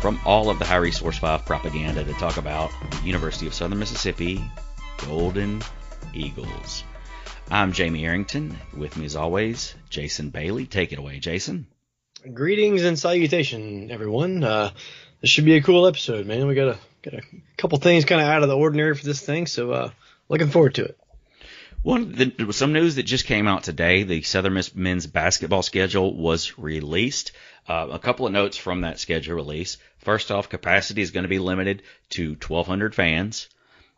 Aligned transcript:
from 0.00 0.20
all 0.24 0.48
of 0.48 0.58
the 0.58 0.64
High 0.64 0.76
Resource 0.76 1.18
5 1.18 1.44
propaganda 1.44 2.04
to 2.04 2.12
talk 2.14 2.36
about 2.36 2.70
the 2.90 3.06
University 3.06 3.46
of 3.48 3.54
Southern 3.54 3.80
Mississippi 3.80 4.42
Golden 5.06 5.60
Eagles. 6.14 6.84
I'm 7.50 7.72
Jamie 7.72 8.04
Arrington. 8.04 8.56
With 8.76 8.96
me 8.96 9.06
as 9.06 9.16
always, 9.16 9.74
Jason 9.90 10.30
Bailey. 10.30 10.66
Take 10.66 10.92
it 10.92 10.98
away, 10.98 11.18
Jason. 11.18 11.66
Greetings 12.32 12.84
and 12.84 12.98
salutation, 12.98 13.90
everyone. 13.90 14.44
Uh, 14.44 14.70
this 15.20 15.30
should 15.30 15.44
be 15.44 15.56
a 15.56 15.62
cool 15.62 15.86
episode, 15.86 16.26
man. 16.26 16.46
We 16.46 16.54
got 16.54 16.68
a 16.68 16.78
got 17.02 17.14
a 17.14 17.22
couple 17.56 17.78
things 17.78 18.04
kind 18.04 18.20
of 18.20 18.28
out 18.28 18.42
of 18.42 18.48
the 18.48 18.56
ordinary 18.56 18.94
for 18.94 19.04
this 19.04 19.20
thing, 19.20 19.46
so 19.46 19.72
uh, 19.72 19.90
looking 20.28 20.48
forward 20.48 20.74
to 20.76 20.84
it. 20.84 20.98
One, 21.82 22.12
the, 22.12 22.26
there 22.26 22.46
was 22.46 22.56
some 22.56 22.72
news 22.72 22.96
that 22.96 23.04
just 23.04 23.24
came 23.24 23.46
out 23.46 23.62
today. 23.64 24.02
The 24.02 24.22
Southern 24.22 24.54
Miss 24.54 24.74
men's 24.74 25.06
basketball 25.06 25.62
schedule 25.62 26.14
was 26.14 26.58
released. 26.58 27.32
Uh, 27.68 27.88
a 27.90 27.98
couple 27.98 28.26
of 28.26 28.32
notes 28.32 28.56
from 28.56 28.80
that 28.80 28.98
schedule 28.98 29.36
release. 29.36 29.76
First 29.98 30.30
off, 30.30 30.48
capacity 30.48 31.02
is 31.02 31.10
going 31.10 31.24
to 31.24 31.28
be 31.28 31.38
limited 31.38 31.82
to 32.10 32.30
1,200 32.30 32.94
fans. 32.94 33.48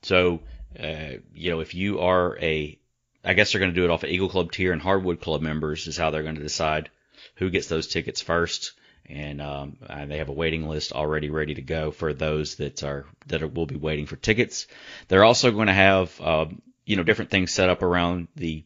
So, 0.02 0.40
uh, 0.78 1.18
you 1.32 1.50
know, 1.50 1.60
if 1.60 1.74
you 1.74 2.00
are 2.00 2.36
a, 2.38 2.76
I 3.24 3.34
guess 3.34 3.52
they're 3.52 3.60
going 3.60 3.72
to 3.72 3.80
do 3.80 3.84
it 3.84 3.90
off 3.90 4.02
of 4.02 4.10
Eagle 4.10 4.28
Club 4.28 4.50
tier 4.50 4.72
and 4.72 4.82
Hardwood 4.82 5.20
Club 5.20 5.40
members 5.40 5.86
is 5.86 5.96
how 5.96 6.10
they're 6.10 6.24
going 6.24 6.34
to 6.34 6.42
decide 6.42 6.90
who 7.36 7.48
gets 7.50 7.68
those 7.68 7.86
tickets 7.86 8.20
first. 8.20 8.72
And 9.06 9.40
um, 9.40 9.76
uh, 9.88 10.06
they 10.06 10.18
have 10.18 10.28
a 10.28 10.32
waiting 10.32 10.68
list 10.68 10.92
already 10.92 11.30
ready 11.30 11.54
to 11.54 11.62
go 11.62 11.90
for 11.90 12.12
those 12.12 12.56
that 12.56 12.82
are 12.82 13.06
that 13.26 13.42
are, 13.42 13.48
will 13.48 13.66
be 13.66 13.76
waiting 13.76 14.06
for 14.06 14.16
tickets. 14.16 14.66
They're 15.08 15.24
also 15.24 15.50
going 15.50 15.66
to 15.66 15.72
have 15.72 16.20
um, 16.20 16.62
you 16.86 16.96
know 16.96 17.02
different 17.02 17.30
things 17.30 17.50
set 17.50 17.70
up 17.70 17.82
around 17.82 18.28
the 18.36 18.64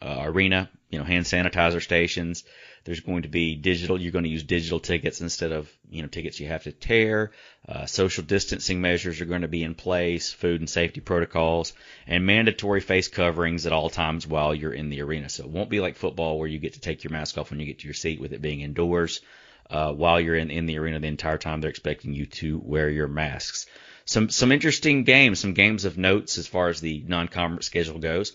uh, 0.00 0.22
arena. 0.24 0.70
You 0.90 0.98
know, 0.98 1.04
hand 1.04 1.24
sanitizer 1.24 1.82
stations. 1.82 2.44
There's 2.84 3.00
going 3.00 3.22
to 3.22 3.28
be 3.28 3.56
digital. 3.56 4.00
You're 4.00 4.12
going 4.12 4.24
to 4.24 4.30
use 4.30 4.42
digital 4.42 4.80
tickets 4.80 5.20
instead 5.20 5.52
of 5.52 5.70
you 5.90 6.02
know 6.02 6.08
tickets 6.08 6.40
you 6.40 6.48
have 6.48 6.64
to 6.64 6.72
tear. 6.72 7.32
Uh, 7.68 7.86
social 7.86 8.24
distancing 8.24 8.80
measures 8.80 9.20
are 9.20 9.26
going 9.26 9.42
to 9.42 9.48
be 9.48 9.62
in 9.62 9.74
place. 9.74 10.32
Food 10.32 10.60
and 10.60 10.70
safety 10.70 11.00
protocols 11.00 11.72
and 12.06 12.24
mandatory 12.24 12.80
face 12.80 13.08
coverings 13.08 13.66
at 13.66 13.72
all 13.72 13.90
times 13.90 14.26
while 14.26 14.54
you're 14.54 14.72
in 14.72 14.88
the 14.88 15.02
arena. 15.02 15.28
So 15.28 15.44
it 15.44 15.50
won't 15.50 15.70
be 15.70 15.80
like 15.80 15.96
football 15.96 16.38
where 16.38 16.48
you 16.48 16.58
get 16.58 16.74
to 16.74 16.80
take 16.80 17.04
your 17.04 17.12
mask 17.12 17.36
off 17.36 17.50
when 17.50 17.60
you 17.60 17.66
get 17.66 17.80
to 17.80 17.86
your 17.86 17.94
seat 17.94 18.20
with 18.20 18.32
it 18.32 18.42
being 18.42 18.60
indoors. 18.62 19.20
Uh, 19.68 19.92
while 19.92 20.20
you're 20.20 20.34
in, 20.34 20.50
in 20.50 20.66
the 20.66 20.78
arena 20.78 20.98
the 20.98 21.06
entire 21.06 21.38
time, 21.38 21.60
they're 21.60 21.70
expecting 21.70 22.12
you 22.12 22.26
to 22.26 22.58
wear 22.58 22.90
your 22.90 23.06
masks. 23.06 23.66
Some 24.04 24.30
some 24.30 24.50
interesting 24.50 25.04
games, 25.04 25.38
some 25.38 25.54
games 25.54 25.84
of 25.84 25.96
notes 25.96 26.38
as 26.38 26.48
far 26.48 26.68
as 26.68 26.80
the 26.80 27.04
non-conference 27.06 27.66
schedule 27.66 28.00
goes. 28.00 28.32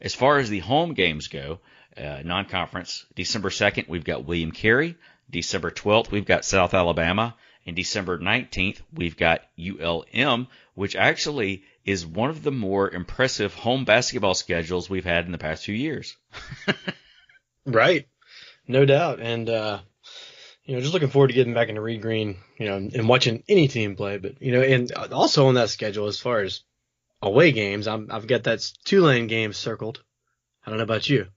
As 0.00 0.14
far 0.14 0.38
as 0.38 0.50
the 0.50 0.58
home 0.58 0.92
games 0.92 1.28
go, 1.28 1.60
uh, 1.96 2.22
non-conference, 2.24 3.06
December 3.14 3.50
2nd, 3.50 3.88
we've 3.88 4.04
got 4.04 4.24
William 4.24 4.52
Carey. 4.52 4.96
December 5.30 5.70
12th, 5.70 6.10
we've 6.10 6.26
got 6.26 6.44
South 6.44 6.74
Alabama. 6.74 7.34
And 7.66 7.74
December 7.74 8.18
19th, 8.18 8.80
we've 8.92 9.16
got 9.16 9.42
ULM, 9.58 10.48
which 10.74 10.96
actually 10.96 11.64
is 11.84 12.04
one 12.04 12.28
of 12.30 12.42
the 12.42 12.52
more 12.52 12.90
impressive 12.90 13.54
home 13.54 13.84
basketball 13.84 14.34
schedules 14.34 14.90
we've 14.90 15.04
had 15.04 15.24
in 15.24 15.32
the 15.32 15.38
past 15.38 15.64
few 15.64 15.74
years. 15.74 16.16
Right, 17.66 18.08
no 18.68 18.84
doubt. 18.84 19.20
And 19.20 19.48
uh, 19.48 19.80
you 20.64 20.74
know, 20.74 20.80
just 20.80 20.92
looking 20.92 21.08
forward 21.08 21.28
to 21.28 21.34
getting 21.34 21.54
back 21.54 21.68
into 21.68 21.80
Reed 21.80 22.02
Green, 22.02 22.36
you 22.58 22.66
know, 22.66 22.76
and 22.76 23.08
watching 23.08 23.42
any 23.48 23.68
team 23.68 23.96
play. 23.96 24.18
But 24.18 24.40
you 24.42 24.52
know, 24.52 24.60
and 24.60 24.92
also 24.92 25.46
on 25.46 25.54
that 25.54 25.70
schedule, 25.70 26.06
as 26.06 26.20
far 26.20 26.40
as 26.40 26.60
away 27.22 27.52
games, 27.52 27.88
I'm, 27.88 28.08
I've 28.10 28.26
got 28.26 28.44
that 28.44 28.70
Tulane 28.84 29.28
game 29.28 29.52
circled. 29.52 30.02
I 30.64 30.70
don't 30.70 30.78
know 30.78 30.84
about 30.84 31.08
you. 31.08 31.28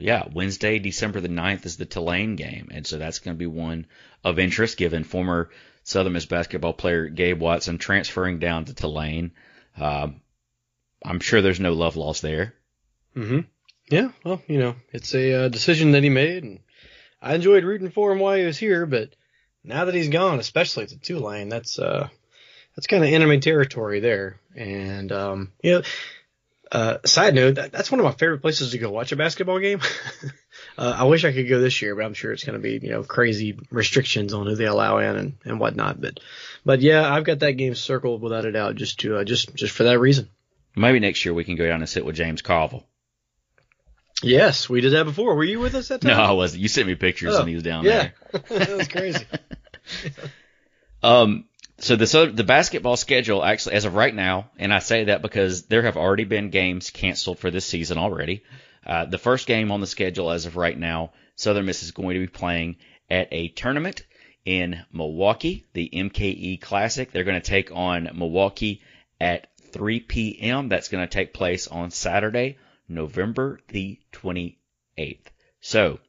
Yeah, 0.00 0.28
Wednesday, 0.32 0.78
December 0.78 1.20
the 1.20 1.28
9th 1.28 1.66
is 1.66 1.76
the 1.76 1.86
Tulane 1.86 2.36
game. 2.36 2.68
And 2.72 2.86
so 2.86 2.98
that's 2.98 3.18
going 3.18 3.36
to 3.36 3.38
be 3.38 3.46
one 3.46 3.86
of 4.24 4.38
interest 4.38 4.76
given 4.76 5.04
former 5.04 5.50
Southern 5.82 6.12
Miss 6.12 6.26
basketball 6.26 6.72
player 6.72 7.08
Gabe 7.08 7.40
Watson 7.40 7.78
transferring 7.78 8.38
down 8.38 8.64
to 8.66 8.74
Tulane. 8.74 9.32
Um, 9.76 10.20
I'm 11.04 11.20
sure 11.20 11.42
there's 11.42 11.60
no 11.60 11.72
love 11.72 11.96
lost 11.96 12.22
there. 12.22 12.54
Mm-hmm. 13.16 13.40
Yeah, 13.90 14.10
well, 14.24 14.40
you 14.46 14.58
know, 14.58 14.76
it's 14.92 15.14
a 15.14 15.46
uh, 15.46 15.48
decision 15.48 15.92
that 15.92 16.04
he 16.04 16.10
made, 16.10 16.44
and 16.44 16.60
I 17.20 17.34
enjoyed 17.34 17.64
rooting 17.64 17.90
for 17.90 18.12
him 18.12 18.20
while 18.20 18.36
he 18.36 18.44
was 18.44 18.58
here, 18.58 18.86
but 18.86 19.16
now 19.64 19.84
that 19.84 19.94
he's 19.94 20.08
gone, 20.08 20.38
especially 20.38 20.86
to 20.86 20.98
Tulane, 20.98 21.48
that's 21.48 21.78
uh, 21.78 22.08
that's 22.76 22.86
kind 22.86 23.02
of 23.02 23.10
enemy 23.10 23.40
territory 23.40 23.98
there. 24.00 24.40
And 24.54 25.10
um, 25.10 25.52
you 25.62 25.72
know, 25.72 25.82
uh, 26.72 26.98
side 27.04 27.34
note, 27.34 27.56
that, 27.56 27.72
that's 27.72 27.90
one 27.90 28.00
of 28.00 28.04
my 28.04 28.12
favorite 28.12 28.40
places 28.40 28.70
to 28.70 28.78
go 28.78 28.90
watch 28.90 29.12
a 29.12 29.16
basketball 29.16 29.58
game. 29.58 29.80
uh, 30.78 30.94
I 30.98 31.04
wish 31.04 31.24
I 31.24 31.32
could 31.32 31.48
go 31.48 31.60
this 31.60 31.82
year, 31.82 31.96
but 31.96 32.04
I'm 32.04 32.14
sure 32.14 32.32
it's 32.32 32.44
going 32.44 32.58
to 32.58 32.62
be 32.62 32.78
you 32.82 32.92
know 32.92 33.02
crazy 33.02 33.58
restrictions 33.70 34.32
on 34.32 34.46
who 34.46 34.54
they 34.54 34.66
allow 34.66 34.98
in 34.98 35.16
and, 35.16 35.34
and 35.44 35.60
whatnot. 35.60 36.00
But 36.00 36.20
but 36.64 36.80
yeah, 36.80 37.12
I've 37.12 37.24
got 37.24 37.40
that 37.40 37.52
game 37.52 37.74
circled 37.74 38.22
without 38.22 38.44
a 38.44 38.52
doubt, 38.52 38.76
just 38.76 39.00
to 39.00 39.16
uh, 39.16 39.24
just 39.24 39.54
just 39.54 39.74
for 39.74 39.84
that 39.84 39.98
reason. 39.98 40.28
Maybe 40.76 41.00
next 41.00 41.24
year 41.24 41.34
we 41.34 41.44
can 41.44 41.56
go 41.56 41.66
down 41.66 41.80
and 41.80 41.88
sit 41.88 42.04
with 42.04 42.14
James 42.14 42.42
Carville. 42.42 42.86
Yes, 44.22 44.68
we 44.68 44.80
did 44.80 44.92
that 44.92 45.04
before. 45.04 45.34
Were 45.34 45.44
you 45.44 45.60
with 45.60 45.74
us 45.74 45.88
that 45.88 46.02
time? 46.02 46.16
No, 46.16 46.22
I 46.22 46.32
wasn't. 46.32 46.62
You 46.62 46.68
sent 46.68 46.86
me 46.86 46.94
pictures 46.94 47.34
Oh, 47.34 47.38
when 47.38 47.48
he 47.48 47.54
was 47.54 47.64
down 47.64 47.84
yeah. 47.84 48.10
there. 48.32 48.42
that 48.58 48.76
was 48.76 48.88
crazy. 48.88 49.24
Um, 51.02 51.46
so 51.80 51.96
the 51.96 52.32
the 52.32 52.44
basketball 52.44 52.96
schedule 52.96 53.44
actually, 53.44 53.74
as 53.74 53.84
of 53.84 53.94
right 53.94 54.14
now, 54.14 54.50
and 54.58 54.72
I 54.72 54.78
say 54.78 55.04
that 55.04 55.22
because 55.22 55.62
there 55.64 55.82
have 55.82 55.96
already 55.96 56.24
been 56.24 56.50
games 56.50 56.90
canceled 56.90 57.38
for 57.38 57.50
this 57.50 57.64
season 57.64 57.98
already. 57.98 58.44
Uh, 58.86 59.04
the 59.04 59.18
first 59.18 59.46
game 59.46 59.72
on 59.72 59.80
the 59.80 59.86
schedule 59.86 60.30
as 60.30 60.46
of 60.46 60.56
right 60.56 60.78
now, 60.78 61.12
Southern 61.36 61.66
Miss 61.66 61.82
is 61.82 61.90
going 61.90 62.14
to 62.14 62.20
be 62.20 62.26
playing 62.26 62.76
at 63.10 63.28
a 63.32 63.48
tournament 63.48 64.04
in 64.44 64.82
Milwaukee, 64.92 65.66
the 65.72 65.90
MKE 65.92 66.60
Classic. 66.60 67.10
They're 67.10 67.24
going 67.24 67.40
to 67.40 67.46
take 67.46 67.70
on 67.72 68.10
Milwaukee 68.14 68.82
at 69.20 69.48
3 69.72 70.00
p.m. 70.00 70.68
That's 70.68 70.88
going 70.88 71.06
to 71.06 71.12
take 71.12 71.34
place 71.34 71.66
on 71.66 71.90
Saturday, 71.90 72.58
November 72.88 73.60
the 73.68 73.98
28th. 74.12 75.26
So 75.60 76.00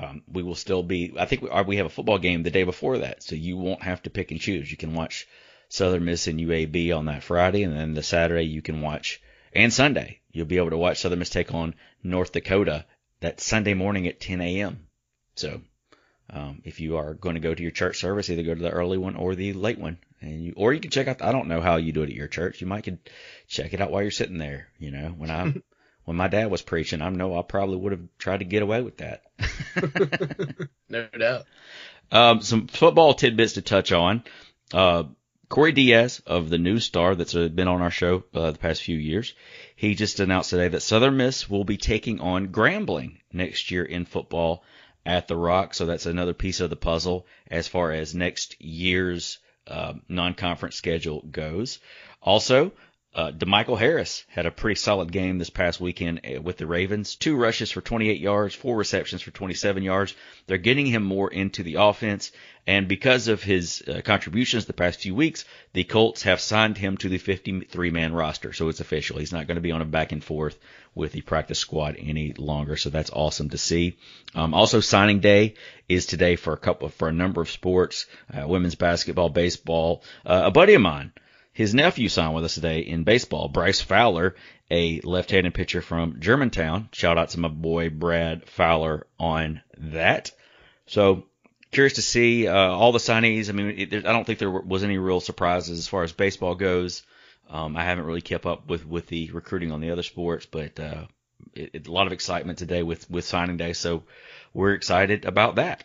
um, 0.00 0.22
we 0.30 0.42
will 0.42 0.54
still 0.54 0.82
be. 0.82 1.14
I 1.18 1.26
think 1.26 1.42
we, 1.42 1.50
are, 1.50 1.64
we 1.64 1.76
have 1.76 1.86
a 1.86 1.90
football 1.90 2.18
game 2.18 2.42
the 2.42 2.50
day 2.50 2.64
before 2.64 2.98
that, 2.98 3.22
so 3.22 3.34
you 3.34 3.56
won't 3.56 3.82
have 3.82 4.02
to 4.02 4.10
pick 4.10 4.30
and 4.30 4.40
choose. 4.40 4.70
You 4.70 4.76
can 4.76 4.94
watch 4.94 5.26
Southern 5.68 6.04
Miss 6.04 6.26
and 6.26 6.40
UAB 6.40 6.96
on 6.96 7.06
that 7.06 7.22
Friday, 7.22 7.62
and 7.62 7.76
then 7.76 7.94
the 7.94 8.02
Saturday 8.02 8.44
you 8.44 8.62
can 8.62 8.80
watch, 8.80 9.20
and 9.52 9.72
Sunday 9.72 10.20
you'll 10.30 10.46
be 10.46 10.56
able 10.56 10.70
to 10.70 10.76
watch 10.76 10.98
Southern 10.98 11.18
Miss 11.18 11.30
take 11.30 11.52
on 11.52 11.74
North 12.02 12.32
Dakota 12.32 12.86
that 13.20 13.40
Sunday 13.40 13.74
morning 13.74 14.06
at 14.06 14.20
10 14.20 14.40
a.m. 14.40 14.86
So 15.34 15.60
um, 16.30 16.62
if 16.64 16.80
you 16.80 16.96
are 16.96 17.14
going 17.14 17.34
to 17.34 17.40
go 17.40 17.54
to 17.54 17.62
your 17.62 17.70
church 17.70 17.98
service, 17.98 18.30
either 18.30 18.42
go 18.42 18.54
to 18.54 18.62
the 18.62 18.70
early 18.70 18.98
one 18.98 19.16
or 19.16 19.34
the 19.34 19.52
late 19.52 19.78
one, 19.78 19.98
and 20.20 20.44
you 20.44 20.54
or 20.56 20.72
you 20.72 20.80
can 20.80 20.90
check 20.90 21.08
out. 21.08 21.22
I 21.22 21.32
don't 21.32 21.48
know 21.48 21.60
how 21.60 21.76
you 21.76 21.92
do 21.92 22.02
it 22.02 22.10
at 22.10 22.16
your 22.16 22.28
church. 22.28 22.60
You 22.60 22.66
might 22.66 22.84
could 22.84 22.98
check 23.46 23.74
it 23.74 23.80
out 23.80 23.90
while 23.90 24.02
you're 24.02 24.10
sitting 24.10 24.38
there. 24.38 24.68
You 24.78 24.90
know, 24.90 25.08
when 25.08 25.30
I 25.30 25.54
when 26.04 26.16
my 26.16 26.28
dad 26.28 26.50
was 26.50 26.62
preaching, 26.62 27.02
I 27.02 27.08
know 27.08 27.38
I 27.38 27.42
probably 27.42 27.76
would 27.76 27.92
have 27.92 28.08
tried 28.18 28.38
to 28.38 28.44
get 28.44 28.62
away 28.62 28.82
with 28.82 28.98
that. 28.98 29.22
no 30.88 31.06
doubt. 31.18 31.44
Um, 32.10 32.42
some 32.42 32.66
football 32.66 33.14
tidbits 33.14 33.54
to 33.54 33.62
touch 33.62 33.92
on. 33.92 34.24
Uh, 34.72 35.04
Corey 35.48 35.72
Diaz 35.72 36.22
of 36.26 36.48
the 36.48 36.58
New 36.58 36.78
Star, 36.80 37.14
that's 37.14 37.34
been 37.34 37.68
on 37.68 37.82
our 37.82 37.90
show 37.90 38.24
uh, 38.34 38.52
the 38.52 38.58
past 38.58 38.82
few 38.82 38.96
years, 38.96 39.34
he 39.76 39.94
just 39.94 40.18
announced 40.18 40.50
today 40.50 40.68
that 40.68 40.80
Southern 40.80 41.18
Miss 41.18 41.48
will 41.48 41.64
be 41.64 41.76
taking 41.76 42.20
on 42.20 42.48
Grambling 42.48 43.18
next 43.32 43.70
year 43.70 43.84
in 43.84 44.06
football 44.06 44.64
at 45.04 45.28
the 45.28 45.36
Rock. 45.36 45.74
So 45.74 45.84
that's 45.84 46.06
another 46.06 46.32
piece 46.32 46.60
of 46.60 46.70
the 46.70 46.76
puzzle 46.76 47.26
as 47.50 47.68
far 47.68 47.92
as 47.92 48.14
next 48.14 48.60
year's 48.62 49.38
uh, 49.66 49.94
non-conference 50.08 50.76
schedule 50.76 51.22
goes. 51.30 51.80
Also, 52.22 52.72
Uh, 53.14 53.30
DeMichael 53.30 53.78
Harris 53.78 54.24
had 54.28 54.46
a 54.46 54.50
pretty 54.50 54.74
solid 54.74 55.12
game 55.12 55.36
this 55.36 55.50
past 55.50 55.78
weekend 55.78 56.20
uh, 56.24 56.40
with 56.40 56.56
the 56.56 56.66
Ravens. 56.66 57.14
Two 57.14 57.36
rushes 57.36 57.70
for 57.70 57.82
28 57.82 58.18
yards, 58.18 58.54
four 58.54 58.74
receptions 58.74 59.20
for 59.20 59.30
27 59.30 59.82
yards. 59.82 60.14
They're 60.46 60.56
getting 60.56 60.86
him 60.86 61.02
more 61.02 61.30
into 61.30 61.62
the 61.62 61.74
offense, 61.74 62.32
and 62.66 62.88
because 62.88 63.28
of 63.28 63.42
his 63.42 63.82
uh, 63.86 64.00
contributions 64.02 64.64
the 64.64 64.72
past 64.72 65.00
few 65.00 65.14
weeks, 65.14 65.44
the 65.74 65.84
Colts 65.84 66.22
have 66.22 66.40
signed 66.40 66.78
him 66.78 66.96
to 66.98 67.10
the 67.10 67.18
53-man 67.18 68.14
roster. 68.14 68.54
So 68.54 68.70
it's 68.70 68.80
official. 68.80 69.18
He's 69.18 69.32
not 69.32 69.46
going 69.46 69.56
to 69.56 69.60
be 69.62 69.72
on 69.72 69.82
a 69.82 69.84
back 69.84 70.12
and 70.12 70.24
forth 70.24 70.58
with 70.94 71.12
the 71.12 71.20
practice 71.20 71.58
squad 71.58 71.96
any 71.98 72.32
longer. 72.32 72.76
So 72.76 72.88
that's 72.88 73.10
awesome 73.10 73.50
to 73.50 73.58
see. 73.58 73.98
Um, 74.34 74.54
also, 74.54 74.80
signing 74.80 75.20
day 75.20 75.54
is 75.86 76.06
today 76.06 76.36
for 76.36 76.54
a 76.54 76.58
couple 76.58 76.88
for 76.88 77.08
a 77.08 77.12
number 77.12 77.42
of 77.42 77.50
sports, 77.50 78.06
uh, 78.32 78.48
women's 78.48 78.74
basketball, 78.74 79.28
baseball. 79.28 80.02
Uh, 80.24 80.44
a 80.46 80.50
buddy 80.50 80.72
of 80.72 80.80
mine 80.80 81.12
his 81.52 81.74
nephew 81.74 82.08
signed 82.08 82.34
with 82.34 82.44
us 82.44 82.54
today 82.54 82.80
in 82.80 83.04
baseball, 83.04 83.48
Bryce 83.48 83.80
Fowler, 83.80 84.34
a 84.70 85.00
left-handed 85.00 85.52
pitcher 85.52 85.82
from 85.82 86.20
Germantown. 86.20 86.88
Shout 86.92 87.18
out 87.18 87.30
to 87.30 87.40
my 87.40 87.48
boy 87.48 87.90
Brad 87.90 88.48
Fowler 88.48 89.06
on 89.18 89.60
that. 89.76 90.30
So 90.86 91.26
curious 91.70 91.94
to 91.94 92.02
see 92.02 92.48
uh, 92.48 92.54
all 92.54 92.92
the 92.92 92.98
signees. 92.98 93.48
I 93.48 93.52
mean, 93.52 93.74
it, 93.78 94.06
I 94.06 94.12
don't 94.12 94.24
think 94.24 94.38
there 94.38 94.50
was 94.50 94.82
any 94.82 94.98
real 94.98 95.20
surprises 95.20 95.78
as 95.78 95.88
far 95.88 96.02
as 96.02 96.12
baseball 96.12 96.54
goes. 96.54 97.02
Um, 97.50 97.76
I 97.76 97.84
haven't 97.84 98.04
really 98.06 98.22
kept 98.22 98.46
up 98.46 98.68
with 98.68 98.86
with 98.86 99.08
the 99.08 99.30
recruiting 99.32 99.72
on 99.72 99.80
the 99.80 99.90
other 99.90 100.02
sports, 100.02 100.46
but 100.46 100.80
uh, 100.80 101.04
it, 101.54 101.70
it, 101.74 101.86
a 101.86 101.92
lot 101.92 102.06
of 102.06 102.12
excitement 102.12 102.58
today 102.58 102.82
with 102.82 103.10
with 103.10 103.26
signing 103.26 103.58
day. 103.58 103.74
So 103.74 104.04
we're 104.54 104.72
excited 104.72 105.26
about 105.26 105.56
that. 105.56 105.84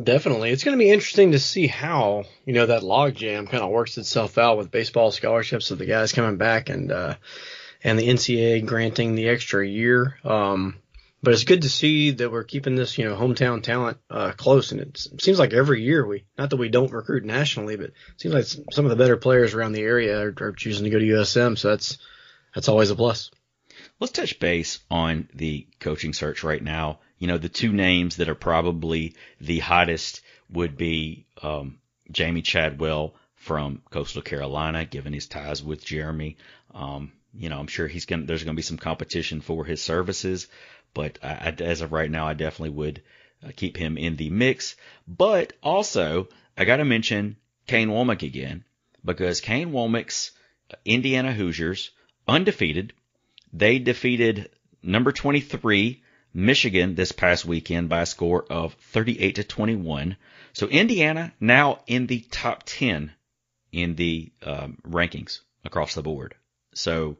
Definitely. 0.00 0.50
It's 0.50 0.64
going 0.64 0.76
to 0.76 0.84
be 0.84 0.90
interesting 0.90 1.32
to 1.32 1.38
see 1.38 1.68
how, 1.68 2.24
you 2.44 2.52
know, 2.52 2.66
that 2.66 2.82
logjam 2.82 3.48
kind 3.48 3.62
of 3.62 3.70
works 3.70 3.96
itself 3.96 4.38
out 4.38 4.58
with 4.58 4.72
baseball 4.72 5.12
scholarships 5.12 5.70
of 5.70 5.78
the 5.78 5.86
guys 5.86 6.12
coming 6.12 6.36
back 6.36 6.68
and, 6.68 6.90
uh, 6.90 7.14
and 7.84 7.96
the 7.96 8.08
NCAA 8.08 8.66
granting 8.66 9.14
the 9.14 9.28
extra 9.28 9.66
year. 9.66 10.18
Um, 10.24 10.76
but 11.22 11.32
it's 11.32 11.44
good 11.44 11.62
to 11.62 11.70
see 11.70 12.10
that 12.10 12.32
we're 12.32 12.42
keeping 12.42 12.74
this, 12.74 12.98
you 12.98 13.04
know, 13.04 13.14
hometown 13.14 13.62
talent, 13.62 13.98
uh, 14.10 14.32
close. 14.32 14.72
And 14.72 14.80
it 14.80 14.98
seems 15.20 15.38
like 15.38 15.52
every 15.52 15.84
year 15.84 16.04
we, 16.04 16.24
not 16.36 16.50
that 16.50 16.56
we 16.56 16.68
don't 16.68 16.92
recruit 16.92 17.24
nationally, 17.24 17.76
but 17.76 17.86
it 17.86 17.94
seems 18.16 18.34
like 18.34 18.46
some 18.72 18.84
of 18.84 18.90
the 18.90 18.96
better 18.96 19.16
players 19.16 19.54
around 19.54 19.72
the 19.72 19.82
area 19.82 20.20
are, 20.20 20.34
are 20.40 20.52
choosing 20.52 20.84
to 20.84 20.90
go 20.90 20.98
to 20.98 21.04
USM. 21.04 21.56
So 21.56 21.68
that's, 21.68 21.98
that's 22.52 22.68
always 22.68 22.90
a 22.90 22.96
plus. 22.96 23.30
Let's 24.00 24.12
touch 24.12 24.40
base 24.40 24.80
on 24.90 25.28
the 25.34 25.68
coaching 25.78 26.14
search 26.14 26.42
right 26.42 26.62
now 26.62 26.98
you 27.24 27.28
know, 27.28 27.38
the 27.38 27.48
two 27.48 27.72
names 27.72 28.16
that 28.16 28.28
are 28.28 28.34
probably 28.34 29.14
the 29.40 29.58
hottest 29.58 30.20
would 30.50 30.76
be 30.76 31.24
um, 31.40 31.78
Jamey 32.12 32.44
Chadwell 32.44 33.14
from 33.36 33.80
Coastal 33.88 34.20
Carolina, 34.20 34.84
given 34.84 35.14
his 35.14 35.26
ties 35.26 35.62
with 35.62 35.82
Jeremy. 35.82 36.36
Um, 36.74 37.12
you 37.32 37.48
know, 37.48 37.58
I'm 37.58 37.66
sure 37.66 37.88
he's 37.88 38.04
going 38.04 38.26
there's 38.26 38.44
going 38.44 38.54
to 38.54 38.58
be 38.58 38.62
some 38.62 38.76
competition 38.76 39.40
for 39.40 39.64
his 39.64 39.80
services, 39.80 40.48
but 40.92 41.18
I, 41.22 41.54
as 41.60 41.80
of 41.80 41.92
right 41.92 42.10
now, 42.10 42.28
I 42.28 42.34
definitely 42.34 42.76
would 42.76 43.00
uh, 43.42 43.52
keep 43.56 43.78
him 43.78 43.96
in 43.96 44.16
the 44.16 44.28
mix. 44.28 44.76
But 45.08 45.54
also, 45.62 46.28
I 46.58 46.66
got 46.66 46.76
to 46.76 46.84
mention 46.84 47.36
Kane 47.66 47.88
Wommack 47.88 48.22
again 48.22 48.64
because 49.02 49.40
Kane 49.40 49.70
Wommack's 49.70 50.32
Indiana 50.84 51.32
Hoosiers 51.32 51.90
undefeated. 52.28 52.92
They 53.50 53.78
defeated 53.78 54.50
number 54.82 55.10
23 55.10 56.02
Michigan 56.34 56.96
this 56.96 57.12
past 57.12 57.44
weekend 57.44 57.88
by 57.88 58.02
a 58.02 58.06
score 58.06 58.44
of 58.50 58.74
38 58.92 59.36
to 59.36 59.44
21. 59.44 60.16
So 60.52 60.66
Indiana 60.66 61.32
now 61.38 61.80
in 61.86 62.08
the 62.08 62.20
top 62.20 62.64
10 62.66 63.12
in 63.70 63.94
the 63.94 64.32
um, 64.42 64.78
rankings 64.86 65.40
across 65.64 65.94
the 65.94 66.02
board. 66.02 66.34
So 66.74 67.18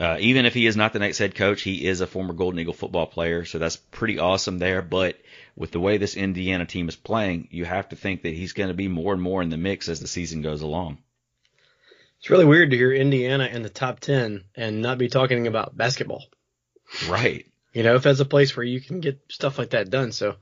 uh, 0.00 0.16
even 0.18 0.46
if 0.46 0.54
he 0.54 0.66
is 0.66 0.76
not 0.76 0.92
the 0.92 0.98
next 0.98 1.18
head 1.18 1.36
coach, 1.36 1.62
he 1.62 1.86
is 1.86 2.00
a 2.00 2.08
former 2.08 2.34
Golden 2.34 2.58
Eagle 2.58 2.74
football 2.74 3.06
player, 3.06 3.44
so 3.44 3.60
that's 3.60 3.76
pretty 3.76 4.18
awesome 4.18 4.58
there. 4.58 4.82
But 4.82 5.16
with 5.54 5.70
the 5.70 5.80
way 5.80 5.98
this 5.98 6.16
Indiana 6.16 6.66
team 6.66 6.88
is 6.88 6.96
playing, 6.96 7.48
you 7.52 7.64
have 7.64 7.88
to 7.90 7.96
think 7.96 8.22
that 8.22 8.34
he's 8.34 8.52
going 8.52 8.68
to 8.68 8.74
be 8.74 8.88
more 8.88 9.12
and 9.12 9.22
more 9.22 9.42
in 9.42 9.50
the 9.50 9.56
mix 9.56 9.88
as 9.88 10.00
the 10.00 10.08
season 10.08 10.42
goes 10.42 10.62
along. 10.62 10.98
It's 12.18 12.30
really 12.30 12.46
weird 12.46 12.70
to 12.70 12.76
hear 12.76 12.92
Indiana 12.92 13.46
in 13.46 13.62
the 13.62 13.68
top 13.68 14.00
10 14.00 14.42
and 14.56 14.82
not 14.82 14.98
be 14.98 15.08
talking 15.08 15.46
about 15.46 15.76
basketball. 15.76 16.24
Right 17.08 17.46
you 17.74 17.82
know, 17.82 17.96
if 17.96 18.04
that's 18.04 18.20
a 18.20 18.24
place 18.24 18.56
where 18.56 18.64
you 18.64 18.80
can 18.80 19.00
get 19.00 19.20
stuff 19.28 19.58
like 19.58 19.70
that 19.70 19.90
done. 19.90 20.12
So, 20.12 20.36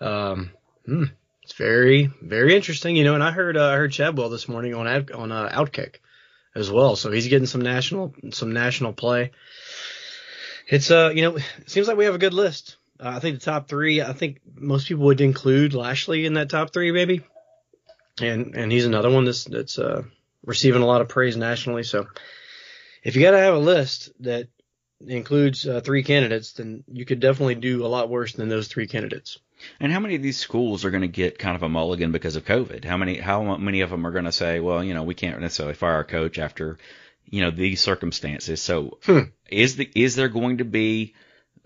um, 0.00 0.50
hmm, 0.86 1.04
it's 1.42 1.54
very, 1.54 2.10
very 2.22 2.54
interesting, 2.54 2.96
you 2.96 3.04
know, 3.04 3.14
and 3.14 3.24
I 3.24 3.32
heard, 3.32 3.56
uh, 3.56 3.66
I 3.66 3.76
heard 3.76 3.92
Chadwell 3.92 4.30
this 4.30 4.48
morning 4.48 4.74
on, 4.74 4.86
ad, 4.86 5.10
on, 5.10 5.32
uh, 5.32 5.50
Outkick 5.52 5.96
as 6.54 6.70
well. 6.70 6.96
So 6.96 7.10
he's 7.10 7.26
getting 7.26 7.46
some 7.46 7.60
national, 7.60 8.14
some 8.30 8.52
national 8.52 8.92
play. 8.92 9.32
It's, 10.68 10.90
uh, 10.90 11.12
you 11.14 11.22
know, 11.22 11.36
it 11.36 11.70
seems 11.70 11.88
like 11.88 11.96
we 11.96 12.06
have 12.06 12.14
a 12.14 12.18
good 12.18 12.34
list. 12.34 12.76
Uh, 12.98 13.08
I 13.08 13.18
think 13.18 13.40
the 13.40 13.44
top 13.44 13.68
three, 13.68 14.00
I 14.00 14.12
think 14.12 14.40
most 14.54 14.88
people 14.88 15.04
would 15.06 15.20
include 15.20 15.74
Lashlee 15.74 16.24
in 16.24 16.34
that 16.34 16.50
top 16.50 16.72
three, 16.72 16.92
maybe. 16.92 17.22
And, 18.20 18.54
and 18.54 18.72
he's 18.72 18.86
another 18.86 19.10
one 19.10 19.24
that's, 19.24 19.44
that's, 19.44 19.78
uh, 19.78 20.04
receiving 20.44 20.82
a 20.82 20.86
lot 20.86 21.00
of 21.00 21.08
praise 21.08 21.36
nationally. 21.36 21.82
So 21.82 22.06
if 23.02 23.16
you 23.16 23.22
got 23.22 23.32
to 23.32 23.38
have 23.38 23.54
a 23.54 23.58
list 23.58 24.10
that 24.20 24.48
includes 25.00 25.66
uh, 25.66 25.80
three 25.80 26.02
candidates, 26.02 26.52
then 26.52 26.84
you 26.90 27.04
could 27.04 27.20
definitely 27.20 27.56
do 27.56 27.84
a 27.84 27.88
lot 27.88 28.08
worse 28.08 28.32
than 28.32 28.48
those 28.48 28.68
three 28.68 28.86
candidates. 28.86 29.38
And 29.80 29.92
how 29.92 30.00
many 30.00 30.16
of 30.16 30.22
these 30.22 30.38
schools 30.38 30.84
are 30.84 30.90
going 30.90 31.02
to 31.02 31.08
get 31.08 31.38
kind 31.38 31.56
of 31.56 31.62
a 31.62 31.68
mulligan 31.68 32.12
because 32.12 32.36
of 32.36 32.44
COVID? 32.44 32.84
How 32.84 32.96
many 32.96 33.18
how 33.18 33.56
many 33.56 33.80
of 33.80 33.90
them 33.90 34.06
are 34.06 34.10
going 34.10 34.24
to 34.24 34.32
say, 34.32 34.60
well, 34.60 34.84
you 34.84 34.94
know, 34.94 35.02
we 35.02 35.14
can't 35.14 35.40
necessarily 35.40 35.74
fire 35.74 35.94
our 35.94 36.04
coach 36.04 36.38
after, 36.38 36.78
you 37.24 37.40
know, 37.42 37.50
these 37.50 37.80
circumstances. 37.80 38.60
So 38.60 38.98
hmm. 39.04 39.20
is 39.50 39.76
the 39.76 39.90
is 39.94 40.14
there 40.14 40.28
going 40.28 40.58
to 40.58 40.64
be 40.64 41.14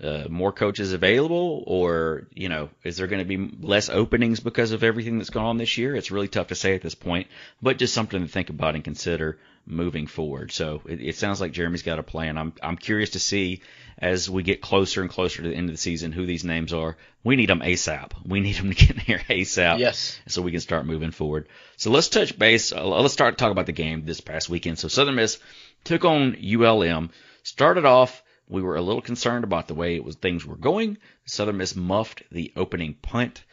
uh, 0.02 0.24
more 0.28 0.52
coaches 0.52 0.92
available, 0.92 1.62
or 1.66 2.26
you 2.34 2.48
know, 2.48 2.70
is 2.84 2.96
there 2.96 3.06
going 3.06 3.26
to 3.26 3.36
be 3.36 3.66
less 3.66 3.88
openings 3.88 4.40
because 4.40 4.72
of 4.72 4.82
everything 4.82 5.18
that's 5.18 5.30
gone 5.30 5.46
on 5.46 5.58
this 5.58 5.76
year? 5.76 5.94
It's 5.94 6.10
really 6.10 6.28
tough 6.28 6.48
to 6.48 6.54
say 6.54 6.74
at 6.74 6.82
this 6.82 6.94
point, 6.94 7.28
but 7.60 7.78
just 7.78 7.94
something 7.94 8.20
to 8.20 8.28
think 8.28 8.50
about 8.50 8.74
and 8.74 8.84
consider 8.84 9.38
moving 9.66 10.06
forward. 10.06 10.52
So 10.52 10.82
it, 10.86 11.00
it 11.00 11.16
sounds 11.16 11.40
like 11.40 11.52
Jeremy's 11.52 11.82
got 11.82 11.98
a 11.98 12.02
plan. 12.02 12.38
I'm 12.38 12.52
I'm 12.62 12.76
curious 12.76 13.10
to 13.10 13.20
see 13.20 13.62
as 13.98 14.30
we 14.30 14.42
get 14.42 14.62
closer 14.62 15.02
and 15.02 15.10
closer 15.10 15.42
to 15.42 15.48
the 15.48 15.54
end 15.54 15.68
of 15.68 15.74
the 15.74 15.80
season 15.80 16.12
who 16.12 16.24
these 16.24 16.44
names 16.44 16.72
are. 16.72 16.96
We 17.22 17.36
need 17.36 17.50
them 17.50 17.60
ASAP. 17.60 18.12
We 18.24 18.40
need 18.40 18.56
them 18.56 18.72
to 18.72 18.74
get 18.74 18.90
in 18.90 18.98
here 19.00 19.20
ASAP. 19.28 19.78
Yes. 19.78 20.18
So 20.26 20.40
we 20.40 20.50
can 20.50 20.60
start 20.60 20.86
moving 20.86 21.10
forward. 21.10 21.48
So 21.76 21.90
let's 21.90 22.08
touch 22.08 22.38
base. 22.38 22.72
Uh, 22.72 22.86
let's 22.86 23.12
start 23.12 23.36
talk 23.36 23.52
about 23.52 23.66
the 23.66 23.72
game 23.72 24.04
this 24.06 24.20
past 24.20 24.48
weekend. 24.48 24.78
So 24.78 24.88
Southern 24.88 25.16
Miss 25.16 25.38
took 25.84 26.04
on 26.04 26.36
ULM. 26.42 27.10
Started 27.42 27.84
off 27.84 28.22
we 28.50 28.62
were 28.62 28.76
a 28.76 28.82
little 28.82 29.00
concerned 29.00 29.44
about 29.44 29.68
the 29.68 29.74
way 29.74 29.94
it 29.94 30.04
was 30.04 30.16
things 30.16 30.44
were 30.44 30.56
going. 30.56 30.98
Southern 31.24 31.56
Miss 31.58 31.76
muffed 31.76 32.22
the 32.30 32.52
opening 32.56 32.94
punt, 32.94 33.44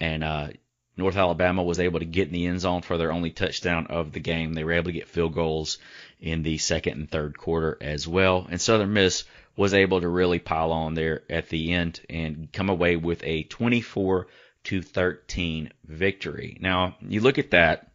and 0.00 0.24
uh, 0.24 0.48
North 0.96 1.16
Alabama 1.16 1.62
was 1.62 1.80
able 1.80 2.00
to 2.00 2.04
get 2.04 2.28
in 2.28 2.34
the 2.34 2.46
end 2.46 2.60
zone 2.60 2.82
for 2.82 2.98
their 2.98 3.12
only 3.12 3.30
touchdown 3.30 3.86
of 3.88 4.12
the 4.12 4.20
game. 4.20 4.52
They 4.52 4.64
were 4.64 4.72
able 4.72 4.86
to 4.86 4.92
get 4.92 5.08
field 5.08 5.34
goals 5.34 5.78
in 6.20 6.42
the 6.42 6.58
second 6.58 6.94
and 6.94 7.10
third 7.10 7.38
quarter 7.38 7.78
as 7.80 8.06
well. 8.06 8.46
And 8.48 8.60
Southern 8.60 8.92
Miss 8.92 9.24
was 9.56 9.74
able 9.74 10.00
to 10.00 10.08
really 10.08 10.40
pile 10.40 10.72
on 10.72 10.94
there 10.94 11.22
at 11.30 11.48
the 11.48 11.72
end 11.72 12.00
and 12.10 12.52
come 12.52 12.68
away 12.68 12.96
with 12.96 13.22
a 13.24 13.44
24 13.44 14.26
to 14.64 14.82
13 14.82 15.72
victory. 15.84 16.56
Now, 16.60 16.96
you 17.00 17.20
look 17.20 17.38
at 17.38 17.50
that 17.50 17.92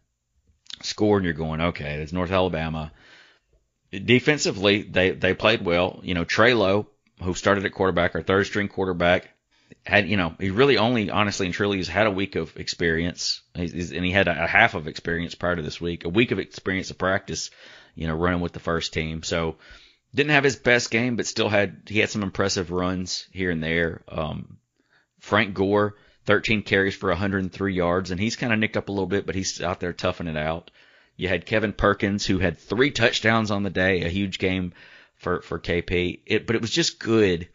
score 0.82 1.16
and 1.16 1.24
you're 1.24 1.34
going, 1.34 1.60
okay, 1.60 1.96
there's 1.96 2.12
North 2.12 2.30
Alabama 2.30 2.92
defensively, 3.90 4.82
they 4.82 5.10
they 5.10 5.34
played 5.34 5.64
well. 5.64 6.00
You 6.02 6.14
know, 6.14 6.24
Trey 6.24 6.54
Lowe, 6.54 6.86
who 7.22 7.34
started 7.34 7.64
at 7.64 7.72
quarterback, 7.72 8.14
our 8.14 8.22
third 8.22 8.46
string 8.46 8.68
quarterback, 8.68 9.28
had 9.84 10.08
you 10.08 10.16
know 10.16 10.34
he 10.38 10.50
really 10.50 10.78
only 10.78 11.10
honestly 11.10 11.46
and 11.46 11.54
truly 11.54 11.78
has 11.78 11.88
had 11.88 12.06
a 12.06 12.10
week 12.10 12.36
of 12.36 12.56
experience, 12.56 13.42
he's, 13.54 13.92
and 13.92 14.04
he 14.04 14.10
had 14.10 14.28
a, 14.28 14.44
a 14.44 14.46
half 14.46 14.74
of 14.74 14.86
experience 14.86 15.34
prior 15.34 15.56
to 15.56 15.62
this 15.62 15.80
week, 15.80 16.04
a 16.04 16.08
week 16.08 16.30
of 16.30 16.38
experience 16.38 16.90
of 16.90 16.98
practice, 16.98 17.50
you 17.94 18.06
know, 18.06 18.14
running 18.14 18.40
with 18.40 18.52
the 18.52 18.60
first 18.60 18.92
team. 18.92 19.22
So 19.22 19.56
didn't 20.14 20.32
have 20.32 20.44
his 20.44 20.56
best 20.56 20.90
game, 20.90 21.16
but 21.16 21.26
still 21.26 21.48
had 21.48 21.82
he 21.86 22.00
had 22.00 22.10
some 22.10 22.22
impressive 22.22 22.70
runs 22.70 23.26
here 23.32 23.50
and 23.50 23.62
there. 23.62 24.02
Um, 24.08 24.58
Frank 25.20 25.54
Gore, 25.54 25.96
13 26.26 26.62
carries 26.62 26.94
for 26.94 27.10
103 27.10 27.74
yards, 27.74 28.10
and 28.10 28.20
he's 28.20 28.36
kind 28.36 28.52
of 28.52 28.58
nicked 28.58 28.76
up 28.76 28.88
a 28.88 28.92
little 28.92 29.06
bit, 29.06 29.26
but 29.26 29.34
he's 29.34 29.60
out 29.60 29.80
there 29.80 29.92
toughing 29.92 30.26
it 30.26 30.36
out. 30.36 30.70
You 31.20 31.28
had 31.28 31.44
Kevin 31.44 31.74
Perkins 31.74 32.24
who 32.24 32.38
had 32.38 32.56
three 32.56 32.90
touchdowns 32.90 33.50
on 33.50 33.62
the 33.62 33.68
day, 33.68 34.00
a 34.00 34.08
huge 34.08 34.38
game 34.38 34.72
for 35.16 35.42
for 35.42 35.58
KP. 35.58 36.20
It, 36.24 36.46
but 36.46 36.56
it 36.56 36.62
was 36.62 36.70
just 36.70 36.98
good 36.98 37.46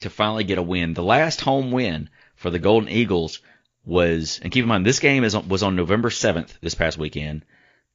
to 0.00 0.10
finally 0.10 0.44
get 0.44 0.58
a 0.58 0.62
win. 0.62 0.92
The 0.92 1.02
last 1.02 1.40
home 1.40 1.72
win 1.72 2.10
for 2.34 2.50
the 2.50 2.58
Golden 2.58 2.90
Eagles 2.90 3.40
was, 3.86 4.38
and 4.42 4.52
keep 4.52 4.64
in 4.64 4.68
mind 4.68 4.84
this 4.84 5.00
game 5.00 5.24
is 5.24 5.34
was 5.34 5.62
on 5.62 5.76
November 5.76 6.10
7th 6.10 6.60
this 6.60 6.74
past 6.74 6.98
weekend. 6.98 7.46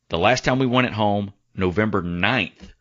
The 0.09 0.17
last 0.17 0.43
time 0.43 0.57
we 0.57 0.65
won 0.65 0.85
at 0.85 0.93
home, 0.93 1.33
November 1.53 2.01
9th, 2.01 2.71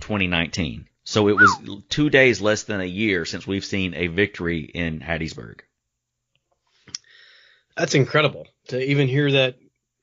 2019. 0.00 0.88
So 1.04 1.28
it 1.28 1.36
was 1.36 1.56
two 1.88 2.10
days 2.10 2.40
less 2.40 2.64
than 2.64 2.80
a 2.80 2.86
year 2.86 3.24
since 3.24 3.46
we've 3.46 3.64
seen 3.64 3.94
a 3.94 4.08
victory 4.08 4.62
in 4.62 4.98
Hattiesburg. 4.98 5.60
That's 7.76 7.94
incredible 7.94 8.48
to 8.66 8.82
even 8.82 9.06
hear 9.06 9.30
that 9.30 9.58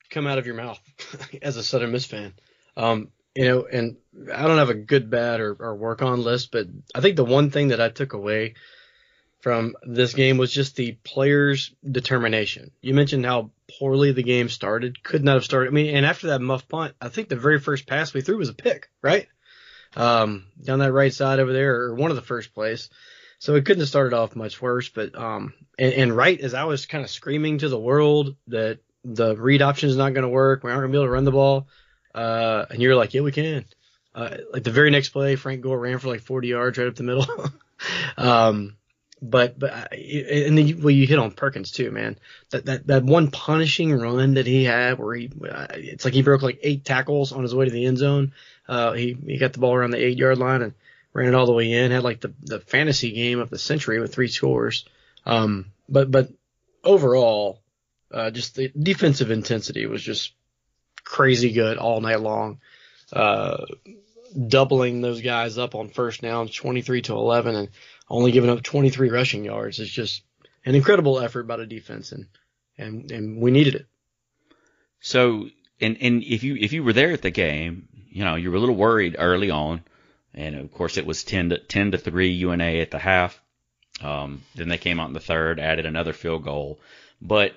come 0.08 0.26
out 0.26 0.38
of 0.38 0.46
your 0.46 0.54
mouth 0.54 0.80
as 1.42 1.56
a 1.56 1.62
Southern 1.62 1.92
Miss 1.92 2.04
fan. 2.04 2.34
Um, 2.76 3.08
you 3.34 3.44
know, 3.44 3.66
and 3.70 3.96
I 4.32 4.46
don't 4.46 4.58
have 4.58 4.70
a 4.70 4.74
good, 4.74 5.10
bad, 5.10 5.40
or, 5.40 5.54
or 5.58 5.76
work 5.76 6.02
on 6.02 6.22
list, 6.22 6.50
but 6.52 6.66
I 6.94 7.00
think 7.00 7.16
the 7.16 7.24
one 7.24 7.50
thing 7.50 7.68
that 7.68 7.80
I 7.80 7.90
took 7.90 8.14
away 8.14 8.54
from 9.40 9.76
this 9.82 10.14
game 10.14 10.38
was 10.38 10.50
just 10.50 10.74
the 10.74 10.92
players' 11.04 11.72
determination. 11.88 12.70
You 12.80 12.94
mentioned 12.94 13.26
how 13.26 13.50
poorly 13.78 14.12
the 14.12 14.22
game 14.22 14.48
started, 14.48 15.02
could 15.02 15.22
not 15.22 15.34
have 15.34 15.44
started. 15.44 15.68
I 15.68 15.72
mean, 15.72 15.94
and 15.94 16.06
after 16.06 16.28
that 16.28 16.40
muff 16.40 16.66
punt, 16.66 16.94
I 17.00 17.10
think 17.10 17.28
the 17.28 17.36
very 17.36 17.60
first 17.60 17.86
pass 17.86 18.14
we 18.14 18.22
threw 18.22 18.38
was 18.38 18.48
a 18.48 18.54
pick, 18.54 18.88
right? 19.02 19.28
Um, 19.94 20.46
down 20.62 20.78
that 20.80 20.92
right 20.92 21.12
side 21.12 21.38
over 21.38 21.52
there, 21.52 21.82
or 21.82 21.94
one 21.94 22.10
of 22.10 22.16
the 22.16 22.22
first 22.22 22.54
plays. 22.54 22.90
So 23.38 23.54
it 23.54 23.66
couldn't 23.66 23.82
have 23.82 23.88
started 23.88 24.16
off 24.16 24.34
much 24.34 24.60
worse, 24.62 24.88
but 24.88 25.14
um, 25.14 25.52
and, 25.78 25.92
and 25.92 26.16
right 26.16 26.40
as 26.40 26.54
I 26.54 26.64
was 26.64 26.86
kind 26.86 27.04
of 27.04 27.10
screaming 27.10 27.58
to 27.58 27.68
the 27.68 27.78
world 27.78 28.34
that 28.48 28.80
the 29.14 29.36
read 29.36 29.62
option 29.62 29.88
is 29.88 29.96
not 29.96 30.14
going 30.14 30.22
to 30.22 30.28
work, 30.28 30.62
we 30.62 30.70
aren't 30.70 30.80
going 30.80 30.92
to 30.92 30.96
be 30.96 30.98
able 30.98 31.06
to 31.06 31.12
run 31.12 31.24
the 31.24 31.32
ball, 31.32 31.68
uh, 32.14 32.66
and 32.70 32.82
you're 32.82 32.96
like, 32.96 33.14
yeah, 33.14 33.20
we 33.20 33.32
can. 33.32 33.64
Uh, 34.14 34.38
like 34.52 34.64
the 34.64 34.70
very 34.70 34.90
next 34.90 35.10
play, 35.10 35.36
Frank 35.36 35.60
Gore 35.60 35.78
ran 35.78 35.98
for 35.98 36.08
like 36.08 36.22
40 36.22 36.48
yards 36.48 36.78
right 36.78 36.88
up 36.88 36.94
the 36.94 37.02
middle. 37.02 37.26
um, 38.16 38.76
but 39.20 39.58
but 39.58 39.72
uh, 39.72 39.86
and 39.92 40.58
then 40.58 40.68
you, 40.68 40.76
well 40.76 40.90
you 40.90 41.06
hit 41.06 41.18
on 41.18 41.30
Perkins 41.30 41.70
too, 41.70 41.90
man. 41.90 42.18
That 42.50 42.66
that 42.66 42.86
that 42.86 43.04
one 43.04 43.30
punishing 43.30 43.92
run 43.92 44.34
that 44.34 44.46
he 44.46 44.64
had 44.64 44.98
where 44.98 45.14
he 45.14 45.30
uh, 45.50 45.66
it's 45.70 46.04
like 46.04 46.14
he 46.14 46.22
broke 46.22 46.42
like 46.42 46.60
eight 46.62 46.84
tackles 46.84 47.32
on 47.32 47.42
his 47.42 47.54
way 47.54 47.64
to 47.64 47.70
the 47.70 47.86
end 47.86 47.98
zone. 47.98 48.32
Uh, 48.68 48.92
he 48.92 49.16
he 49.26 49.38
got 49.38 49.52
the 49.52 49.58
ball 49.58 49.74
around 49.74 49.90
the 49.90 50.04
eight 50.04 50.18
yard 50.18 50.38
line 50.38 50.62
and 50.62 50.74
ran 51.12 51.28
it 51.28 51.34
all 51.34 51.46
the 51.46 51.52
way 51.52 51.72
in. 51.72 51.92
Had 51.92 52.02
like 52.02 52.20
the 52.20 52.34
the 52.42 52.60
fantasy 52.60 53.12
game 53.12 53.38
of 53.38 53.48
the 53.48 53.58
century 53.58 54.00
with 54.00 54.14
three 54.14 54.28
scores. 54.28 54.84
Um, 55.24 55.72
but 55.88 56.10
but 56.10 56.30
overall, 56.84 57.60
uh, 58.10 58.30
just 58.30 58.54
the 58.54 58.70
defensive 58.78 59.30
intensity 59.30 59.86
was 59.86 60.02
just 60.02 60.32
crazy 61.04 61.52
good 61.52 61.78
all 61.78 62.00
night 62.00 62.20
long. 62.20 62.60
Uh, 63.12 63.64
doubling 64.48 65.00
those 65.00 65.22
guys 65.22 65.58
up 65.58 65.74
on 65.74 65.88
first 65.88 66.20
down, 66.20 66.48
23 66.48 67.02
to 67.02 67.14
11, 67.14 67.54
and 67.54 67.68
only 68.08 68.32
giving 68.32 68.50
up 68.50 68.62
23 68.62 69.10
rushing 69.10 69.44
yards 69.44 69.78
is 69.78 69.88
just 69.88 70.22
an 70.64 70.74
incredible 70.74 71.20
effort 71.20 71.44
by 71.44 71.56
the 71.56 71.66
defense, 71.66 72.12
and 72.12 72.26
and 72.76 73.10
and 73.10 73.40
we 73.40 73.50
needed 73.50 73.76
it. 73.76 73.86
So, 75.00 75.48
and 75.80 75.96
and 76.00 76.22
if 76.22 76.42
you 76.42 76.56
if 76.56 76.72
you 76.72 76.82
were 76.82 76.92
there 76.92 77.12
at 77.12 77.22
the 77.22 77.30
game, 77.30 77.88
you 78.08 78.24
know 78.24 78.34
you 78.34 78.50
were 78.50 78.56
a 78.56 78.60
little 78.60 78.74
worried 78.74 79.16
early 79.18 79.50
on, 79.50 79.82
and 80.34 80.56
of 80.56 80.72
course 80.72 80.96
it 80.96 81.06
was 81.06 81.24
10 81.24 81.50
to 81.50 81.58
10 81.58 81.92
to 81.92 81.98
three 81.98 82.30
UNA 82.30 82.80
at 82.80 82.90
the 82.90 82.98
half. 82.98 83.40
Um, 84.02 84.42
then 84.54 84.68
they 84.68 84.76
came 84.76 85.00
out 85.00 85.08
in 85.08 85.14
the 85.14 85.20
third, 85.20 85.58
added 85.58 85.86
another 85.86 86.12
field 86.12 86.44
goal, 86.44 86.80
but 87.22 87.54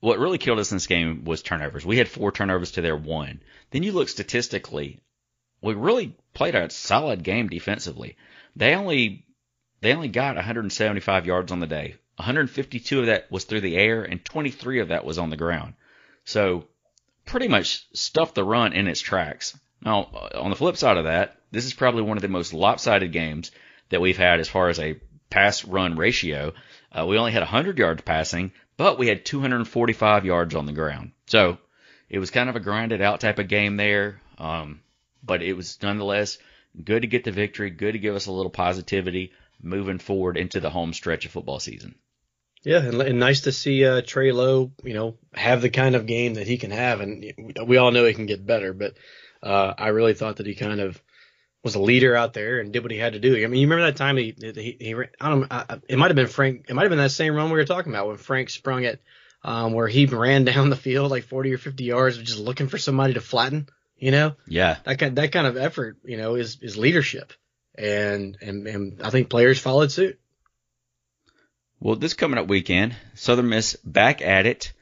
what 0.00 0.18
really 0.18 0.38
killed 0.38 0.58
us 0.58 0.70
in 0.70 0.76
this 0.76 0.86
game 0.86 1.24
was 1.24 1.42
turnovers. 1.42 1.86
We 1.86 1.98
had 1.98 2.08
four 2.08 2.32
turnovers 2.32 2.72
to 2.72 2.82
their 2.82 2.96
one. 2.96 3.40
Then 3.70 3.82
you 3.82 3.92
look 3.92 4.08
statistically, 4.08 5.00
we 5.62 5.74
really 5.74 6.14
played 6.34 6.54
a 6.54 6.70
solid 6.70 7.22
game 7.22 7.48
defensively. 7.48 8.16
They 8.54 8.74
only 8.74 9.26
they 9.80 9.92
only 9.92 10.08
got 10.08 10.36
175 10.36 11.26
yards 11.26 11.52
on 11.52 11.60
the 11.60 11.66
day. 11.66 11.96
152 12.16 13.00
of 13.00 13.06
that 13.06 13.30
was 13.30 13.44
through 13.44 13.60
the 13.60 13.76
air, 13.76 14.02
and 14.02 14.24
23 14.24 14.80
of 14.80 14.88
that 14.88 15.04
was 15.04 15.18
on 15.18 15.30
the 15.30 15.36
ground. 15.36 15.74
So 16.24 16.66
pretty 17.26 17.48
much 17.48 17.86
stuffed 17.92 18.34
the 18.34 18.44
run 18.44 18.72
in 18.72 18.88
its 18.88 19.00
tracks. 19.00 19.58
Now, 19.82 20.30
on 20.34 20.50
the 20.50 20.56
flip 20.56 20.76
side 20.76 20.96
of 20.96 21.04
that, 21.04 21.36
this 21.50 21.66
is 21.66 21.74
probably 21.74 22.02
one 22.02 22.16
of 22.16 22.22
the 22.22 22.28
most 22.28 22.54
lopsided 22.54 23.12
games 23.12 23.50
that 23.90 24.00
we've 24.00 24.16
had 24.16 24.40
as 24.40 24.48
far 24.48 24.68
as 24.68 24.78
a 24.78 24.98
pass 25.28 25.64
run 25.64 25.96
ratio. 25.96 26.54
Uh, 26.90 27.06
we 27.06 27.18
only 27.18 27.32
had 27.32 27.42
100 27.42 27.78
yards 27.78 28.02
passing, 28.02 28.52
but 28.76 28.98
we 28.98 29.08
had 29.08 29.24
245 29.24 30.24
yards 30.24 30.54
on 30.54 30.66
the 30.66 30.72
ground. 30.72 31.12
So 31.26 31.58
it 32.08 32.18
was 32.18 32.30
kind 32.30 32.48
of 32.48 32.56
a 32.56 32.60
grinded 32.60 33.00
out 33.00 33.20
type 33.20 33.38
of 33.38 33.48
game 33.48 33.76
there. 33.76 34.20
Um, 34.38 34.80
but 35.22 35.42
it 35.42 35.54
was 35.54 35.78
nonetheless 35.82 36.38
good 36.82 37.02
to 37.02 37.08
get 37.08 37.24
the 37.24 37.32
victory, 37.32 37.70
good 37.70 37.92
to 37.92 37.98
give 37.98 38.14
us 38.14 38.26
a 38.26 38.32
little 38.32 38.50
positivity 38.50 39.32
moving 39.62 39.98
forward 39.98 40.36
into 40.36 40.60
the 40.60 40.70
home 40.70 40.92
stretch 40.92 41.24
of 41.24 41.32
football 41.32 41.58
season. 41.58 41.94
Yeah, 42.62 42.78
and, 42.78 43.00
and 43.00 43.20
nice 43.20 43.42
to 43.42 43.52
see 43.52 43.84
uh, 43.84 44.02
Trey 44.04 44.32
Lowe, 44.32 44.72
you 44.82 44.94
know, 44.94 45.16
have 45.34 45.62
the 45.62 45.70
kind 45.70 45.94
of 45.94 46.06
game 46.06 46.34
that 46.34 46.46
he 46.46 46.58
can 46.58 46.72
have, 46.72 47.00
and 47.00 47.54
we 47.64 47.76
all 47.76 47.92
know 47.92 48.04
he 48.04 48.14
can 48.14 48.26
get 48.26 48.44
better. 48.44 48.72
But 48.72 48.94
uh, 49.42 49.74
I 49.78 49.88
really 49.88 50.14
thought 50.14 50.36
that 50.36 50.46
he 50.46 50.54
kind 50.54 50.80
of 50.80 51.00
was 51.66 51.74
a 51.74 51.80
leader 51.80 52.14
out 52.16 52.32
there 52.32 52.60
and 52.60 52.72
did 52.72 52.82
what 52.82 52.92
he 52.92 52.98
had 52.98 53.14
to 53.14 53.18
do. 53.18 53.34
I 53.34 53.46
mean, 53.48 53.60
you 53.60 53.66
remember 53.66 53.84
that 53.86 53.96
time 53.96 54.16
he 54.16 54.34
he, 54.38 54.76
he 54.80 54.94
I 55.20 55.28
don't 55.28 55.46
I, 55.50 55.78
it 55.88 55.98
might 55.98 56.06
have 56.06 56.16
been 56.16 56.28
Frank, 56.28 56.66
it 56.68 56.74
might 56.74 56.82
have 56.82 56.90
been 56.90 56.98
that 56.98 57.10
same 57.10 57.34
run 57.34 57.50
we 57.50 57.58
were 57.58 57.64
talking 57.64 57.92
about 57.92 58.06
when 58.06 58.16
Frank 58.16 58.50
sprung 58.50 58.84
it, 58.84 59.02
um, 59.42 59.72
where 59.72 59.88
he 59.88 60.06
ran 60.06 60.44
down 60.46 60.70
the 60.70 60.76
field 60.76 61.10
like 61.10 61.24
40 61.24 61.52
or 61.52 61.58
50 61.58 61.84
yards, 61.84 62.18
just 62.18 62.38
looking 62.38 62.68
for 62.68 62.78
somebody 62.78 63.14
to 63.14 63.20
flatten. 63.20 63.68
You 63.98 64.10
know, 64.10 64.36
yeah, 64.46 64.76
that 64.84 64.98
kind 64.98 65.16
that 65.16 65.32
kind 65.32 65.46
of 65.46 65.56
effort, 65.56 65.98
you 66.04 66.16
know, 66.16 66.34
is 66.34 66.58
is 66.62 66.76
leadership 66.76 67.32
and 67.76 68.36
and, 68.40 68.66
and 68.66 69.02
I 69.02 69.10
think 69.10 69.28
players 69.28 69.58
followed 69.58 69.90
suit. 69.90 70.18
Well, 71.80 71.96
this 71.96 72.14
coming 72.14 72.38
up 72.38 72.48
weekend, 72.48 72.94
Southern 73.14 73.48
Miss 73.48 73.76
back 73.84 74.22
at 74.22 74.46
it. 74.46 74.72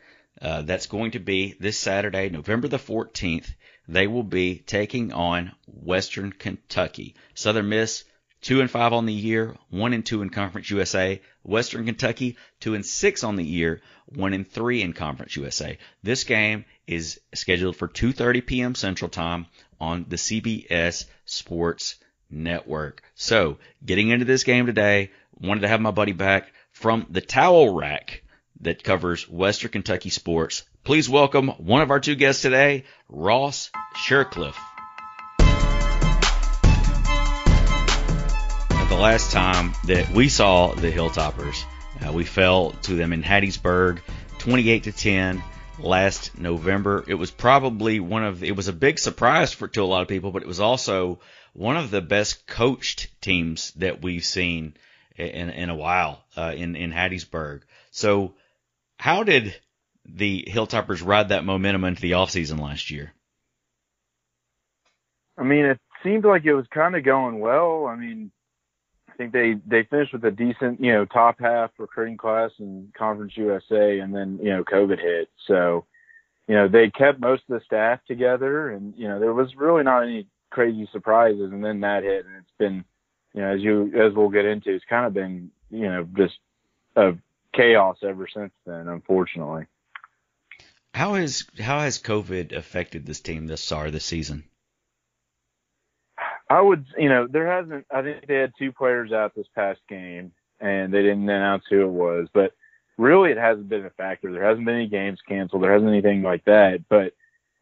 Uh, 0.41 0.62
that's 0.62 0.87
going 0.87 1.12
to 1.12 1.21
be 1.21 1.55
this 1.59 1.79
Saturday, 1.79 2.29
November 2.29 2.69
the 2.69 2.76
14th. 2.76 3.55
They 3.87 4.07
will 4.07 4.23
be 4.23 4.59
taking 4.59 5.12
on 5.12 5.53
Western 5.67 6.33
Kentucky. 6.33 7.14
Southern 7.35 7.69
Miss 7.69 8.05
two 8.41 8.61
and 8.61 8.71
five 8.71 8.93
on 8.93 9.07
the 9.07 9.12
year, 9.12 9.57
one 9.71 9.93
and 9.93 10.05
two 10.05 10.23
in 10.23 10.31
Conference 10.31 10.71
USA. 10.71 11.21
Western 11.43 11.87
Kentucky 11.87 12.37
two 12.61 12.75
and 12.75 12.85
six 12.85 13.25
on 13.25 13.37
the 13.37 13.45
year, 13.45 13.81
one 14.07 14.33
and 14.33 14.49
three 14.49 14.83
in 14.83 14.93
Conference 14.93 15.37
USA. 15.37 15.79
This 16.03 16.25
game 16.25 16.64
is 16.87 17.21
scheduled 17.35 17.76
for 17.76 17.88
2:30 17.88 18.47
p.m. 18.47 18.75
Central 18.75 19.09
Time 19.09 19.47
on 19.81 20.07
the 20.09 20.17
CBS 20.17 21.07
Sports 21.25 21.97
Network. 22.31 23.03
So, 23.14 23.59
getting 23.85 24.11
into 24.11 24.25
this 24.25 24.45
game 24.45 24.67
today, 24.67 25.11
wanted 25.41 25.61
to 25.61 25.69
have 25.69 25.81
my 25.81 25.91
buddy 25.91 26.12
back 26.12 26.53
from 26.71 27.07
the 27.11 27.21
Towel 27.21 27.75
Rack 27.75 28.23
that 28.61 28.85
covers 28.85 29.29
Western 29.29 29.71
Kentucky 29.71 30.11
sports. 30.11 30.64
Please 30.85 31.09
welcome 31.09 31.49
one 31.49 31.81
of 31.81 31.91
our 31.91 31.99
two 31.99 32.14
guests 32.14 32.43
today, 32.43 32.85
Ross 33.09 33.71
Shircliffe. 33.97 34.61
The 35.38 35.47
last 39.00 39.33
time 39.33 39.73
that 39.87 40.11
we 40.11 40.29
saw 40.29 40.75
the 40.75 40.93
Hilltoppers, 40.93 41.64
uh, 42.07 42.12
we 42.12 42.25
fell 42.25 42.73
to 42.83 42.97
them 42.97 43.14
in 43.14 43.23
Hattiesburg, 43.23 44.00
28 44.41 44.83
to 44.83 44.93
10 44.93 45.43
last 45.79 46.38
November. 46.38 47.03
It 47.09 47.14
was 47.14 47.31
probably 47.31 47.99
one 47.99 48.26
of 48.26 48.45
it 48.45 48.55
was 48.55 48.69
a 48.69 48.73
big 48.75 48.99
surprise 48.99 49.55
for 49.55 49.69
to 49.69 49.83
a 49.83 49.85
lot 49.85 50.03
of 50.03 50.09
people, 50.09 50.33
but 50.33 50.43
it 50.43 50.49
was 50.49 50.61
also 50.61 51.19
one 51.55 51.79
of 51.79 51.91
the 51.91 52.03
best 52.03 52.47
coached 52.47 53.09
teams 53.23 53.71
that 53.76 54.03
we've 54.03 54.23
seen 54.23 54.76
in 55.17 55.49
in 55.49 55.71
a 55.71 55.75
while 55.75 56.23
uh, 56.37 56.53
in 56.55 56.76
in 56.76 56.93
Hattiesburg. 56.93 57.62
So, 57.91 58.35
how 58.99 59.23
did 59.23 59.55
the 60.04 60.46
Hilltoppers 60.49 61.04
ride 61.04 61.30
that 61.30 61.44
momentum 61.44 61.84
into 61.84 62.02
the 62.02 62.12
offseason 62.12 62.61
last 62.61 62.90
year? 62.90 63.12
I 65.37 65.42
mean, 65.42 65.64
it 65.64 65.80
seemed 66.02 66.25
like 66.25 66.44
it 66.44 66.54
was 66.54 66.66
kind 66.73 66.94
of 66.94 67.04
going 67.04 67.40
well. 67.40 67.87
I 67.87 67.96
mean, 67.96 68.30
I 69.08 69.16
think 69.16 69.32
they 69.32 69.54
they 69.66 69.84
finished 69.84 70.12
with 70.12 70.25
a 70.25 70.30
decent, 70.30 70.80
you 70.80 70.92
know, 70.92 71.04
top 71.04 71.37
half 71.40 71.70
recruiting 71.78 72.16
class 72.16 72.50
in 72.58 72.92
Conference 72.96 73.32
USA, 73.37 74.00
and 74.00 74.14
then 74.14 74.38
you 74.42 74.50
know 74.50 74.64
COVID 74.64 75.00
hit. 75.00 75.28
So, 75.46 75.87
you 76.49 76.54
know, 76.54 76.68
they 76.68 76.90
kept 76.90 77.20
most 77.20 77.42
of 77.49 77.58
the 77.58 77.64
staff 77.64 78.00
together, 78.06 78.70
and 78.70 78.94
you 78.96 79.08
know 79.08 79.18
there 79.18 79.32
was 79.32 79.54
really 79.56 79.82
not 79.82 80.02
any 80.02 80.26
crazy 80.50 80.88
surprises, 80.92 81.52
and 81.52 81.64
then 81.64 81.80
that 81.80 82.04
hit, 82.04 82.26
and 82.26 82.37
it's 82.37 82.56
been, 82.58 82.84
you 83.34 83.40
know, 83.40 83.54
as 83.54 83.61
you 83.61 83.87
as 83.94 84.14
we'll 84.14 84.28
get 84.28 84.44
into, 84.44 84.73
it's 84.73 84.84
kind 84.88 85.06
of 85.06 85.14
been, 85.14 85.50
you 85.70 85.88
know, 85.88 86.06
just 86.16 86.38
a 86.96 87.12
chaos 87.52 87.96
ever 88.02 88.28
since 88.32 88.52
then, 88.66 88.88
unfortunately. 88.88 89.66
How 90.94 91.14
has 91.14 91.44
how 91.58 91.80
has 91.80 91.98
COVID 91.98 92.52
affected 92.52 93.04
this 93.04 93.20
team 93.20 93.48
this 93.48 93.68
far 93.68 93.90
this 93.90 94.04
season? 94.04 94.44
I 96.48 96.60
would, 96.60 96.86
you 96.96 97.08
know, 97.08 97.26
there 97.26 97.50
hasn't. 97.50 97.84
I 97.90 98.02
think 98.02 98.28
they 98.28 98.36
had 98.36 98.52
two 98.56 98.70
players 98.70 99.10
out 99.10 99.34
this 99.34 99.48
past 99.56 99.80
game, 99.88 100.30
and 100.60 100.94
they 100.94 101.02
didn't 101.02 101.28
announce 101.28 101.64
who 101.68 101.82
it 101.82 101.90
was. 101.90 102.28
But 102.32 102.52
really, 102.96 103.32
it 103.32 103.38
hasn't 103.38 103.68
been 103.68 103.84
a 103.84 103.90
factor. 103.90 104.30
There 104.30 104.44
hasn't 104.44 104.66
been 104.66 104.76
any 104.76 104.86
games 104.86 105.18
canceled. 105.26 105.64
There 105.64 105.72
hasn't 105.72 105.90
anything 105.90 106.22
like 106.22 106.44
that. 106.44 106.84
But 106.88 107.14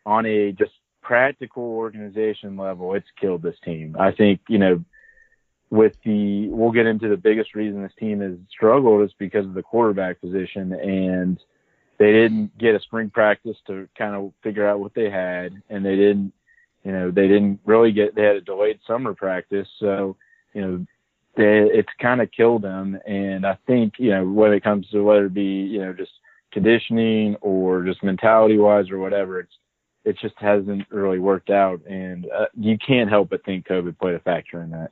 on 0.05 0.27
a 0.27 0.53
just 0.53 0.73
practical 1.01 1.63
organization 1.63 2.59
level, 2.59 2.95
it's 2.95 3.09
killed 3.19 3.43
this 3.43 3.59
team. 3.65 3.97
I 3.99 4.13
think, 4.13 4.41
you 4.47 4.59
know, 4.59 4.85
with 5.71 5.95
the, 6.05 6.49
we'll 6.49 6.71
get 6.71 6.87
into 6.87 7.09
the 7.09 7.17
biggest 7.17 7.55
reason 7.55 7.83
this 7.83 7.95
team 7.99 8.21
has 8.21 8.37
struggled 8.51 9.03
is 9.05 9.15
because 9.19 9.47
of 9.47 9.55
the 9.55 9.63
quarterback 9.63 10.21
position 10.21 10.75
and 10.75 11.39
they 11.99 12.13
didn't 12.13 12.57
get 12.59 12.75
a 12.75 12.81
spring 12.81 13.11
practice 13.11 13.57
to 13.67 13.89
kind 13.97 14.15
of 14.15 14.33
figure 14.43 14.67
out 14.67 14.81
what 14.81 14.95
they 14.95 15.11
had 15.11 15.53
and 15.69 15.85
they 15.85 15.97
didn't, 15.97 16.33
you 16.85 16.93
know, 16.93 17.11
they 17.11 17.29
didn't 17.29 17.61
really 17.65 17.93
get, 17.93 18.15
they 18.15 18.23
had 18.23 18.37
a 18.37 18.41
delayed 18.41 18.81
summer 18.87 19.15
practice. 19.15 19.69
So, 19.79 20.17
you 20.55 20.61
know, 20.61 20.87
they, 21.37 21.69
it's 21.73 21.89
kind 22.01 22.21
of 22.21 22.31
killed 22.33 22.63
them. 22.63 22.99
And 23.07 23.47
I 23.47 23.57
think, 23.67 23.95
you 23.99 24.11
know, 24.11 24.29
when 24.29 24.53
it 24.53 24.65
comes 24.65 24.89
to 24.91 25.03
whether 25.03 25.27
it 25.27 25.35
be, 25.35 25.43
you 25.43 25.81
know, 25.81 25.93
just 25.93 26.13
conditioning 26.53 27.37
or 27.41 27.85
just 27.85 28.03
mentality 28.03 28.59
wise 28.59 28.91
or 28.91 28.99
whatever, 28.99 29.41
it's, 29.41 29.53
it 30.05 30.19
just 30.21 30.35
hasn't 30.39 30.85
really 30.91 31.19
worked 31.19 31.51
out, 31.51 31.81
and 31.87 32.27
uh, 32.37 32.47
you 32.59 32.77
can't 32.85 33.09
help 33.09 33.31
but 33.31 33.45
think 33.45 33.67
COVID 33.67 33.99
played 33.99 34.15
a 34.15 34.21
factor 34.21 34.61
in 34.63 34.71
that. 34.71 34.91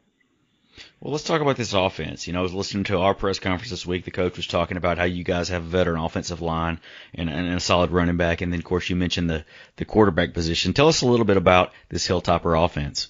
Well, 1.00 1.12
let's 1.12 1.24
talk 1.24 1.40
about 1.40 1.56
this 1.56 1.72
offense. 1.72 2.26
You 2.26 2.32
know, 2.32 2.40
I 2.40 2.42
was 2.42 2.52
listening 2.52 2.84
to 2.84 2.98
our 2.98 3.14
press 3.14 3.38
conference 3.38 3.70
this 3.70 3.86
week. 3.86 4.04
The 4.04 4.10
coach 4.10 4.36
was 4.36 4.46
talking 4.46 4.76
about 4.76 4.98
how 4.98 5.04
you 5.04 5.24
guys 5.24 5.48
have 5.48 5.62
a 5.62 5.68
veteran 5.68 6.00
offensive 6.00 6.42
line 6.42 6.78
and, 7.14 7.30
and 7.30 7.54
a 7.54 7.60
solid 7.60 7.90
running 7.90 8.16
back, 8.16 8.40
and 8.40 8.52
then 8.52 8.60
of 8.60 8.64
course 8.64 8.90
you 8.90 8.96
mentioned 8.96 9.30
the 9.30 9.44
the 9.76 9.84
quarterback 9.84 10.34
position. 10.34 10.72
Tell 10.72 10.88
us 10.88 11.02
a 11.02 11.06
little 11.06 11.24
bit 11.24 11.36
about 11.36 11.72
this 11.88 12.06
Hilltopper 12.06 12.62
offense. 12.64 13.08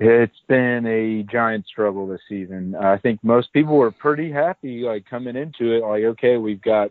It's 0.00 0.40
been 0.48 0.86
a 0.86 1.22
giant 1.30 1.66
struggle 1.66 2.06
this 2.06 2.22
season. 2.28 2.74
I 2.74 2.96
think 2.96 3.22
most 3.22 3.52
people 3.52 3.76
were 3.76 3.90
pretty 3.90 4.32
happy, 4.32 4.80
like 4.80 5.04
coming 5.04 5.36
into 5.36 5.72
it, 5.72 5.84
like 5.84 6.04
okay, 6.04 6.38
we've 6.38 6.62
got 6.62 6.90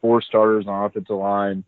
four 0.00 0.22
starters 0.22 0.66
on 0.66 0.84
offensive 0.84 1.16
line. 1.16 1.64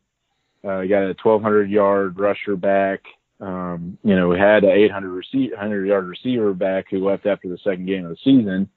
Uh, 0.65 0.83
got 0.85 1.03
a 1.03 1.17
1,200 1.21 1.69
yard 1.69 2.19
rusher 2.19 2.57
back. 2.57 3.01
Um, 3.43 3.99
you 4.05 4.15
know, 4.15 4.29
we 4.29 4.39
had 4.39 4.63
an 4.63 4.71
800 4.71 5.11
receive, 5.11 5.51
100 5.51 5.87
yard 5.87 6.07
receiver 6.07 6.55
back 6.55 6.87
who 6.89 7.05
left 7.05 7.27
after 7.27 7.49
the 7.49 7.59
second 7.59 7.87
game 7.87 8.05
of 8.05 8.11
the 8.11 8.17
season, 8.23 8.71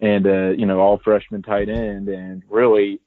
and 0.00 0.26
uh, 0.26 0.50
you 0.50 0.66
know, 0.66 0.80
all 0.80 1.00
freshman 1.04 1.42
tight 1.42 1.68
end, 1.68 2.08
and 2.08 2.42
really, 2.50 3.00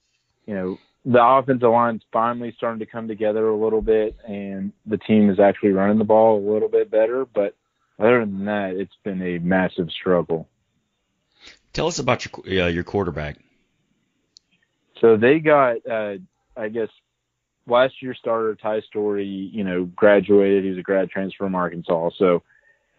you 0.45 0.55
know, 0.55 0.77
the 1.03 1.21
offensive 1.21 1.69
line's 1.69 2.01
finally 2.13 2.53
starting 2.55 2.79
to 2.79 2.85
come 2.85 3.09
together 3.09 3.49
a 3.49 3.57
little 3.57 3.81
bit, 3.81 4.15
and 4.25 4.71
the 4.85 4.97
team 4.97 5.29
is 5.29 5.37
actually 5.37 5.71
running 5.71 5.97
the 5.97 6.05
ball 6.05 6.39
a 6.39 6.49
little 6.49 6.69
bit 6.69 6.89
better. 6.89 7.25
But 7.25 7.55
other 7.99 8.21
than 8.21 8.45
that, 8.45 8.75
it's 8.75 8.95
been 9.03 9.21
a 9.21 9.39
massive 9.39 9.89
struggle. 9.91 10.47
Tell 11.73 11.87
us 11.87 11.99
about 11.99 12.25
your 12.25 12.63
uh, 12.63 12.67
your 12.69 12.85
quarterback. 12.85 13.37
So 15.01 15.17
they 15.17 15.39
got, 15.39 15.85
uh, 15.85 16.15
I 16.55 16.69
guess, 16.69 16.87
last 17.67 18.01
year 18.01 18.13
starter 18.13 18.55
Ty 18.55 18.81
Storey, 18.81 19.25
you 19.25 19.63
know, 19.63 19.85
graduated. 19.95 20.63
He 20.63 20.69
was 20.69 20.79
a 20.79 20.83
grad 20.83 21.09
transfer 21.09 21.45
from 21.45 21.55
Arkansas. 21.55 22.11
So, 22.17 22.43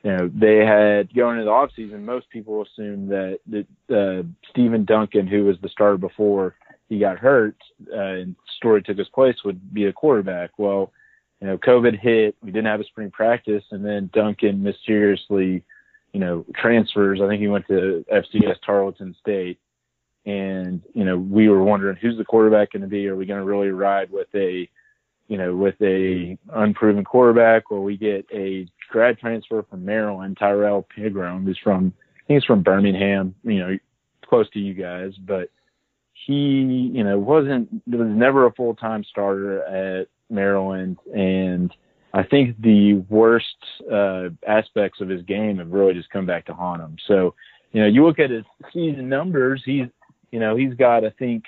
you 0.02 0.16
know, 0.16 0.30
they 0.32 0.58
had 0.58 1.12
going 1.14 1.36
into 1.36 1.46
the 1.46 1.50
off 1.50 1.70
season. 1.74 2.04
Most 2.04 2.28
people 2.30 2.62
assumed 2.62 3.10
that 3.10 3.40
that 3.48 3.66
uh, 3.94 4.22
Steven 4.50 4.84
Duncan, 4.84 5.26
who 5.26 5.44
was 5.44 5.56
the 5.62 5.68
starter 5.68 5.98
before 5.98 6.54
he 6.88 6.98
got 6.98 7.18
hurt, 7.18 7.56
uh, 7.92 7.98
and 7.98 8.36
Storey 8.56 8.82
took 8.82 8.98
his 8.98 9.08
place, 9.08 9.36
would 9.44 9.74
be 9.74 9.86
a 9.86 9.92
quarterback. 9.92 10.50
Well, 10.58 10.92
you 11.40 11.48
know, 11.48 11.58
COVID 11.58 11.98
hit. 11.98 12.36
We 12.42 12.50
didn't 12.50 12.66
have 12.66 12.80
a 12.80 12.84
spring 12.84 13.10
practice, 13.10 13.64
and 13.70 13.84
then 13.84 14.10
Duncan 14.12 14.62
mysteriously, 14.62 15.64
you 16.12 16.20
know, 16.20 16.44
transfers. 16.54 17.20
I 17.20 17.28
think 17.28 17.40
he 17.40 17.48
went 17.48 17.66
to 17.68 18.04
FCS 18.12 18.56
Tarleton 18.64 19.14
State 19.20 19.58
and 20.26 20.82
you 20.92 21.04
know 21.04 21.16
we 21.16 21.48
were 21.48 21.62
wondering 21.62 21.96
who's 21.96 22.18
the 22.18 22.24
quarterback 22.24 22.72
going 22.72 22.82
to 22.82 22.88
be. 22.88 23.06
Are 23.06 23.16
we 23.16 23.26
going 23.26 23.40
to 23.40 23.46
really 23.46 23.68
ride 23.68 24.10
with 24.10 24.28
a 24.34 24.68
you 25.28 25.38
know 25.38 25.54
with 25.54 25.76
a 25.80 26.36
unproven 26.52 27.04
quarterback, 27.04 27.70
or 27.70 27.80
we 27.80 27.96
get 27.96 28.26
a 28.32 28.66
grad 28.90 29.18
transfer 29.18 29.64
from 29.70 29.84
Maryland, 29.84 30.36
Tyrrell 30.38 30.86
Pigrome, 30.96 31.44
who's 31.44 31.58
from 31.62 31.92
I 31.96 32.26
think 32.26 32.42
he's 32.42 32.44
from 32.44 32.62
Birmingham, 32.62 33.34
you 33.44 33.60
know, 33.60 33.78
close 34.28 34.50
to 34.50 34.58
you 34.58 34.74
guys, 34.74 35.12
but 35.24 35.48
he 36.26 36.90
you 36.92 37.04
know 37.04 37.18
wasn't 37.18 37.70
was 37.86 38.08
never 38.08 38.46
a 38.46 38.52
full 38.52 38.74
time 38.74 39.04
starter 39.04 39.62
at 39.62 40.08
Maryland 40.28 40.98
and. 41.14 41.72
I 42.14 42.22
think 42.22 42.58
the 42.62 43.04
worst 43.10 43.44
uh, 43.92 44.28
aspects 44.48 45.02
of 45.02 45.08
his 45.10 45.20
game 45.22 45.58
have 45.58 45.70
really 45.70 45.92
just 45.92 46.08
come 46.08 46.24
back 46.24 46.46
to 46.46 46.54
haunt 46.54 46.80
him. 46.80 46.96
So, 47.06 47.34
you 47.72 47.82
know, 47.82 47.86
you 47.88 48.06
look 48.06 48.18
at 48.18 48.30
his 48.30 48.44
season 48.72 49.10
numbers, 49.10 49.62
he's 49.66 49.88
you 50.30 50.40
know, 50.40 50.56
he's 50.56 50.74
got, 50.74 51.04
I 51.04 51.10
think, 51.10 51.44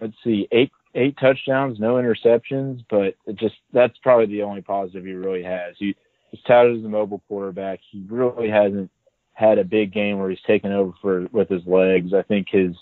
let's 0.00 0.16
see, 0.24 0.48
eight 0.52 0.70
eight 0.94 1.16
touchdowns, 1.20 1.78
no 1.78 1.94
interceptions, 1.94 2.84
but 2.90 3.14
just 3.36 3.54
that's 3.72 3.96
probably 4.02 4.26
the 4.26 4.42
only 4.42 4.62
positive 4.62 5.04
he 5.04 5.12
really 5.12 5.42
has. 5.42 5.74
He, 5.78 5.94
he's 6.30 6.40
touted 6.42 6.78
as 6.78 6.84
a 6.84 6.88
mobile 6.88 7.22
quarterback. 7.28 7.80
He 7.90 8.04
really 8.08 8.48
hasn't 8.48 8.90
had 9.34 9.58
a 9.58 9.64
big 9.64 9.92
game 9.92 10.18
where 10.18 10.30
he's 10.30 10.40
taken 10.46 10.72
over 10.72 10.92
for 11.00 11.28
with 11.30 11.48
his 11.48 11.64
legs. 11.66 12.12
I 12.12 12.22
think 12.22 12.48
his, 12.50 12.72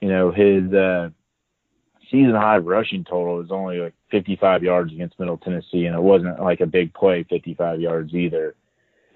you 0.00 0.08
know, 0.08 0.30
his 0.30 0.72
uh, 0.72 1.10
season 2.10 2.34
high 2.34 2.58
rushing 2.58 3.04
total 3.04 3.40
is 3.40 3.50
only 3.50 3.78
like 3.78 3.94
55 4.10 4.62
yards 4.62 4.92
against 4.92 5.18
Middle 5.18 5.38
Tennessee, 5.38 5.86
and 5.86 5.96
it 5.96 6.02
wasn't 6.02 6.40
like 6.40 6.60
a 6.60 6.66
big 6.66 6.92
play, 6.94 7.24
55 7.28 7.80
yards 7.80 8.14
either. 8.14 8.54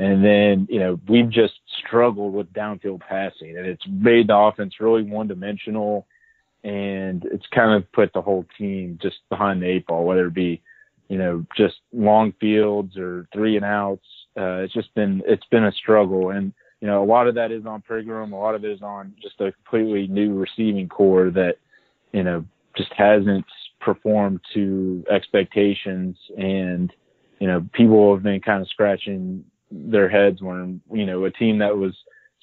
And 0.01 0.25
then, 0.25 0.67
you 0.71 0.81
know, 0.81 0.99
we've 1.11 1.29
just 1.29 1.61
struggled 1.87 2.33
with 2.33 2.51
downfield 2.55 3.01
passing 3.01 3.59
and 3.59 3.67
it's 3.67 3.85
made 3.87 4.29
the 4.29 4.35
offense 4.35 4.81
really 4.81 5.03
one 5.03 5.29
dimensional 5.29 6.07
and 6.65 7.23
it's 7.27 7.45
kind 7.55 7.75
of 7.75 7.93
put 7.93 8.11
the 8.15 8.23
whole 8.23 8.47
team 8.57 8.99
just 9.03 9.17
behind 9.29 9.61
the 9.61 9.67
eight 9.67 9.87
ball, 9.87 10.07
whether 10.07 10.29
it 10.29 10.35
be, 10.35 10.63
you 11.09 11.19
know, 11.19 11.45
just 11.55 11.75
long 11.93 12.33
fields 12.41 12.97
or 12.97 13.29
three 13.35 13.57
and 13.57 13.65
outs. 13.67 14.07
Uh, 14.39 14.65
it's 14.65 14.73
just 14.73 14.95
been, 14.95 15.21
it's 15.27 15.45
been 15.51 15.65
a 15.65 15.73
struggle. 15.73 16.31
And, 16.31 16.55
you 16.81 16.89
know, 16.89 17.03
a 17.03 17.05
lot 17.05 17.29
of 17.29 17.35
that 17.35 17.53
is 17.53 17.67
on 17.67 17.83
Pigrome. 17.87 18.33
A 18.33 18.37
lot 18.37 18.55
of 18.55 18.65
it 18.65 18.71
is 18.71 18.81
on 18.81 19.13
just 19.21 19.39
a 19.43 19.53
completely 19.53 20.07
new 20.07 20.33
receiving 20.33 20.89
core 20.89 21.29
that, 21.29 21.57
you 22.15 22.23
know, 22.23 22.43
just 22.75 22.93
hasn't 22.97 23.45
performed 23.83 24.41
to 24.55 25.05
expectations. 25.11 26.17
And, 26.39 26.91
you 27.39 27.49
know, 27.49 27.69
people 27.75 28.15
have 28.15 28.23
been 28.23 28.41
kind 28.41 28.63
of 28.63 28.69
scratching 28.71 29.45
their 29.71 30.09
heads 30.09 30.43
when 30.43 30.81
you 30.93 31.07
know 31.07 31.25
a 31.25 31.31
team 31.31 31.59
that 31.59 31.77
was 31.77 31.95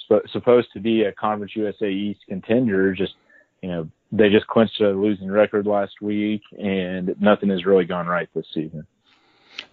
sp- 0.08 0.28
supposed 0.32 0.70
to 0.74 0.80
be 0.80 1.04
a 1.04 1.12
Conference 1.12 1.56
USA 1.56 1.90
East 1.90 2.22
contender 2.28 2.94
just 2.94 3.14
you 3.62 3.70
know 3.70 3.90
they 4.12 4.30
just 4.30 4.48
clinched 4.48 4.80
a 4.80 4.90
losing 4.90 5.30
record 5.30 5.66
last 5.66 6.02
week 6.02 6.42
and 6.58 7.16
nothing 7.20 7.50
has 7.50 7.66
really 7.66 7.86
gone 7.86 8.08
right 8.08 8.30
this 8.34 8.46
season. 8.54 8.88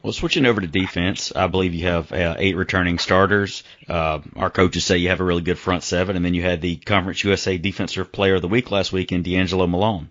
Well, 0.03 0.12
switching 0.12 0.47
over 0.47 0.61
to 0.61 0.67
defense, 0.67 1.33
I 1.35 1.47
believe 1.47 1.75
you 1.75 1.87
have 1.87 2.12
uh, 2.12 2.37
eight 2.38 2.57
returning 2.57 2.99
starters. 2.99 3.62
Uh, 3.88 4.21
our 4.37 4.51
coaches 4.51 4.85
say 4.85 4.99
you 4.99 5.09
have 5.09 5.21
a 5.21 5.25
really 5.25 5.43
good 5.43 5.59
front 5.59 5.83
seven, 5.83 6.17
and 6.17 6.25
then 6.25 6.35
you 6.35 6.43
had 6.43 6.61
the 6.61 6.77
Conference 6.77 7.23
USA 7.25 7.59
Defensive 7.59 8.11
Player 8.12 8.37
of 8.37 8.43
the 8.43 8.49
Week 8.49 8.71
last 8.71 8.93
week 8.93 9.12
in 9.12 9.23
D'Angelo 9.23 9.67
Malone. 9.67 10.11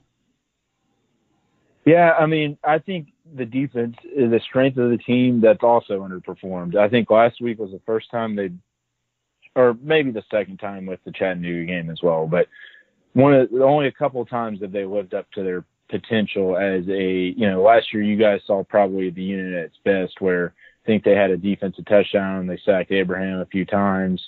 Yeah, 1.86 2.12
I 2.12 2.28
mean, 2.28 2.58
I 2.64 2.80
think 2.80 3.13
the 3.36 3.46
defense 3.46 3.96
is 4.04 4.32
the 4.32 4.42
strength 4.48 4.78
of 4.78 4.90
the 4.90 4.98
team 4.98 5.42
that's 5.42 5.64
also 5.64 6.02
underperformed. 6.02 6.76
I 6.76 6.90
think 6.90 7.10
last 7.10 7.42
week 7.42 7.60
was 7.60 7.72
the 7.72 7.82
first 7.86 8.12
time 8.12 8.36
they, 8.36 8.52
or 9.56 9.78
maybe 9.82 10.12
the 10.12 10.24
second 10.30 10.58
time 10.58 10.86
with 10.86 11.00
the 11.06 11.12
Chattanooga 11.12 11.66
game 11.66 11.90
as 11.90 12.00
well, 12.04 12.28
but 12.28 12.48
one 13.14 13.34
of 13.34 13.50
only 13.62 13.88
a 13.88 13.92
couple 13.92 14.22
of 14.22 14.30
times 14.30 14.60
that 14.60 14.72
they 14.72 14.86
lived 14.86 15.14
up 15.14 15.32
to 15.32 15.44
their 15.44 15.64
potential 15.90 16.58
as 16.58 16.88
a, 16.90 17.34
you 17.38 17.50
know, 17.50 17.62
last 17.62 17.94
year 17.94 18.02
you 18.02 18.18
guys 18.18 18.42
saw 18.46 18.64
probably 18.64 19.10
the 19.10 19.22
unit 19.22 19.54
at 19.54 19.66
its 19.66 19.78
best 19.86 20.20
where 20.20 20.54
I 20.84 20.86
think 20.88 21.04
they 21.04 21.16
had 21.16 21.30
a 21.30 21.38
defensive 21.38 21.86
touchdown. 21.86 22.48
They 22.48 22.60
sacked 22.66 22.92
Abraham 22.92 23.40
a 23.40 23.46
few 23.46 23.66
times. 23.66 24.22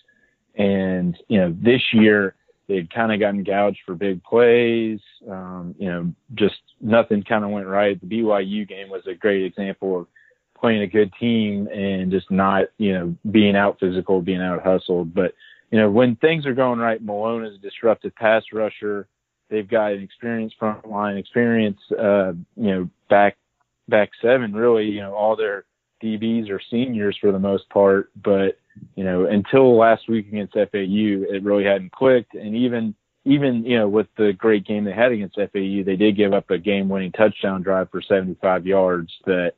And, 0.55 1.17
you 1.27 1.39
know, 1.39 1.55
this 1.59 1.81
year, 1.91 2.35
they'd 2.67 2.93
kind 2.93 3.11
of 3.11 3.19
gotten 3.19 3.43
gouged 3.43 3.79
for 3.85 3.95
big 3.95 4.23
plays. 4.23 4.99
Um, 5.29 5.75
you 5.77 5.89
know, 5.89 6.13
just 6.35 6.55
nothing 6.81 7.23
kind 7.23 7.43
of 7.43 7.51
went 7.51 7.67
right. 7.67 7.99
The 7.99 8.07
BYU 8.07 8.67
game 8.67 8.89
was 8.89 9.03
a 9.07 9.13
great 9.13 9.43
example 9.43 9.99
of 9.99 10.07
playing 10.59 10.81
a 10.81 10.87
good 10.87 11.11
team 11.19 11.67
and 11.67 12.11
just 12.11 12.31
not, 12.31 12.65
you 12.77 12.93
know, 12.93 13.15
being 13.31 13.55
out 13.55 13.77
physical, 13.79 14.21
being 14.21 14.41
out 14.41 14.63
hustled. 14.63 15.13
But, 15.13 15.33
you 15.71 15.79
know, 15.79 15.89
when 15.89 16.15
things 16.15 16.45
are 16.45 16.53
going 16.53 16.79
right, 16.79 17.03
Malone 17.03 17.45
is 17.45 17.55
a 17.55 17.59
disruptive 17.59 18.15
pass 18.15 18.43
rusher. 18.51 19.07
They've 19.49 19.69
got 19.69 19.91
an 19.91 20.01
experienced 20.01 20.55
front 20.57 20.87
line 20.87 21.17
experience, 21.17 21.79
uh, 21.91 22.33
you 22.55 22.71
know, 22.71 22.89
back, 23.09 23.37
back 23.87 24.09
seven, 24.21 24.53
really, 24.53 24.85
you 24.85 25.01
know, 25.01 25.13
all 25.13 25.35
their 25.35 25.65
DBs 26.03 26.49
are 26.49 26.61
seniors 26.71 27.17
for 27.21 27.31
the 27.31 27.39
most 27.39 27.69
part, 27.69 28.09
but 28.23 28.57
you 28.95 29.03
know, 29.03 29.25
until 29.25 29.77
last 29.77 30.07
week 30.07 30.27
against 30.27 30.53
FAU, 30.53 30.65
it 30.71 31.43
really 31.43 31.63
hadn't 31.63 31.91
clicked. 31.91 32.33
And 32.33 32.55
even, 32.55 32.95
even, 33.25 33.65
you 33.65 33.77
know, 33.77 33.87
with 33.87 34.07
the 34.17 34.33
great 34.33 34.65
game 34.65 34.83
they 34.83 34.93
had 34.93 35.11
against 35.11 35.35
FAU, 35.35 35.83
they 35.83 35.95
did 35.97 36.15
give 36.15 36.33
up 36.33 36.49
a 36.49 36.57
game 36.57 36.89
winning 36.89 37.11
touchdown 37.11 37.61
drive 37.61 37.89
for 37.89 38.01
75 38.01 38.65
yards 38.65 39.11
that, 39.25 39.53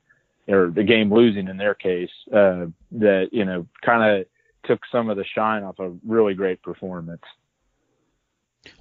or 0.47 0.69
the 0.69 0.83
game 0.83 1.13
losing 1.13 1.47
in 1.47 1.57
their 1.57 1.73
case, 1.73 2.09
uh, 2.31 2.65
that, 2.93 3.29
you 3.31 3.45
know, 3.45 3.67
kind 3.85 4.19
of 4.19 4.25
took 4.65 4.81
some 4.91 5.09
of 5.09 5.17
the 5.17 5.25
shine 5.25 5.63
off 5.63 5.79
a 5.79 5.93
really 6.05 6.33
great 6.33 6.61
performance. 6.61 7.23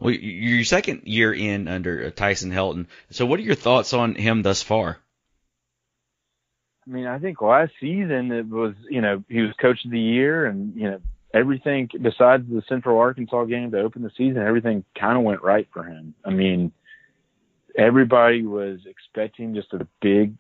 Well, 0.01 0.14
your 0.14 0.64
second 0.64 1.03
year 1.05 1.33
in 1.33 1.68
under 1.68 2.11
Tyson 2.11 2.51
Helton. 2.51 2.87
So 3.11 3.27
what 3.27 3.38
are 3.38 3.44
your 3.44 3.55
thoughts 3.55 3.92
on 3.92 4.14
him 4.14 4.42
thus 4.42 4.62
far? 4.62 4.99
I 6.87 6.92
mean, 6.92 7.07
I 7.07 7.18
think 7.18 7.42
last 7.42 7.72
season 7.81 8.31
it 8.31 8.49
was, 8.49 8.75
you 8.88 9.01
know, 9.01 9.25
he 9.29 9.40
was 9.40 9.53
coach 9.61 9.85
of 9.85 9.90
the 9.90 10.01
year 10.01 10.46
and, 10.46 10.75
you 10.77 10.90
know, 10.90 11.01
everything 11.35 11.88
besides 12.01 12.44
the 12.49 12.62
Central 12.68 12.99
Arkansas 12.99 13.44
game 13.44 13.72
to 13.72 13.81
open 13.81 14.03
the 14.03 14.11
season, 14.16 14.38
everything 14.38 14.85
kind 14.99 15.18
of 15.18 15.25
went 15.25 15.42
right 15.42 15.66
for 15.72 15.83
him. 15.83 16.14
I 16.25 16.31
mean, 16.31 16.72
everybody 17.77 18.46
was 18.46 18.81
expecting 18.87 19.55
just 19.55 19.72
a 19.72 19.87
big 20.01 20.37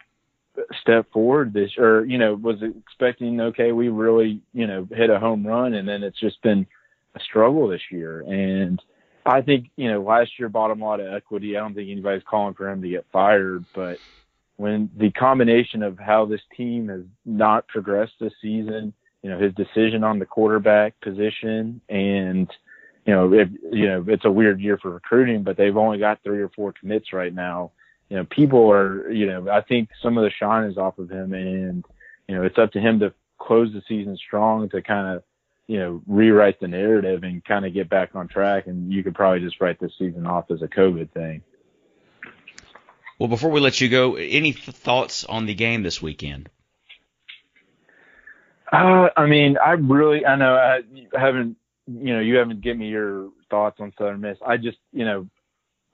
step 0.80 1.10
forward 1.12 1.52
this, 1.52 1.76
or, 1.76 2.04
you 2.04 2.16
know, 2.16 2.34
was 2.34 2.62
expecting, 2.62 3.40
okay, 3.40 3.72
we 3.72 3.88
really, 3.88 4.40
you 4.54 4.66
know, 4.66 4.88
hit 4.90 5.10
a 5.10 5.18
home 5.18 5.46
run 5.46 5.74
and 5.74 5.86
then 5.86 6.02
it's 6.02 6.20
just 6.20 6.40
been 6.42 6.66
a 7.14 7.20
struggle 7.20 7.68
this 7.68 7.82
year. 7.90 8.20
And 8.20 8.80
I 9.26 9.42
think, 9.42 9.70
you 9.76 9.90
know, 9.90 10.00
last 10.00 10.30
year 10.38 10.48
bought 10.48 10.70
him 10.70 10.80
a 10.80 10.84
lot 10.84 11.00
of 11.00 11.12
equity. 11.12 11.56
I 11.56 11.60
don't 11.60 11.74
think 11.74 11.90
anybody's 11.90 12.22
calling 12.22 12.54
for 12.54 12.70
him 12.70 12.80
to 12.82 12.88
get 12.88 13.04
fired, 13.12 13.64
but 13.74 13.98
when 14.56 14.90
the 14.96 15.10
combination 15.10 15.82
of 15.82 15.98
how 15.98 16.24
this 16.24 16.40
team 16.56 16.88
has 16.88 17.02
not 17.24 17.68
progressed 17.68 18.14
this 18.20 18.32
season, 18.40 18.92
you 19.22 19.30
know, 19.30 19.38
his 19.38 19.52
decision 19.54 20.02
on 20.02 20.18
the 20.18 20.26
quarterback 20.26 20.98
position 21.00 21.80
and, 21.88 22.50
you 23.06 23.14
know, 23.14 23.32
you 23.32 23.86
know, 23.86 24.04
it's 24.08 24.24
a 24.24 24.30
weird 24.30 24.60
year 24.60 24.78
for 24.78 24.90
recruiting, 24.90 25.42
but 25.42 25.56
they've 25.56 25.76
only 25.76 25.98
got 25.98 26.22
three 26.22 26.40
or 26.40 26.48
four 26.50 26.72
commits 26.72 27.12
right 27.12 27.34
now. 27.34 27.72
You 28.08 28.18
know, 28.18 28.24
people 28.24 28.70
are, 28.70 29.10
you 29.10 29.26
know, 29.26 29.48
I 29.50 29.62
think 29.62 29.90
some 30.02 30.16
of 30.16 30.24
the 30.24 30.30
shine 30.30 30.70
is 30.70 30.78
off 30.78 30.98
of 30.98 31.10
him 31.10 31.34
and, 31.34 31.84
you 32.28 32.34
know, 32.34 32.42
it's 32.42 32.58
up 32.58 32.72
to 32.72 32.80
him 32.80 33.00
to 33.00 33.12
close 33.38 33.72
the 33.72 33.82
season 33.88 34.16
strong 34.16 34.68
to 34.70 34.80
kind 34.80 35.16
of, 35.16 35.22
you 35.66 35.78
know, 35.78 36.02
rewrite 36.06 36.60
the 36.60 36.68
narrative 36.68 37.24
and 37.24 37.44
kind 37.44 37.66
of 37.66 37.74
get 37.74 37.90
back 37.90 38.14
on 38.14 38.28
track. 38.28 38.68
And 38.68 38.92
you 38.92 39.02
could 39.02 39.14
probably 39.14 39.40
just 39.40 39.60
write 39.60 39.80
this 39.80 39.92
season 39.98 40.26
off 40.26 40.50
as 40.50 40.62
a 40.62 40.68
COVID 40.68 41.10
thing. 41.10 41.42
Well, 43.18 43.28
before 43.28 43.50
we 43.50 43.60
let 43.60 43.80
you 43.80 43.88
go, 43.88 44.16
any 44.16 44.52
th- 44.52 44.76
thoughts 44.76 45.24
on 45.24 45.46
the 45.46 45.54
game 45.54 45.82
this 45.82 46.02
weekend? 46.02 46.50
Uh, 48.70 49.08
I 49.16 49.26
mean, 49.26 49.56
I 49.64 49.72
really, 49.72 50.26
I 50.26 50.36
know 50.36 50.54
I 50.54 50.80
haven't, 51.18 51.56
you 51.86 52.14
know, 52.14 52.20
you 52.20 52.36
haven't 52.36 52.60
given 52.60 52.80
me 52.80 52.88
your 52.88 53.30
thoughts 53.48 53.78
on 53.80 53.92
Southern 53.96 54.20
Miss. 54.20 54.36
I 54.44 54.56
just, 54.56 54.78
you 54.92 55.04
know, 55.04 55.28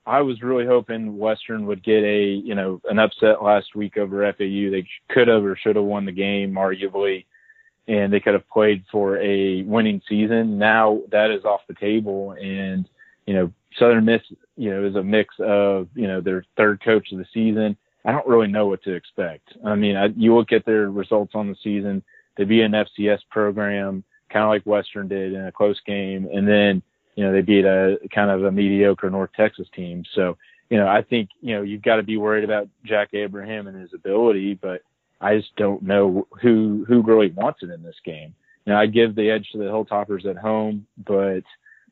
I 0.05 0.21
was 0.21 0.41
really 0.41 0.65
hoping 0.65 1.17
Western 1.17 1.65
would 1.67 1.83
get 1.83 2.03
a, 2.03 2.25
you 2.25 2.55
know, 2.55 2.81
an 2.89 2.99
upset 2.99 3.41
last 3.41 3.75
week 3.75 3.97
over 3.97 4.29
FAU. 4.33 4.71
They 4.71 4.85
could 5.09 5.29
have 5.29 5.45
or 5.45 5.55
should 5.55 5.77
have 5.77 5.85
won 5.85 6.05
the 6.05 6.11
game, 6.11 6.53
arguably, 6.53 7.25
and 7.87 8.11
they 8.11 8.19
could 8.19 8.33
have 8.33 8.49
played 8.49 8.83
for 8.91 9.17
a 9.19 9.61
winning 9.63 10.01
season. 10.09 10.57
Now 10.57 11.01
that 11.11 11.31
is 11.31 11.45
off 11.45 11.61
the 11.67 11.75
table, 11.75 12.31
and 12.31 12.89
you 13.25 13.33
know, 13.33 13.51
Southern 13.77 14.05
Miss, 14.05 14.21
you 14.57 14.69
know, 14.69 14.85
is 14.85 14.95
a 14.95 15.03
mix 15.03 15.35
of, 15.39 15.87
you 15.95 16.07
know, 16.07 16.21
their 16.21 16.45
third 16.57 16.83
coach 16.83 17.11
of 17.11 17.17
the 17.17 17.25
season. 17.33 17.77
I 18.05 18.11
don't 18.11 18.27
really 18.27 18.47
know 18.47 18.67
what 18.67 18.83
to 18.83 18.93
expect. 18.93 19.53
I 19.65 19.75
mean, 19.75 19.95
I, 19.95 20.07
you 20.17 20.35
look 20.35 20.51
at 20.51 20.65
their 20.65 20.89
results 20.91 21.33
on 21.35 21.47
the 21.47 21.55
season. 21.63 22.03
They 22.35 22.43
beat 22.43 22.61
an 22.61 22.71
FCS 22.71 23.19
program, 23.29 24.03
kind 24.29 24.43
of 24.43 24.49
like 24.49 24.63
Western 24.65 25.07
did 25.07 25.33
in 25.33 25.45
a 25.45 25.51
close 25.51 25.79
game, 25.85 26.27
and 26.33 26.47
then 26.47 26.81
you 27.15 27.23
know 27.23 27.31
they 27.31 27.41
beat 27.41 27.63
a 27.63 27.97
kind 28.13 28.31
of 28.31 28.43
a 28.43 28.51
mediocre 28.51 29.09
North 29.09 29.29
Texas 29.35 29.67
team. 29.75 30.03
So 30.15 30.37
you 30.69 30.77
know, 30.77 30.87
I 30.87 31.01
think 31.03 31.29
you 31.41 31.55
know 31.55 31.61
you've 31.61 31.83
got 31.83 31.97
to 31.97 32.03
be 32.03 32.17
worried 32.17 32.43
about 32.43 32.67
Jack 32.83 33.13
Abraham 33.13 33.67
and 33.67 33.79
his 33.79 33.93
ability, 33.93 34.55
but 34.55 34.81
I 35.21 35.37
just 35.37 35.55
don't 35.55 35.83
know 35.83 36.27
who 36.41 36.83
who 36.87 37.03
really 37.03 37.29
wants 37.29 37.61
it 37.63 37.69
in 37.69 37.83
this 37.83 37.99
game. 38.03 38.33
Know, 38.65 38.77
I 38.77 38.85
give 38.85 39.15
the 39.15 39.29
edge 39.29 39.49
to 39.51 39.57
the 39.57 39.65
Hilltoppers 39.65 40.25
at 40.25 40.37
home, 40.37 40.87
but 41.05 41.43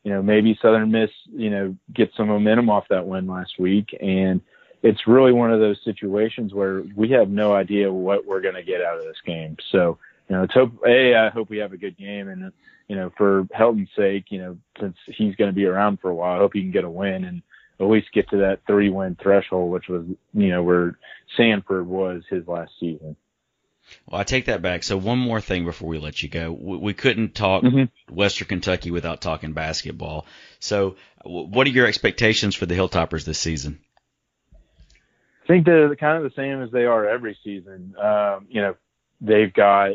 you 0.04 0.12
know, 0.12 0.22
maybe 0.22 0.58
Southern 0.62 0.92
Miss, 0.92 1.10
you 1.32 1.50
know, 1.50 1.76
get 1.94 2.12
some 2.18 2.28
momentum 2.28 2.70
off 2.70 2.86
that 2.90 3.06
win 3.06 3.28
last 3.28 3.60
week. 3.60 3.96
And 4.02 4.42
it's 4.82 5.08
really 5.08 5.32
one 5.32 5.54
of 5.54 5.60
those 5.60 5.78
situations 5.86 6.54
where 6.54 6.84
we 6.96 7.10
have 7.12 7.30
no 7.30 7.54
idea 7.54 7.92
what 7.92 8.26
we're 8.26 8.42
going 8.42 8.56
to 8.56 8.64
get 8.64 8.82
out 8.82 8.98
of 8.98 9.04
this 9.04 9.22
game. 9.26 9.58
So, 9.72 10.00
you 10.28 10.36
know, 10.36 10.44
it's 10.44 10.54
hope, 10.54 10.72
A, 10.88 11.16
I 11.16 11.30
hope 11.30 11.50
we 11.50 11.58
have 11.60 11.74
a 11.74 11.78
good 11.78 11.98
game. 11.98 12.30
And, 12.30 12.52
you 12.88 12.96
know, 12.96 13.12
for 13.18 13.48
Helton's 13.52 13.90
sake, 13.96 14.26
you 14.30 14.40
know, 14.40 14.58
since 14.80 14.96
he's 15.06 15.36
going 15.36 15.50
to 15.50 15.56
be 15.56 15.66
around 15.66 16.00
for 16.00 16.10
a 16.10 16.16
while, 16.16 16.36
I 16.36 16.40
hope 16.40 16.52
he 16.54 16.62
can 16.62 16.72
get 16.72 16.84
a 16.84 16.90
win 16.90 17.26
and 17.26 17.44
at 17.80 17.88
least 17.88 18.14
get 18.14 18.30
to 18.30 18.38
that 18.38 18.62
three 18.66 18.90
win 18.90 19.18
threshold, 19.22 19.72
which 19.72 19.88
was, 19.88 20.06
you 20.34 20.50
know, 20.50 20.64
where 20.64 20.98
Sanford 21.38 21.86
was 21.88 22.24
his 22.30 22.48
last 22.48 22.72
season. 22.80 23.16
Well, 24.06 24.20
I 24.20 24.24
take 24.24 24.46
that 24.46 24.62
back. 24.62 24.84
So 24.84 24.98
one 24.98 25.20
more 25.20 25.42
thing 25.42 25.66
before 25.66 25.90
we 25.90 26.00
let 26.00 26.22
you 26.22 26.30
go, 26.30 26.52
we, 26.52 26.78
we 26.78 26.94
couldn't 26.94 27.36
talk 27.36 27.64
mm-hmm. 27.64 28.14
Western 28.14 28.48
Kentucky 28.48 28.92
without 28.92 29.22
talking 29.22 29.54
basketball. 29.54 30.26
So, 30.60 30.96
what 31.24 31.68
are 31.68 31.72
your 31.72 31.88
expectations 31.88 32.56
for 32.56 32.66
the 32.66 32.76
Hilltoppers 32.76 33.26
this 33.26 33.40
season? 33.40 33.80
I 35.44 35.48
think 35.48 35.66
they're 35.66 35.96
kind 35.96 36.18
of 36.18 36.24
the 36.24 36.36
same 36.36 36.62
as 36.62 36.72
they 36.72 36.86
are 36.86 37.08
every 37.08 37.38
season. 37.44 37.96
Um, 38.02 38.48
you 38.50 38.62
know, 38.62 38.76
they've 39.20 39.54
got 39.54 39.92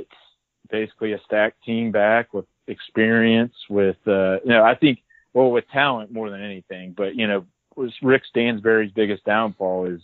basically 0.70 1.12
a 1.12 1.20
stacked 1.24 1.62
team 1.64 1.92
back 1.92 2.34
with 2.34 2.46
experience, 2.66 3.54
with 3.68 3.96
uh, 4.06 4.40
you 4.44 4.50
know, 4.50 4.64
I 4.64 4.74
think 4.74 5.00
well 5.32 5.50
with 5.50 5.68
talent 5.72 6.12
more 6.12 6.30
than 6.30 6.42
anything. 6.42 6.94
But 6.96 7.14
you 7.14 7.26
know, 7.26 7.46
was 7.76 7.92
Rick 8.02 8.22
Stansbury's 8.28 8.92
biggest 8.92 9.24
downfall 9.24 9.86
is 9.86 10.00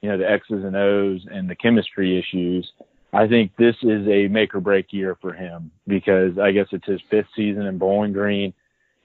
you 0.00 0.08
know 0.08 0.18
the 0.18 0.30
X's 0.30 0.64
and 0.64 0.76
O's 0.76 1.26
and 1.30 1.48
the 1.48 1.56
chemistry 1.56 2.18
issues. 2.18 2.70
I 3.16 3.26
think 3.26 3.56
this 3.56 3.76
is 3.82 4.06
a 4.08 4.28
make 4.28 4.54
or 4.54 4.60
break 4.60 4.92
year 4.92 5.16
for 5.22 5.32
him 5.32 5.70
because 5.86 6.38
I 6.38 6.52
guess 6.52 6.66
it's 6.72 6.86
his 6.86 7.00
fifth 7.10 7.28
season 7.34 7.62
in 7.66 7.78
Bowling 7.78 8.12
Green. 8.12 8.52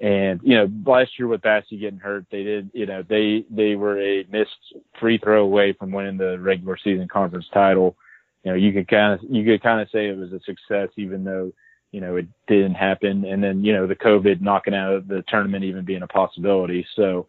And, 0.02 0.41
you 0.43 0.56
know, 0.58 0.67
last 0.86 1.12
year 1.17 1.28
with 1.28 1.41
Bassey 1.41 1.80
getting 1.80 2.00
hurt, 2.00 2.26
they 2.30 2.43
did, 2.43 2.71
you 2.74 2.86
know, 2.88 3.04
they, 3.08 3.45
they 3.50 3.76
were 3.76 4.02
a 4.02 4.26
missed 4.30 4.50
free 5.00 5.17
throw 5.17 5.43
away 5.43 5.74
from 5.74 5.91
winning 5.91 6.17
the 6.17 6.38
regular 6.39 6.78
season 6.84 7.08
conference 7.08 7.45
title. 7.54 7.95
You 8.43 8.52
know, 8.52 8.58
you 8.58 8.74
could 8.74 8.89
kind 8.89 9.13
of, 9.13 9.19
you 9.30 9.45
could 9.45 9.63
kind 9.63 9.80
of 9.80 9.88
say 9.91 10.08
it 10.08 10.17
was 10.17 10.34
a 10.34 10.41
success, 10.41 10.89
even 10.97 11.24
though, 11.24 11.54
you 11.91 12.02
know, 12.02 12.17
it 12.17 12.28
didn't 12.47 12.74
happen. 12.74 13.24
And 13.24 13.41
then, 13.41 13.63
you 13.63 13.71
know, 13.71 13.88
the 13.88 13.95
COVID 13.95 14.41
knocking 14.41 14.74
out 14.74 15.08
the 15.08 15.24
tournament 15.30 15.63
even 15.63 15.86
being 15.86 16.02
a 16.02 16.08
possibility. 16.08 16.86
So, 16.95 17.28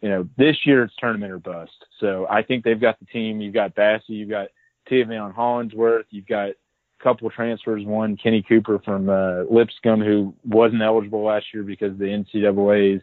you 0.00 0.10
know, 0.10 0.28
this 0.36 0.56
year 0.64 0.84
it's 0.84 0.94
tournament 1.00 1.32
or 1.32 1.38
bust. 1.38 1.72
So 1.98 2.26
I 2.30 2.42
think 2.42 2.62
they've 2.62 2.80
got 2.80 3.00
the 3.00 3.06
team. 3.06 3.40
You've 3.40 3.54
got 3.54 3.74
Bassey, 3.74 4.10
you've 4.10 4.30
got 4.30 4.48
Taveion 4.90 5.34
Hollingsworth. 5.34 6.06
You've 6.10 6.26
got 6.26 6.48
a 6.48 6.54
couple 7.02 7.30
transfers. 7.30 7.84
One, 7.84 8.16
Kenny 8.16 8.42
Cooper 8.42 8.80
from 8.84 9.08
uh, 9.08 9.42
Lipscomb, 9.50 10.00
who 10.00 10.34
wasn't 10.44 10.82
eligible 10.82 11.24
last 11.24 11.46
year 11.52 11.62
because 11.62 11.96
the 11.98 12.04
NCAA's, 12.04 13.02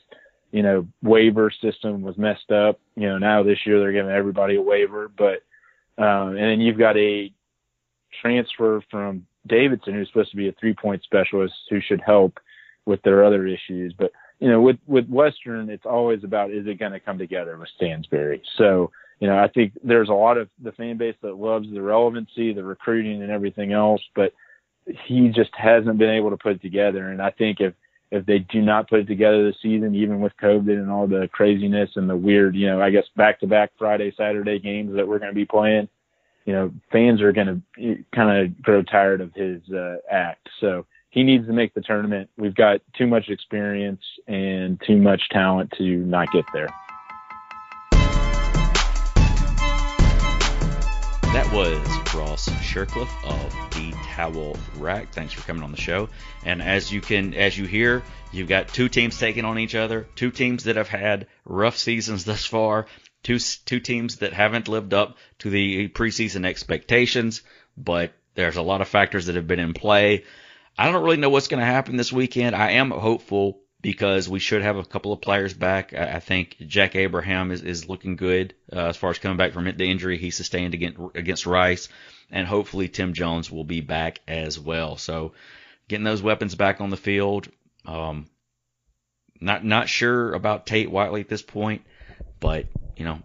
you 0.52 0.64
know, 0.64 0.88
waiver 1.02 1.52
system 1.62 2.02
was 2.02 2.18
messed 2.18 2.52
up. 2.52 2.80
You 2.96 3.08
know, 3.08 3.18
now 3.18 3.44
this 3.44 3.60
year 3.66 3.80
they're 3.80 3.92
giving 3.92 4.12
everybody 4.12 4.56
a 4.56 4.62
waiver. 4.62 5.10
But 5.10 5.44
um, 6.02 6.30
and 6.30 6.52
then 6.52 6.62
you've 6.62 6.78
got 6.78 6.98
a 6.98 7.32
transfer 8.22 8.82
from 8.90 9.26
Davidson, 9.48 9.94
who's 9.94 10.08
supposed 10.08 10.32
to 10.32 10.38
be 10.38 10.50
a 10.50 10.56
three-point 10.60 11.04
specialist, 11.04 11.54
who 11.70 11.80
should 11.82 12.02
help 12.06 12.40
with 12.86 13.02
their 13.02 13.24
other 13.24 13.48
issues. 13.48 13.94
But 13.98 14.12
you 14.40 14.50
know, 14.50 14.62
with 14.62 14.78
with 14.86 15.08
Western, 15.08 15.70
it's 15.70 15.86
always 15.86 16.24
about 16.24 16.52
is 16.52 16.68
it 16.68 16.80
going 16.80 16.92
to 16.92 17.00
come 17.00 17.18
together 17.18 17.58
with 17.58 17.70
Stansbury. 17.76 18.42
So 18.58 18.92
you 19.20 19.28
know, 19.28 19.38
I 19.38 19.48
think 19.48 19.74
there's 19.84 20.10
a 20.10 20.14
lot 20.14 20.38
of 20.38 20.50
the 20.62 20.72
fan 20.74 20.98
base 20.98 21.16
that 21.22 21.38
loves 21.38 21.68
the 21.72 21.82
relevancy, 21.82 22.54
the 22.54 22.64
recruiting, 22.64 23.24
and 23.24 23.32
everything 23.32 23.72
else, 23.72 24.02
but 24.16 24.34
he 25.06 25.30
just 25.30 25.50
hasn't 25.54 25.98
been 25.98 26.10
able 26.10 26.30
to 26.30 26.38
put 26.38 26.54
it 26.54 26.62
together. 26.62 27.10
And 27.10 27.22
I 27.22 27.32
think 27.32 27.60
if 27.60 27.74
if 28.10 28.26
they 28.26 28.40
do 28.40 28.62
not 28.62 28.90
put 28.90 29.02
it 29.02 29.08
together 29.08 29.44
this 29.44 29.62
season, 29.62 29.94
even 29.94 30.22
with 30.22 30.32
COVID 30.42 30.72
and 30.72 30.90
all 30.90 31.08
the 31.08 31.28
craziness 31.34 31.90
and 31.96 32.10
the 32.10 32.16
weird, 32.16 32.56
you 32.56 32.68
know, 32.68 32.82
I 32.82 32.90
guess 32.90 33.04
back 33.18 33.42
to 33.42 33.48
back 33.48 33.72
Friday, 33.78 34.14
Saturday 34.16 34.60
games 34.60 34.96
that 34.96 35.06
we're 35.06 35.20
going 35.20 35.32
to 35.32 35.36
be 35.36 35.46
playing, 35.46 35.90
you 36.46 36.54
know, 36.54 36.72
fans 36.90 37.22
are 37.22 37.34
going 37.34 37.64
to 37.76 38.04
kind 38.16 38.46
of 38.46 38.62
grow 38.62 38.82
tired 38.82 39.20
of 39.20 39.34
his 39.34 39.62
uh, 39.74 39.98
act. 40.10 40.48
So 40.62 40.86
he 41.10 41.24
needs 41.24 41.48
to 41.48 41.54
make 41.54 41.74
the 41.74 41.82
tournament. 41.82 42.30
We've 42.38 42.56
got 42.56 42.80
too 42.98 43.08
much 43.08 43.28
experience 43.28 44.02
and 44.28 44.80
too 44.88 44.98
much 44.98 45.28
talent 45.30 45.74
to 45.78 45.84
not 45.84 46.32
get 46.32 46.46
there. 46.54 46.70
That 51.38 51.54
was 51.54 52.16
Ross 52.16 52.50
Shircliffe 52.64 53.14
of 53.24 53.54
the 53.76 53.92
Towel 54.06 54.58
Rack. 54.78 55.14
Thanks 55.14 55.34
for 55.34 55.42
coming 55.44 55.62
on 55.62 55.70
the 55.70 55.78
show. 55.78 56.10
And 56.44 56.64
as 56.64 56.92
you 56.92 57.00
can, 57.00 57.36
as 57.36 57.56
you 57.56 57.66
hear, 57.66 58.02
you've 58.32 58.48
got 58.48 58.70
two 58.70 58.90
teams 58.90 59.20
taking 59.20 59.46
on 59.46 59.60
each 59.60 59.76
other. 59.76 60.08
Two 60.16 60.32
teams 60.32 60.64
that 60.64 60.78
have 60.78 60.88
had 60.88 61.28
rough 61.46 61.78
seasons 61.78 62.26
thus 62.26 62.44
far. 62.44 62.88
Two 63.22 63.38
two 63.38 63.80
teams 63.80 64.16
that 64.16 64.34
haven't 64.34 64.68
lived 64.68 64.96
up 64.96 65.18
to 65.38 65.52
the 65.52 65.90
preseason 65.90 66.44
expectations. 66.44 67.44
But 67.78 68.14
there's 68.34 68.58
a 68.58 68.64
lot 68.64 68.82
of 68.82 68.88
factors 68.88 69.28
that 69.28 69.36
have 69.36 69.46
been 69.46 69.60
in 69.60 69.76
play. 69.76 70.24
I 70.76 70.92
don't 70.92 71.04
really 71.04 71.18
know 71.18 71.30
what's 71.30 71.50
going 71.50 71.60
to 71.60 71.68
happen 71.68 71.98
this 71.98 72.12
weekend. 72.12 72.56
I 72.56 72.72
am 72.72 72.90
hopeful 72.90 73.60
because 73.82 74.28
we 74.28 74.40
should 74.40 74.64
have 74.64 74.78
a 74.78 74.84
couple 74.84 75.14
of 75.14 75.22
players 75.22 75.54
back. 75.54 75.94
I, 75.94 76.20
think 76.20 76.58
Jack 76.66 76.96
Abraham 76.96 77.52
is, 77.52 77.62
is 77.62 77.88
looking 77.88 78.16
good 78.16 78.56
uh, 78.74 78.88
as 78.88 78.98
far 78.98 79.12
as 79.12 79.20
coming 79.20 79.38
back 79.38 79.54
from 79.54 79.66
the 79.66 79.92
injury 79.92 80.18
he 80.18 80.32
sustained 80.32 80.74
against, 80.74 81.00
against 81.16 81.46
Rice, 81.46 81.90
and 82.32 82.48
hopefully 82.48 82.88
Tim 82.88 83.14
Jones 83.14 83.52
will 83.52 83.64
be 83.64 83.82
back 83.82 84.20
as 84.28 84.60
well. 84.60 84.98
So 84.98 85.34
getting 85.88 86.04
those 86.04 86.22
weapons 86.22 86.56
back 86.56 86.82
on 86.82 86.90
the 86.90 86.98
field. 86.98 87.50
Um, 87.86 88.28
not 89.40 89.64
not 89.64 89.88
sure 89.88 90.34
about 90.34 90.66
Tate 90.66 90.90
Whiteley 90.90 91.22
at 91.22 91.30
this 91.30 91.44
point, 91.44 91.84
but 92.40 92.66
you 92.96 93.06
know, 93.06 93.20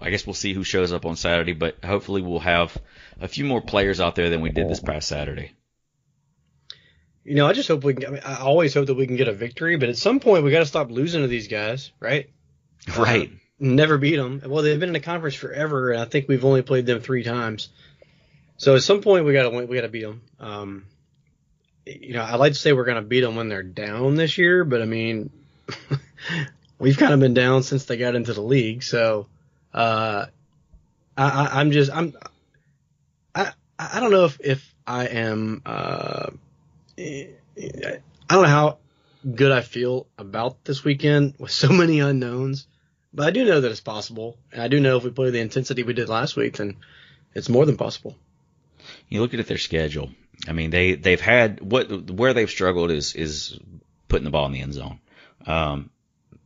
I 0.00 0.10
guess 0.10 0.26
we'll 0.26 0.34
see 0.34 0.52
who 0.52 0.64
shows 0.64 0.92
up 0.92 1.06
on 1.06 1.16
Saturday. 1.16 1.52
But 1.52 1.84
hopefully 1.84 2.22
we'll 2.22 2.40
have 2.40 2.76
a 3.20 3.28
few 3.28 3.44
more 3.44 3.60
players 3.60 4.00
out 4.00 4.16
there 4.16 4.30
than 4.30 4.40
we 4.40 4.50
did 4.50 4.68
this 4.68 4.80
past 4.80 5.08
Saturday. 5.08 5.52
You 7.24 7.36
know, 7.36 7.46
I 7.46 7.52
just 7.52 7.68
hope 7.68 7.84
we 7.84 7.94
can. 7.94 8.06
I, 8.06 8.10
mean, 8.10 8.22
I 8.24 8.36
always 8.40 8.74
hope 8.74 8.86
that 8.86 8.94
we 8.94 9.06
can 9.06 9.16
get 9.16 9.28
a 9.28 9.32
victory, 9.32 9.76
but 9.76 9.88
at 9.88 9.96
some 9.96 10.18
point 10.18 10.44
we 10.44 10.50
got 10.50 10.60
to 10.60 10.66
stop 10.66 10.90
losing 10.90 11.22
to 11.22 11.28
these 11.28 11.48
guys, 11.48 11.92
right? 12.00 12.28
Right. 12.98 13.30
Uh, 13.30 13.36
never 13.60 13.96
beat 13.96 14.16
them. 14.16 14.42
Well, 14.44 14.64
they've 14.64 14.78
been 14.78 14.88
in 14.88 14.92
the 14.92 14.98
conference 14.98 15.36
forever, 15.36 15.92
and 15.92 16.02
I 16.02 16.04
think 16.04 16.26
we've 16.26 16.44
only 16.44 16.62
played 16.62 16.84
them 16.84 17.00
three 17.00 17.22
times. 17.22 17.68
So 18.56 18.74
at 18.74 18.82
some 18.82 19.02
point 19.02 19.24
we 19.24 19.32
got 19.32 19.44
to 19.44 19.50
win. 19.50 19.68
We 19.68 19.76
got 19.76 19.82
to 19.82 19.88
beat 19.88 20.02
them. 20.02 20.22
Um, 20.40 20.86
you 21.86 22.14
know, 22.14 22.24
I'd 22.24 22.40
like 22.40 22.54
to 22.54 22.58
say 22.58 22.72
we're 22.72 22.84
going 22.84 22.96
to 22.96 23.02
beat 23.02 23.20
them 23.20 23.36
when 23.36 23.48
they're 23.48 23.62
down 23.62 24.16
this 24.16 24.36
year, 24.36 24.64
but 24.64 24.82
I 24.82 24.84
mean, 24.84 25.30
we've 26.80 26.98
kind 26.98 27.12
of 27.12 27.20
been 27.20 27.34
down 27.34 27.62
since 27.62 27.84
they 27.84 27.96
got 27.96 28.16
into 28.16 28.32
the 28.34 28.42
league. 28.42 28.82
So, 28.82 29.28
uh, 29.72 30.26
I, 31.16 31.60
I'm 31.60 31.70
just 31.70 31.90
I'm 31.92 32.14
I 33.34 33.52
I 33.78 34.00
don't 34.00 34.10
know 34.10 34.24
if 34.24 34.40
if 34.40 34.74
I 34.86 35.06
am. 35.06 35.62
Uh, 35.64 36.30
I 36.98 37.28
don't 38.28 38.42
know 38.42 38.48
how 38.48 38.78
good 39.34 39.52
I 39.52 39.60
feel 39.60 40.06
about 40.18 40.64
this 40.64 40.84
weekend 40.84 41.34
with 41.38 41.50
so 41.50 41.68
many 41.68 42.00
unknowns, 42.00 42.66
but 43.12 43.26
I 43.26 43.30
do 43.30 43.44
know 43.44 43.60
that 43.60 43.70
it's 43.70 43.80
possible, 43.80 44.38
and 44.52 44.62
I 44.62 44.68
do 44.68 44.80
know 44.80 44.96
if 44.96 45.04
we 45.04 45.10
play 45.10 45.30
the 45.30 45.40
intensity 45.40 45.82
we 45.82 45.92
did 45.92 46.08
last 46.08 46.36
week, 46.36 46.56
then 46.56 46.76
it's 47.34 47.48
more 47.48 47.66
than 47.66 47.76
possible. 47.76 48.16
You 49.08 49.20
look 49.20 49.34
at 49.34 49.46
their 49.46 49.58
schedule. 49.58 50.10
I 50.48 50.52
mean, 50.52 50.70
they 50.70 50.94
they've 50.94 51.20
had 51.20 51.60
what 51.60 52.10
where 52.10 52.34
they've 52.34 52.50
struggled 52.50 52.90
is 52.90 53.14
is 53.14 53.58
putting 54.08 54.24
the 54.24 54.30
ball 54.30 54.46
in 54.46 54.52
the 54.52 54.60
end 54.60 54.74
zone. 54.74 54.98
Um, 55.46 55.90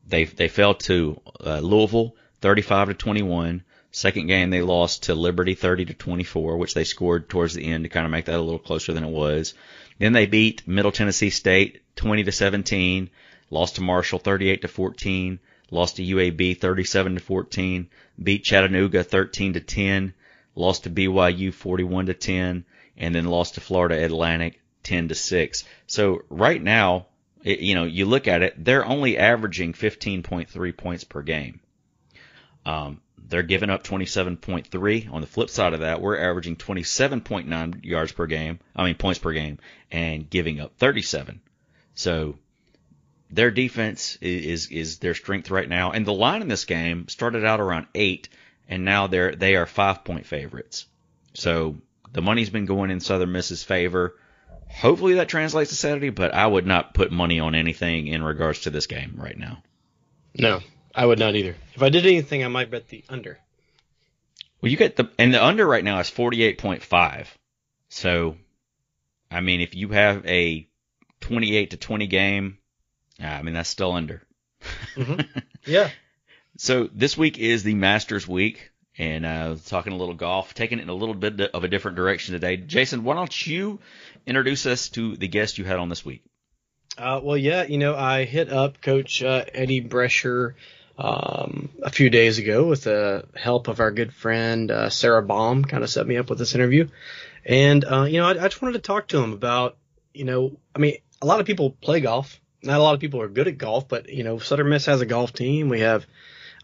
they 0.07 0.25
they 0.25 0.49
fell 0.49 0.75
to 0.75 1.21
uh, 1.45 1.61
Louisville 1.61 2.15
35 2.41 2.89
to 2.89 2.95
21. 2.95 3.63
Second 3.91 4.27
game 4.27 4.51
they 4.51 4.61
lost 4.61 5.05
to 5.05 5.15
Liberty 5.15 5.55
30 5.55 5.87
to 5.87 5.95
24, 5.95 6.59
which 6.59 6.75
they 6.75 6.85
scored 6.85 7.31
towards 7.31 7.55
the 7.55 7.65
end 7.65 7.85
to 7.85 7.89
kind 7.89 8.05
of 8.05 8.13
make 8.13 8.27
that 8.27 8.39
a 8.39 8.43
little 8.43 8.59
closer 8.59 8.93
than 8.93 9.05
it 9.05 9.11
was. 9.11 9.55
Then 9.99 10.13
they 10.13 10.27
beat 10.27 10.67
Middle 10.67 10.93
Tennessee 10.93 11.31
State 11.31 11.83
20 11.97 12.25
to 12.25 12.33
17, 12.33 13.11
lost 13.51 13.77
to 13.77 13.81
Marshall 13.81 14.19
38 14.19 14.63
to 14.63 14.69
14, 14.69 15.39
lost 15.71 15.97
to 15.97 16.03
UAB 16.03 16.59
37 16.59 17.15
to 17.15 17.21
14, 17.21 17.89
beat 18.23 18.45
Chattanooga 18.45 19.03
13 19.03 19.55
to 19.55 19.61
10, 19.61 20.15
lost 20.55 20.85
to 20.85 20.91
BYU 20.91 21.53
41 21.53 22.07
to 22.07 22.15
10, 22.15 22.65
and 22.97 23.15
then 23.15 23.25
lost 23.25 23.55
to 23.55 23.61
Florida 23.61 24.05
Atlantic 24.05 24.61
10 24.83 25.09
to 25.09 25.15
6. 25.15 25.65
So 25.87 26.23
right 26.29 26.63
now, 26.63 27.07
it, 27.43 27.61
you 27.61 27.75
know, 27.75 27.85
you 27.85 28.07
look 28.07 28.29
at 28.29 28.43
it, 28.43 28.63
they're 28.63 28.85
only 28.85 29.19
averaging 29.19 29.73
15.3 29.73 30.77
points 30.77 31.05
per 31.05 31.23
game. 31.23 31.61
Um, 32.65 33.01
they're 33.29 33.43
giving 33.43 33.71
up 33.71 33.83
27.3. 33.83 35.13
On 35.13 35.21
the 35.21 35.27
flip 35.27 35.51
side 35.51 35.75
of 35.75 35.81
that, 35.81 36.01
we're 36.01 36.19
averaging 36.19 36.57
27.9 36.57 37.85
yards 37.85 38.13
per 38.13 38.27
game. 38.27 38.61
I 38.75 38.85
mean 38.85 38.95
points 38.95 39.19
per 39.19 39.33
game, 39.33 39.59
and 39.91 40.29
giving 40.29 40.61
up 40.61 40.77
37. 40.79 41.41
So 41.95 42.37
their 43.31 43.51
defense 43.51 44.17
is 44.21 44.69
is 44.69 44.99
their 44.99 45.15
strength 45.15 45.51
right 45.51 45.69
now. 45.69 45.91
And 45.91 46.07
the 46.07 46.13
line 46.13 46.43
in 46.43 46.49
this 46.49 46.65
game 46.65 47.09
started 47.09 47.45
out 47.45 47.61
around 47.61 47.87
eight, 47.95 48.29
and 48.69 48.85
now 48.85 49.07
they're 49.07 49.35
they 49.35 49.57
are 49.57 49.67
five 49.67 50.05
point 50.05 50.27
favorites. 50.27 50.87
So 51.35 51.77
the 52.13 52.23
money's 52.23 52.51
been 52.51 52.67
going 52.67 52.91
in 52.91 53.01
Southern 53.01 53.33
Miss's 53.33 53.63
favor. 53.63 54.17
Hopefully 54.69 55.15
that 55.15 55.29
translates 55.29 55.71
to 55.71 55.77
Saturday, 55.77 56.11
but 56.11 56.35
I 56.35 56.47
would 56.47 56.67
not 56.67 56.95
put 56.95 57.13
money 57.13 57.41
on 57.41 57.55
anything 57.55 58.09
in 58.09 58.23
regards 58.23 58.61
to 58.63 58.71
this 58.71 58.87
game 58.87 59.15
right 59.17 59.39
now. 59.39 59.63
No, 60.39 60.61
I 60.97 61.05
would 61.05 61.19
not 61.19 61.37
either. 61.37 61.55
If 61.75 61.83
I 61.83 61.91
did 61.91 62.07
anything, 62.07 62.43
I 62.43 62.49
might 62.49 62.71
bet 62.71 62.89
the 62.89 63.05
under. 63.11 63.39
Well, 64.61 64.71
you 64.71 64.79
get 64.79 64.97
the 64.97 65.11
and 65.19 65.33
the 65.35 65.45
under 65.45 65.67
right 65.67 65.85
now 65.85 66.01
is 66.01 66.09
forty 66.09 66.43
eight 66.43 66.59
point 66.59 66.83
five. 66.83 67.37
So, 67.91 68.37
I 69.31 69.41
mean, 69.41 69.61
if 69.61 69.75
you 69.75 69.89
have 69.91 70.27
a 70.27 70.67
twenty 71.21 71.55
eight 71.55 71.71
to 71.71 71.77
twenty 71.77 72.07
game, 72.07 72.59
I 73.23 73.43
mean 73.43 73.55
that's 73.55 73.69
still 73.69 73.93
under. 73.93 74.23
Mm-hmm. 74.97 75.21
Yeah. 75.67 75.91
so 76.57 76.89
this 76.95 77.19
week 77.19 77.39
is 77.39 77.65
the 77.65 77.75
Masters 77.75 78.29
week, 78.29 78.71
and 78.97 79.27
uh, 79.27 79.57
talking 79.67 79.93
a 79.93 79.97
little 79.97 80.15
golf, 80.15 80.55
taking 80.55 80.79
it 80.79 80.83
in 80.83 80.89
a 80.89 80.95
little 80.95 81.15
bit 81.17 81.41
of 81.41 81.65
a 81.65 81.69
different 81.69 81.97
direction 81.97 82.35
today. 82.35 82.57
Jason, 82.57 83.03
why 83.03 83.17
don't 83.17 83.47
you 83.47 83.81
introduce 84.27 84.65
us 84.65 84.89
to 84.91 85.17
the 85.17 85.27
guest 85.27 85.59
you 85.59 85.65
had 85.65 85.81
on 85.81 85.89
this 85.89 86.05
week? 86.05 86.23
Uh, 86.97 87.21
well, 87.21 87.37
yeah, 87.37 87.65
you 87.65 87.79
know, 87.79 87.97
I 87.97 88.25
hit 88.25 88.51
up 88.51 88.81
Coach 88.81 89.25
uh, 89.25 89.45
Eddie 89.53 89.83
Brescher 89.83 90.55
um, 90.99 91.69
a 91.83 91.91
few 91.91 92.11
days 92.11 92.39
ago 92.39 92.67
with 92.67 92.85
the 92.85 93.25
help 93.35 93.69
of 93.69 93.81
our 93.81 93.91
good 93.91 94.13
friend 94.13 94.71
uh, 94.71 94.91
Sarah 94.91 95.23
Baum, 95.23 95.65
kind 95.65 95.85
of 95.85 95.91
set 95.91 96.07
me 96.07 96.17
up 96.17 96.31
with 96.31 96.39
this 96.39 96.55
interview. 96.55 96.89
And, 97.45 97.85
uh, 97.85 98.03
you 98.05 98.19
know, 98.19 98.27
I, 98.27 98.31
I 98.31 98.49
just 98.49 98.63
wanted 98.63 98.75
to 98.75 98.87
talk 98.87 99.09
to 99.09 99.23
him 99.23 99.33
about, 99.33 99.77
you 100.15 100.25
know, 100.25 100.59
I 100.75 100.79
mean, 100.79 100.97
a 101.21 101.27
lot 101.27 101.41
of 101.41 101.47
people 101.47 101.71
play 101.71 102.01
golf. 102.01 102.41
Not 102.63 102.81
a 102.81 102.83
lot 102.83 102.95
of 102.95 103.01
people 103.01 103.21
are 103.21 103.29
good 103.29 103.47
at 103.47 103.59
golf, 103.59 103.89
but, 103.89 104.09
you 104.09 104.25
know, 104.25 104.39
Southern 104.39 104.69
Miss 104.71 104.87
has 104.87 105.01
a 105.01 105.07
golf 105.07 105.33
team. 105.33 105.69
We 105.69 105.81
have 105.81 106.07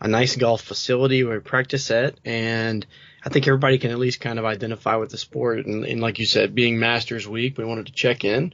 a 0.00 0.08
nice 0.08 0.34
golf 0.34 0.62
facility 0.62 1.22
where 1.22 1.36
we 1.36 1.40
practice 1.40 1.90
at. 1.90 2.18
And 2.24 2.84
I 3.24 3.28
think 3.28 3.46
everybody 3.46 3.78
can 3.78 3.92
at 3.92 3.98
least 3.98 4.20
kind 4.20 4.38
of 4.38 4.44
identify 4.44 4.96
with 4.96 5.10
the 5.10 5.18
sport. 5.18 5.66
And, 5.66 5.84
and 5.84 6.00
like 6.00 6.18
you 6.18 6.26
said, 6.26 6.54
being 6.54 6.78
Masters 6.78 7.28
Week, 7.28 7.56
we 7.56 7.64
wanted 7.64 7.86
to 7.86 7.92
check 7.92 8.24
in. 8.24 8.52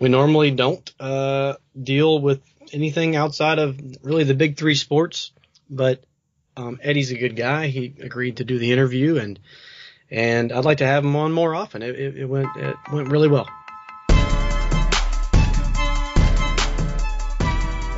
We 0.00 0.08
normally 0.08 0.50
don't 0.50 0.92
uh, 0.98 1.56
deal 1.80 2.20
with 2.20 2.42
anything 2.72 3.16
outside 3.16 3.58
of 3.58 3.80
really 4.02 4.24
the 4.24 4.34
big 4.34 4.56
three 4.56 4.74
sports. 4.74 5.32
But 5.68 6.02
um, 6.56 6.80
Eddie's 6.82 7.10
a 7.10 7.18
good 7.18 7.36
guy. 7.36 7.68
He 7.68 7.94
agreed 8.00 8.38
to 8.38 8.44
do 8.44 8.58
the 8.58 8.72
interview, 8.72 9.18
and 9.18 9.38
and 10.10 10.52
I'd 10.52 10.64
like 10.64 10.78
to 10.78 10.86
have 10.86 11.04
him 11.04 11.16
on 11.16 11.32
more 11.32 11.54
often. 11.54 11.82
It, 11.82 11.98
it, 11.98 12.16
it 12.18 12.26
went 12.26 12.48
it 12.56 12.76
went 12.92 13.08
really 13.08 13.28
well. 13.28 13.48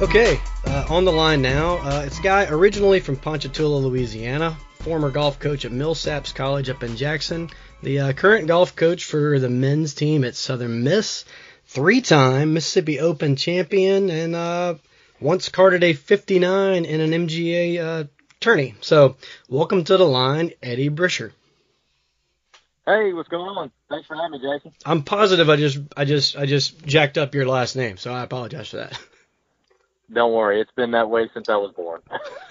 Okay, 0.03 0.41
uh, 0.67 0.87
on 0.91 1.05
the 1.05 1.13
line 1.13 1.43
now, 1.43 1.77
uh, 1.77 2.03
it's 2.05 2.19
a 2.19 2.23
guy 2.23 2.47
originally 2.47 2.99
from 2.99 3.15
Ponchatoula, 3.17 3.79
Louisiana, 3.79 4.57
former 4.81 5.11
golf 5.11 5.39
coach 5.39 5.65
at 5.65 5.71
Millsaps 5.71 6.35
College 6.35 6.69
up 6.69 6.83
in 6.83 6.97
Jackson, 6.97 7.49
the 7.85 8.01
uh, 8.01 8.13
current 8.13 8.49
golf 8.49 8.75
coach 8.75 9.05
for 9.05 9.39
the 9.39 9.49
men's 9.49 9.95
team 9.95 10.25
at 10.25 10.35
Southern 10.35 10.83
Miss, 10.83 11.25
three-time 11.73 12.53
Mississippi 12.53 13.01
Open 13.01 13.35
champion, 13.35 14.11
and 14.11 14.35
uh, 14.35 14.75
once 15.21 15.49
carded 15.49 15.83
a 15.83 15.95
59 15.95 16.85
in 16.85 17.01
an 17.01 17.27
MGA 17.27 17.79
uh, 17.81 18.05
tourney. 18.41 18.75
So, 18.83 19.17
welcome 19.49 19.83
to 19.85 19.97
the 19.97 20.05
line, 20.05 20.53
Eddie 20.63 20.91
Brisher. 20.91 21.33
Hey, 22.85 23.15
what's 23.15 23.31
going 23.31 23.49
on? 23.49 23.71
Thanks 23.89 24.07
for 24.07 24.17
having 24.17 24.33
me, 24.33 24.39
Jason. 24.39 24.73
I'm 24.85 25.03
positive 25.03 25.49
I 25.49 25.57
just 25.57 25.79
I 25.97 26.05
just 26.05 26.37
I 26.37 26.47
just 26.47 26.85
jacked 26.85 27.17
up 27.17 27.35
your 27.35 27.47
last 27.47 27.75
name, 27.75 27.97
so 27.97 28.13
I 28.13 28.23
apologize 28.23 28.69
for 28.69 28.79
that. 28.79 28.99
Don't 30.13 30.33
worry, 30.33 30.61
it's 30.61 30.73
been 30.73 30.91
that 30.91 31.09
way 31.09 31.31
since 31.33 31.49
I 31.49 31.57
was 31.57 31.73
born. 31.73 32.03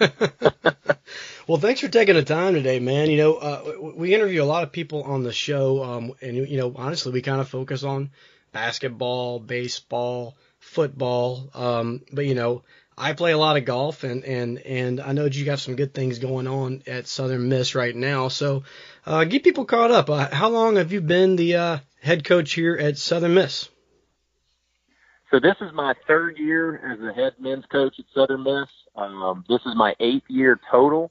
well, 1.46 1.58
thanks 1.58 1.80
for 1.80 1.88
taking 1.88 2.16
the 2.16 2.24
time 2.24 2.54
today, 2.54 2.80
man. 2.80 3.08
You 3.08 3.18
know, 3.18 3.34
uh, 3.34 3.92
we 3.94 4.14
interview 4.14 4.42
a 4.42 4.44
lot 4.44 4.64
of 4.64 4.72
people 4.72 5.04
on 5.04 5.22
the 5.22 5.32
show, 5.32 5.84
um, 5.84 6.12
and 6.20 6.36
you 6.36 6.56
know, 6.56 6.72
honestly, 6.74 7.12
we 7.12 7.22
kind 7.22 7.40
of 7.40 7.48
focus 7.48 7.84
on 7.84 8.10
basketball, 8.52 9.40
baseball, 9.40 10.36
football. 10.60 11.50
Um, 11.54 12.02
but 12.12 12.26
you 12.26 12.34
know, 12.34 12.62
I 12.96 13.14
play 13.14 13.32
a 13.32 13.38
lot 13.38 13.56
of 13.56 13.64
golf, 13.64 14.04
and 14.04 14.24
and 14.24 14.58
and 14.58 15.00
I 15.00 15.12
know 15.12 15.24
you 15.24 15.44
got 15.44 15.58
some 15.58 15.76
good 15.76 15.94
things 15.94 16.18
going 16.18 16.46
on 16.46 16.82
at 16.86 17.06
Southern 17.06 17.48
Miss 17.48 17.74
right 17.74 17.96
now. 17.96 18.28
So, 18.28 18.64
uh, 19.06 19.24
get 19.24 19.44
people 19.44 19.64
caught 19.64 19.90
up. 19.90 20.10
Uh, 20.10 20.28
how 20.32 20.50
long 20.50 20.76
have 20.76 20.92
you 20.92 21.00
been 21.00 21.36
the 21.36 21.56
uh, 21.56 21.78
head 22.00 22.24
coach 22.24 22.52
here 22.52 22.76
at 22.76 22.98
Southern 22.98 23.34
Miss? 23.34 23.68
So 25.30 25.40
this 25.40 25.56
is 25.62 25.72
my 25.72 25.94
third 26.06 26.36
year 26.36 26.92
as 26.92 26.98
the 26.98 27.14
head 27.14 27.32
men's 27.38 27.64
coach 27.72 27.94
at 27.98 28.04
Southern 28.14 28.42
Miss. 28.42 28.68
Um, 28.94 29.44
this 29.48 29.60
is 29.64 29.74
my 29.74 29.94
eighth 29.98 30.28
year 30.28 30.60
total 30.70 31.10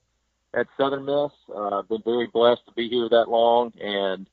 at 0.54 0.68
Southern 0.78 1.06
Miss. 1.06 1.32
Uh, 1.50 1.80
I've 1.80 1.90
been 1.90 2.04
very 2.06 2.28
blessed 2.28 2.62
to 2.68 2.72
be 2.74 2.88
here 2.88 3.10
that 3.10 3.30
long, 3.30 3.74
and 3.82 4.28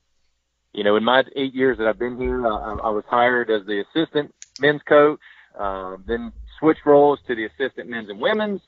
you 0.73 0.83
know, 0.83 0.95
in 0.95 1.03
my 1.03 1.23
eight 1.35 1.53
years 1.53 1.77
that 1.77 1.87
I've 1.87 1.99
been 1.99 2.17
here, 2.17 2.45
I, 2.45 2.77
I 2.83 2.89
was 2.89 3.03
hired 3.07 3.49
as 3.49 3.65
the 3.65 3.83
assistant 3.83 4.33
men's 4.59 4.81
coach, 4.83 5.19
uh, 5.57 5.97
then 6.05 6.31
switched 6.59 6.85
roles 6.85 7.19
to 7.27 7.35
the 7.35 7.45
assistant 7.45 7.89
men's 7.89 8.09
and 8.09 8.19
women's. 8.19 8.61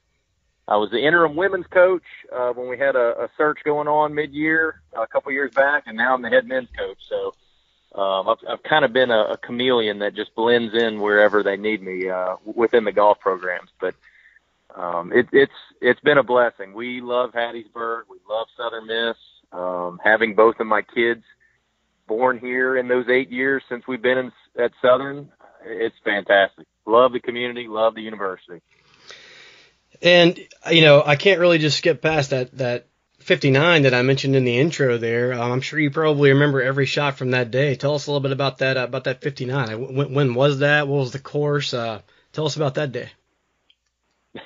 I 0.68 0.78
was 0.78 0.90
the 0.90 1.06
interim 1.06 1.36
women's 1.36 1.68
coach 1.68 2.04
uh, 2.34 2.52
when 2.54 2.70
we 2.70 2.78
had 2.78 2.96
a, 2.96 3.24
a 3.24 3.30
search 3.38 3.60
going 3.66 3.88
on 3.88 4.16
mid-year 4.16 4.82
a 4.94 5.06
couple 5.06 5.32
years 5.32 5.52
back, 5.52 5.84
and 5.86 5.98
now 5.98 6.14
I'm 6.14 6.22
the 6.22 6.30
head 6.30 6.48
men's 6.48 6.70
coach. 6.78 6.98
So 7.10 8.00
um, 8.00 8.30
I've, 8.30 8.38
I've 8.48 8.64
kind 8.64 8.86
of 8.86 8.94
been 8.94 9.12
a, 9.12 9.22
a 9.22 9.38
chameleon 9.38 10.00
that 10.00 10.16
just 10.16 10.34
blends 10.34 10.74
in 10.74 11.02
wherever 11.02 11.44
they 11.44 11.58
need 11.58 11.82
me 11.82 12.10
uh, 12.10 12.38
within 12.46 12.86
the 12.86 12.92
golf 12.92 13.20
programs. 13.20 13.70
But 13.80 13.96
um, 14.74 15.12
it, 15.12 15.28
it's 15.34 15.52
it's 15.82 16.00
been 16.00 16.18
a 16.18 16.24
blessing. 16.24 16.74
We 16.74 17.02
love 17.02 17.32
Hattiesburg. 17.34 18.04
We 18.10 18.18
love 18.30 18.48
Southern 18.56 18.88
Miss. 18.88 19.18
Um, 19.52 20.00
having 20.02 20.36
both 20.36 20.62
of 20.62 20.68
my 20.68 20.82
kids 20.82 21.24
born 22.08 22.40
here 22.40 22.78
in 22.78 22.88
those 22.88 23.08
eight 23.10 23.32
years 23.32 23.64
since 23.70 23.88
we've 23.88 24.02
been 24.02 24.18
in, 24.18 24.32
at 24.60 24.72
Southern, 24.82 25.30
it's 25.66 25.96
fantastic. 26.04 26.68
Love 26.86 27.14
the 27.14 27.20
community. 27.20 27.68
Love 27.68 27.96
the 27.96 28.02
university. 28.02 28.62
And 30.02 30.40
you 30.72 30.82
know, 30.82 31.04
I 31.06 31.16
can't 31.16 31.40
really 31.40 31.60
just 31.60 31.78
skip 31.78 32.02
past 32.02 32.32
that 32.32 32.58
that 32.58 32.88
59 33.20 33.84
that 33.84 33.94
I 33.94 34.02
mentioned 34.02 34.36
in 34.36 34.46
the 34.46 34.58
intro 34.58 34.98
there. 34.98 35.34
Um, 35.34 35.52
I'm 35.52 35.62
sure 35.62 35.80
you 35.80 35.92
probably 35.92 36.32
remember 36.32 36.62
every 36.62 36.86
shot 36.86 37.18
from 37.18 37.32
that 37.32 37.52
day. 37.52 37.76
Tell 37.76 37.96
us 37.96 38.08
a 38.08 38.12
little 38.12 38.22
bit 38.22 38.32
about 38.32 38.60
that 38.60 38.78
uh, 38.78 38.84
about 38.84 39.06
that 39.06 39.22
59. 39.22 39.96
When, 39.96 40.14
when, 40.14 40.34
was 40.34 40.60
that? 40.60 40.88
What 40.88 41.00
was 41.00 41.12
the 41.12 41.20
course? 41.20 41.74
Uh, 41.74 42.02
tell 42.34 42.46
us 42.46 42.56
about 42.56 42.76
that 42.76 42.92
day. 42.92 43.10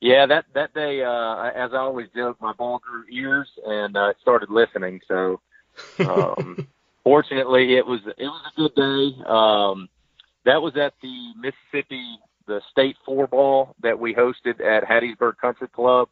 yeah, 0.00 0.26
that 0.26 0.46
that 0.54 0.74
day, 0.74 1.02
uh, 1.02 1.50
as 1.54 1.72
I 1.72 1.78
always 1.78 2.08
joke, 2.14 2.38
my 2.40 2.52
ball 2.52 2.78
grew 2.78 3.04
ears 3.10 3.48
and 3.64 3.96
uh, 3.96 4.12
started 4.20 4.50
listening. 4.50 5.00
So, 5.06 5.40
um, 6.00 6.66
fortunately, 7.04 7.76
it 7.76 7.86
was 7.86 8.00
it 8.06 8.24
was 8.24 8.52
a 8.52 8.60
good 8.60 8.74
day. 8.74 9.24
Um, 9.26 9.88
that 10.44 10.60
was 10.60 10.76
at 10.76 10.94
the 11.02 11.32
Mississippi 11.36 12.18
the 12.48 12.60
state 12.70 12.96
four 13.06 13.28
ball 13.28 13.74
that 13.82 13.98
we 13.98 14.14
hosted 14.14 14.60
at 14.60 14.82
Hattiesburg 14.82 15.36
Country 15.38 15.68
Club 15.68 16.08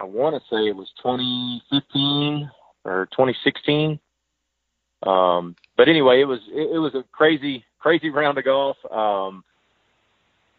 I 0.00 0.04
want 0.04 0.34
to 0.34 0.40
say 0.48 0.66
it 0.66 0.74
was 0.74 0.88
2015 1.02 2.50
or 2.84 3.06
2016. 3.12 4.00
Um, 5.02 5.54
but 5.76 5.88
anyway, 5.88 6.20
it 6.20 6.24
was 6.24 6.40
it, 6.48 6.74
it 6.74 6.78
was 6.78 6.94
a 6.94 7.04
crazy 7.12 7.64
crazy 7.78 8.08
round 8.08 8.38
of 8.38 8.44
golf. 8.44 8.76
Um, 8.90 9.44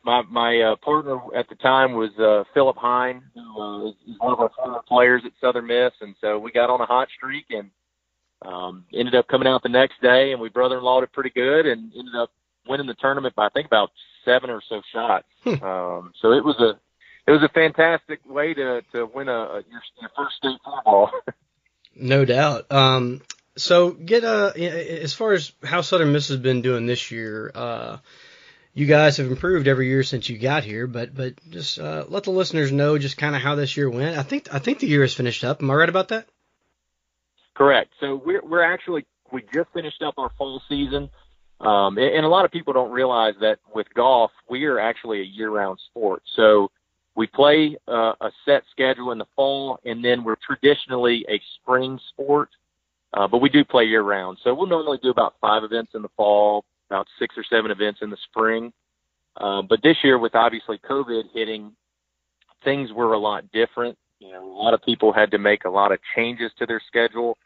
my 0.03 0.21
my 0.29 0.61
uh, 0.61 0.75
partner 0.77 1.17
at 1.35 1.49
the 1.49 1.55
time 1.55 1.93
was 1.93 2.11
uh, 2.19 2.43
Philip 2.53 2.77
Hine, 2.77 3.23
who 3.33 3.61
uh, 3.61 3.89
is, 3.89 3.95
one 4.19 4.33
of 4.33 4.39
our 4.39 4.51
former 4.55 4.81
players 4.87 5.23
at 5.25 5.31
Southern 5.41 5.67
Miss, 5.67 5.91
and 6.01 6.15
so 6.21 6.37
we 6.37 6.51
got 6.51 6.69
on 6.69 6.81
a 6.81 6.85
hot 6.85 7.07
streak 7.15 7.45
and 7.49 7.69
um, 8.41 8.85
ended 8.93 9.15
up 9.15 9.27
coming 9.27 9.47
out 9.47 9.63
the 9.63 9.69
next 9.69 10.01
day, 10.01 10.31
and 10.31 10.41
we 10.41 10.49
brother-in-lawed 10.49 11.03
it 11.03 11.11
pretty 11.11 11.29
good, 11.29 11.65
and 11.65 11.91
ended 11.97 12.15
up 12.15 12.31
winning 12.67 12.87
the 12.87 12.95
tournament 12.95 13.35
by 13.35 13.47
I 13.47 13.49
think 13.49 13.67
about 13.67 13.91
seven 14.25 14.49
or 14.49 14.61
so 14.67 14.81
shots. 14.93 15.27
Hmm. 15.43 15.63
um, 15.63 16.13
so 16.21 16.31
it 16.33 16.43
was 16.43 16.59
a 16.59 16.79
it 17.27 17.31
was 17.31 17.43
a 17.43 17.49
fantastic 17.49 18.19
way 18.25 18.53
to 18.53 18.81
to 18.93 19.05
win 19.05 19.29
a, 19.29 19.31
a 19.31 19.53
your, 19.69 19.81
your 20.01 20.11
first 20.15 20.37
state 20.37 20.57
four 20.63 20.81
ball. 20.83 21.11
No 21.93 22.23
doubt. 22.23 22.71
Um, 22.71 23.21
so 23.57 23.91
get 23.91 24.23
uh, 24.23 24.51
as 24.55 25.13
far 25.13 25.33
as 25.33 25.51
how 25.61 25.81
Southern 25.81 26.13
Miss 26.13 26.29
has 26.29 26.37
been 26.37 26.61
doing 26.61 26.85
this 26.85 27.11
year, 27.11 27.51
uh, 27.53 27.97
you 28.73 28.85
guys 28.85 29.17
have 29.17 29.27
improved 29.27 29.67
every 29.67 29.87
year 29.87 30.03
since 30.03 30.29
you 30.29 30.37
got 30.37 30.63
here, 30.63 30.87
but 30.87 31.13
but 31.13 31.33
just 31.49 31.79
uh, 31.79 32.05
let 32.07 32.23
the 32.23 32.31
listeners 32.31 32.71
know 32.71 32.97
just 32.97 33.17
kind 33.17 33.35
of 33.35 33.41
how 33.41 33.55
this 33.55 33.75
year 33.75 33.89
went. 33.89 34.17
I 34.17 34.23
think 34.23 34.53
I 34.53 34.59
think 34.59 34.79
the 34.79 34.87
year 34.87 35.03
is 35.03 35.13
finished 35.13 35.43
up. 35.43 35.61
Am 35.61 35.69
I 35.69 35.73
right 35.73 35.89
about 35.89 36.09
that? 36.09 36.27
Correct. 37.55 37.91
So 37.99 38.21
we're 38.25 38.41
we're 38.43 38.63
actually 38.63 39.05
we 39.31 39.43
just 39.53 39.69
finished 39.73 40.01
up 40.01 40.15
our 40.17 40.31
fall 40.37 40.61
season. 40.67 41.09
Um, 41.59 41.97
and, 41.97 42.15
and 42.15 42.25
a 42.25 42.29
lot 42.29 42.43
of 42.43 42.51
people 42.51 42.73
don't 42.73 42.91
realize 42.91 43.35
that 43.41 43.59
with 43.73 43.87
golf, 43.93 44.31
we 44.49 44.65
are 44.65 44.79
actually 44.79 45.21
a 45.21 45.23
year-round 45.23 45.79
sport. 45.89 46.23
So 46.35 46.71
we 47.15 47.27
play 47.27 47.77
uh, 47.87 48.13
a 48.19 48.31
set 48.45 48.63
schedule 48.71 49.11
in 49.11 49.19
the 49.19 49.27
fall, 49.35 49.79
and 49.85 50.03
then 50.03 50.23
we're 50.23 50.37
traditionally 50.37 51.25
a 51.29 51.39
spring 51.55 51.99
sport, 52.09 52.49
uh, 53.13 53.27
but 53.27 53.39
we 53.39 53.49
do 53.49 53.63
play 53.63 53.83
year-round. 53.83 54.39
So 54.43 54.53
we'll 54.55 54.67
normally 54.67 54.97
do 55.03 55.09
about 55.09 55.35
five 55.39 55.63
events 55.63 55.91
in 55.93 56.01
the 56.01 56.09
fall, 56.17 56.65
about 56.89 57.07
six 57.19 57.35
or 57.37 57.43
seven 57.43 57.69
events 57.69 57.99
in 58.01 58.09
the 58.09 58.17
spring. 58.29 58.73
Um, 59.37 59.67
but 59.67 59.83
this 59.83 59.97
year, 60.03 60.17
with 60.17 60.35
obviously 60.35 60.79
COVID 60.79 61.25
hitting, 61.33 61.73
things 62.63 62.91
were 62.91 63.13
a 63.13 63.19
lot 63.19 63.49
different. 63.51 63.97
You 64.21 64.31
know, 64.31 64.45
a 64.45 64.53
lot 64.53 64.75
of 64.75 64.83
people 64.83 65.11
had 65.11 65.31
to 65.31 65.39
make 65.39 65.65
a 65.65 65.69
lot 65.69 65.91
of 65.91 65.99
changes 66.15 66.51
to 66.59 66.67
their 66.67 66.81
schedule 66.87 67.37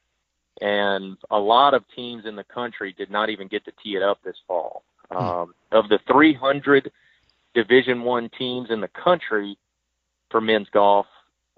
and 0.59 1.17
a 1.31 1.37
lot 1.37 1.73
of 1.73 1.83
teams 1.95 2.25
in 2.25 2.35
the 2.35 2.43
country 2.43 2.93
did 2.97 3.09
not 3.09 3.29
even 3.29 3.47
get 3.47 3.63
to 3.65 3.71
tee 3.81 3.95
it 3.95 4.03
up 4.03 4.19
this 4.23 4.35
fall. 4.45 4.83
Um, 5.11 5.53
of 5.71 5.87
the 5.87 5.99
300 6.11 6.91
Division 7.53 8.01
One 8.01 8.29
teams 8.37 8.69
in 8.71 8.81
the 8.81 8.89
country 8.89 9.57
for 10.29 10.41
men's 10.41 10.67
golf, 10.73 11.05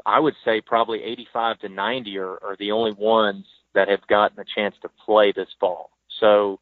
I 0.06 0.20
would 0.20 0.36
say 0.46 0.62
probably 0.62 1.02
85 1.02 1.60
to 1.60 1.70
90 1.70 2.18
are, 2.18 2.34
are 2.44 2.56
the 2.60 2.72
only 2.72 2.92
ones 2.92 3.46
that 3.74 3.88
have 3.88 4.06
gotten 4.08 4.40
a 4.40 4.46
chance 4.56 4.76
to 4.82 4.90
play 5.04 5.32
this 5.32 5.50
fall. 5.60 5.92
So 6.20 6.60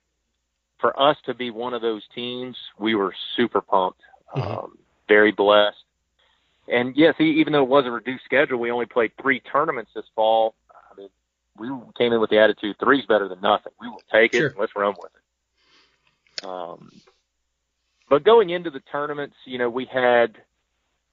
for 0.79 0.97
us 0.99 1.17
to 1.25 1.33
be 1.33 1.51
one 1.51 1.73
of 1.73 1.81
those 1.81 2.03
teams, 2.13 2.55
we 2.79 2.95
were 2.95 3.13
super 3.35 3.61
pumped, 3.61 4.01
Mhm. 4.35 4.63
um, 4.63 4.77
very 5.07 5.31
blessed. 5.31 5.83
And 6.67 6.95
yes, 6.95 7.15
even 7.19 7.53
though 7.53 7.63
it 7.63 7.69
was 7.69 7.85
a 7.85 7.91
reduced 7.91 8.25
schedule, 8.25 8.59
we 8.59 8.71
only 8.71 8.85
played 8.85 9.11
three 9.21 9.39
tournaments 9.39 9.91
this 9.95 10.05
fall. 10.15 10.55
I 10.71 10.99
mean, 10.99 11.09
we 11.57 11.69
came 11.97 12.11
in 12.11 12.19
with 12.19 12.29
the 12.29 12.39
attitude 12.39 12.77
three's 12.79 13.05
better 13.05 13.27
than 13.27 13.41
nothing. 13.41 13.73
We 13.79 13.87
will 13.87 14.01
take 14.11 14.33
it. 14.33 14.37
Sure. 14.37 14.47
And 14.47 14.57
let's 14.57 14.75
run 14.75 14.95
with 15.01 15.11
it. 15.13 16.45
Um, 16.45 16.91
but 18.09 18.23
going 18.23 18.49
into 18.49 18.69
the 18.69 18.81
tournaments, 18.91 19.35
you 19.45 19.57
know, 19.57 19.69
we 19.69 19.85
had 19.85 20.37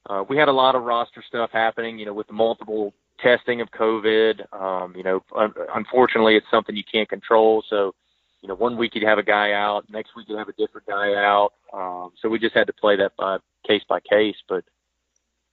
uh, 0.09 0.25
we 0.29 0.37
had 0.37 0.49
a 0.49 0.53
lot 0.53 0.75
of 0.75 0.83
roster 0.83 1.23
stuff 1.27 1.51
happening. 1.53 1.99
You 1.99 2.07
know, 2.07 2.15
with 2.15 2.27
the 2.27 2.33
multiple 2.33 2.95
testing 3.23 3.61
of 3.61 3.71
COVID. 3.71 4.53
Um, 4.53 4.95
you 4.97 5.03
know, 5.03 5.23
un- 5.35 5.55
unfortunately, 5.75 6.37
it's 6.37 6.47
something 6.51 6.77
you 6.77 6.85
can't 6.91 7.09
control. 7.09 7.63
So, 7.69 7.95
you 8.43 8.49
know, 8.49 8.55
one 8.55 8.77
week 8.77 8.95
you'd 8.95 9.05
have 9.05 9.19
a 9.19 9.23
guy 9.23 9.53
out, 9.53 9.89
next 9.89 10.17
week 10.17 10.27
you'd 10.29 10.39
have 10.39 10.49
a 10.49 10.53
different 10.53 10.87
guy 10.87 11.15
out. 11.15 11.53
Um, 11.73 12.13
so 12.21 12.29
we 12.29 12.39
just 12.39 12.55
had 12.55 12.67
to 12.67 12.73
play 12.73 12.97
that 12.97 13.17
by 13.17 13.39
case 13.67 13.83
by 13.89 14.01
case. 14.01 14.37
But 14.49 14.65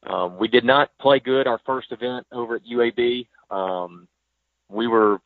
um, 0.07 0.37
we 0.37 0.47
did 0.47 0.63
not 0.63 0.89
play 0.99 1.19
good 1.19 1.47
our 1.47 1.59
first 1.65 1.91
event 1.91 2.25
over 2.31 2.55
at 2.55 2.61
UAB. 2.65 3.27
Um, 3.51 4.07
we 4.69 4.87
were 4.87 5.19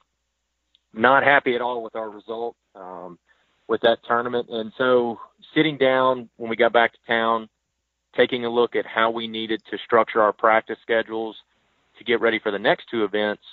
not 0.94 1.24
happy 1.24 1.56
at 1.56 1.62
all 1.62 1.84
with 1.84 1.96
our 1.96 2.10
result 2.10 2.56
um, 2.76 3.20
with 3.68 3.82
that 3.82 4.00
tournament. 4.08 4.48
And 4.50 4.72
so 4.78 5.20
sitting 5.54 5.78
down 5.78 6.30
when 6.38 6.50
we 6.50 6.56
got 6.56 6.74
back 6.74 6.94
to 6.94 7.00
town, 7.08 7.50
taking 8.16 8.46
a 8.46 8.50
look 8.50 8.76
at 8.76 8.86
how 8.86 9.10
we 9.10 9.28
needed 9.28 9.62
to 9.72 9.78
structure 9.86 10.22
our 10.22 10.34
practice 10.34 10.78
schedules 10.82 11.36
to 11.98 12.04
get 12.04 12.22
ready 12.22 12.40
for 12.40 12.52
the 12.52 12.60
next 12.60 12.86
two 12.90 13.04
events 13.04 13.44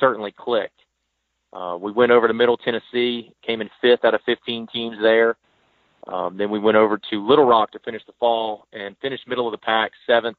certainly 0.00 0.32
clicked. 0.36 0.80
Uh, 1.52 1.76
we 1.80 1.90
went 1.90 2.12
over 2.12 2.28
to 2.28 2.34
Middle 2.34 2.56
Tennessee, 2.56 3.32
came 3.44 3.60
in 3.60 3.70
fifth 3.80 4.04
out 4.04 4.14
of 4.14 4.20
15 4.26 4.66
teams 4.72 4.96
there. 5.00 5.36
Um, 6.06 6.36
then 6.36 6.50
we 6.50 6.58
went 6.58 6.76
over 6.76 6.98
to 7.10 7.26
Little 7.26 7.44
Rock 7.44 7.72
to 7.72 7.78
finish 7.80 8.02
the 8.06 8.12
fall 8.20 8.66
and 8.72 8.96
finished 9.00 9.26
middle 9.26 9.46
of 9.46 9.52
the 9.52 9.58
pack, 9.58 9.92
seventh 10.06 10.36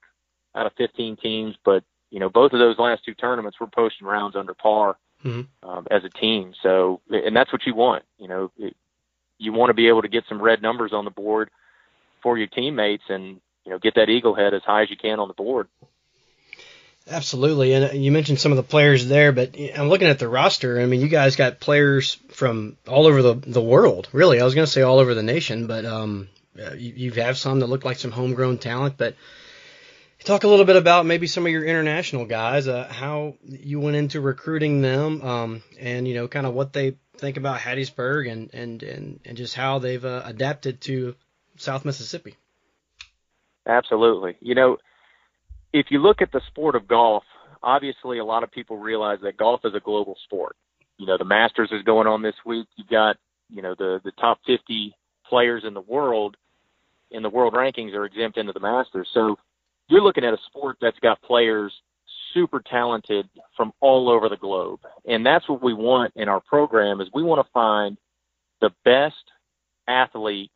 out 0.55 0.65
of 0.65 0.73
15 0.77 1.17
teams. 1.17 1.55
But 1.63 1.83
you 2.09 2.19
know, 2.19 2.29
both 2.29 2.53
of 2.53 2.59
those 2.59 2.77
last 2.79 3.05
two 3.05 3.13
tournaments 3.13 3.59
were 3.59 3.67
posting 3.67 4.07
rounds 4.07 4.35
under 4.35 4.53
par 4.53 4.97
Mhm. 5.23 5.47
um, 5.63 5.87
as 5.91 6.03
a 6.03 6.09
team. 6.09 6.53
So, 6.63 7.01
and 7.09 7.35
that's 7.35 7.51
what 7.51 7.65
you 7.65 7.75
want. 7.75 8.03
You 8.17 8.27
know, 8.27 8.51
it, 8.57 8.75
you 9.37 9.53
want 9.53 9.69
to 9.69 9.73
be 9.73 9.87
able 9.87 10.01
to 10.01 10.07
get 10.07 10.23
some 10.27 10.41
red 10.41 10.61
numbers 10.61 10.91
on 10.93 11.05
the 11.05 11.11
board 11.11 11.49
for 12.21 12.37
your 12.37 12.47
teammates, 12.47 13.03
and 13.09 13.39
you 13.65 13.71
know, 13.71 13.79
get 13.79 13.95
that 13.95 14.09
eagle 14.09 14.35
head 14.35 14.53
as 14.53 14.63
high 14.63 14.83
as 14.83 14.89
you 14.89 14.97
can 14.97 15.19
on 15.19 15.27
the 15.27 15.33
board. 15.33 15.67
Absolutely, 17.09 17.73
and 17.73 17.85
uh, 17.85 17.93
you 17.93 18.11
mentioned 18.11 18.39
some 18.39 18.51
of 18.51 18.57
the 18.57 18.63
players 18.63 19.07
there, 19.07 19.31
but 19.31 19.55
I'm 19.75 19.89
looking 19.89 20.07
at 20.07 20.19
the 20.19 20.27
roster. 20.27 20.79
I 20.79 20.85
mean, 20.85 21.01
you 21.01 21.07
guys 21.07 21.35
got 21.35 21.59
players 21.59 22.15
from 22.29 22.77
all 22.87 23.07
over 23.07 23.21
the 23.21 23.33
the 23.33 23.61
world. 23.61 24.07
Really, 24.11 24.39
I 24.39 24.43
was 24.43 24.53
going 24.53 24.65
to 24.65 24.71
say 24.71 24.81
all 24.81 24.99
over 24.99 25.15
the 25.15 25.23
nation, 25.23 25.67
but 25.67 25.85
um, 25.85 26.29
uh, 26.59 26.73
you, 26.73 26.93
you 26.95 27.11
have 27.13 27.37
some 27.37 27.61
that 27.61 27.67
look 27.67 27.83
like 27.83 27.97
some 27.97 28.11
homegrown 28.11 28.59
talent. 28.59 28.95
But 28.97 29.15
talk 30.23 30.43
a 30.43 30.47
little 30.47 30.65
bit 30.65 30.75
about 30.75 31.05
maybe 31.05 31.27
some 31.27 31.45
of 31.45 31.51
your 31.51 31.63
international 31.63 32.25
guys, 32.25 32.67
uh, 32.67 32.87
how 32.89 33.35
you 33.43 33.79
went 33.79 33.95
into 33.95 34.21
recruiting 34.21 34.81
them, 34.81 35.21
um, 35.21 35.63
and 35.79 36.07
you 36.07 36.13
know, 36.13 36.27
kind 36.27 36.45
of 36.45 36.53
what 36.53 36.73
they 36.73 36.97
think 37.17 37.37
about 37.37 37.59
Hattiesburg, 37.59 38.31
and 38.31 38.53
and 38.53 38.83
and 38.83 39.19
and 39.25 39.37
just 39.37 39.55
how 39.55 39.79
they've 39.79 40.03
uh, 40.03 40.21
adapted 40.25 40.81
to 40.81 41.15
South 41.57 41.85
Mississippi. 41.85 42.35
Absolutely. 43.67 44.35
You 44.39 44.55
know, 44.55 44.77
if 45.73 45.87
you 45.89 45.99
look 45.99 46.21
at 46.21 46.31
the 46.31 46.41
sport 46.47 46.75
of 46.75 46.87
golf, 46.87 47.23
obviously 47.61 48.17
a 48.17 48.25
lot 48.25 48.43
of 48.43 48.51
people 48.51 48.77
realize 48.77 49.19
that 49.21 49.37
golf 49.37 49.61
is 49.63 49.73
a 49.75 49.79
global 49.79 50.17
sport. 50.25 50.55
You 50.97 51.05
know, 51.05 51.17
the 51.17 51.25
Masters 51.25 51.69
is 51.71 51.83
going 51.83 52.07
on 52.07 52.21
this 52.21 52.35
week. 52.45 52.67
You've 52.75 52.89
got, 52.89 53.17
you 53.49 53.61
know, 53.61 53.75
the 53.77 54.01
the 54.03 54.11
top 54.11 54.39
50 54.45 54.95
players 55.27 55.63
in 55.65 55.73
the 55.73 55.81
world 55.81 56.35
in 57.11 57.23
the 57.23 57.29
world 57.29 57.53
rankings 57.53 57.93
are 57.93 58.05
exempt 58.05 58.37
into 58.37 58.53
the 58.53 58.59
Masters. 58.59 59.07
So 59.13 59.37
you're 59.89 60.01
looking 60.01 60.23
at 60.23 60.33
a 60.33 60.37
sport 60.47 60.77
that's 60.79 60.99
got 60.99 61.21
players 61.21 61.73
super 62.33 62.61
talented 62.61 63.27
from 63.57 63.73
all 63.81 64.09
over 64.09 64.29
the 64.29 64.37
globe. 64.37 64.79
And 65.05 65.25
that's 65.25 65.47
what 65.49 65.63
we 65.63 65.73
want 65.73 66.13
in 66.15 66.29
our 66.29 66.39
program 66.39 67.01
is 67.01 67.07
we 67.13 67.23
want 67.23 67.45
to 67.45 67.51
find 67.51 67.97
the 68.61 68.69
best 68.85 69.15
athlete 69.87 70.51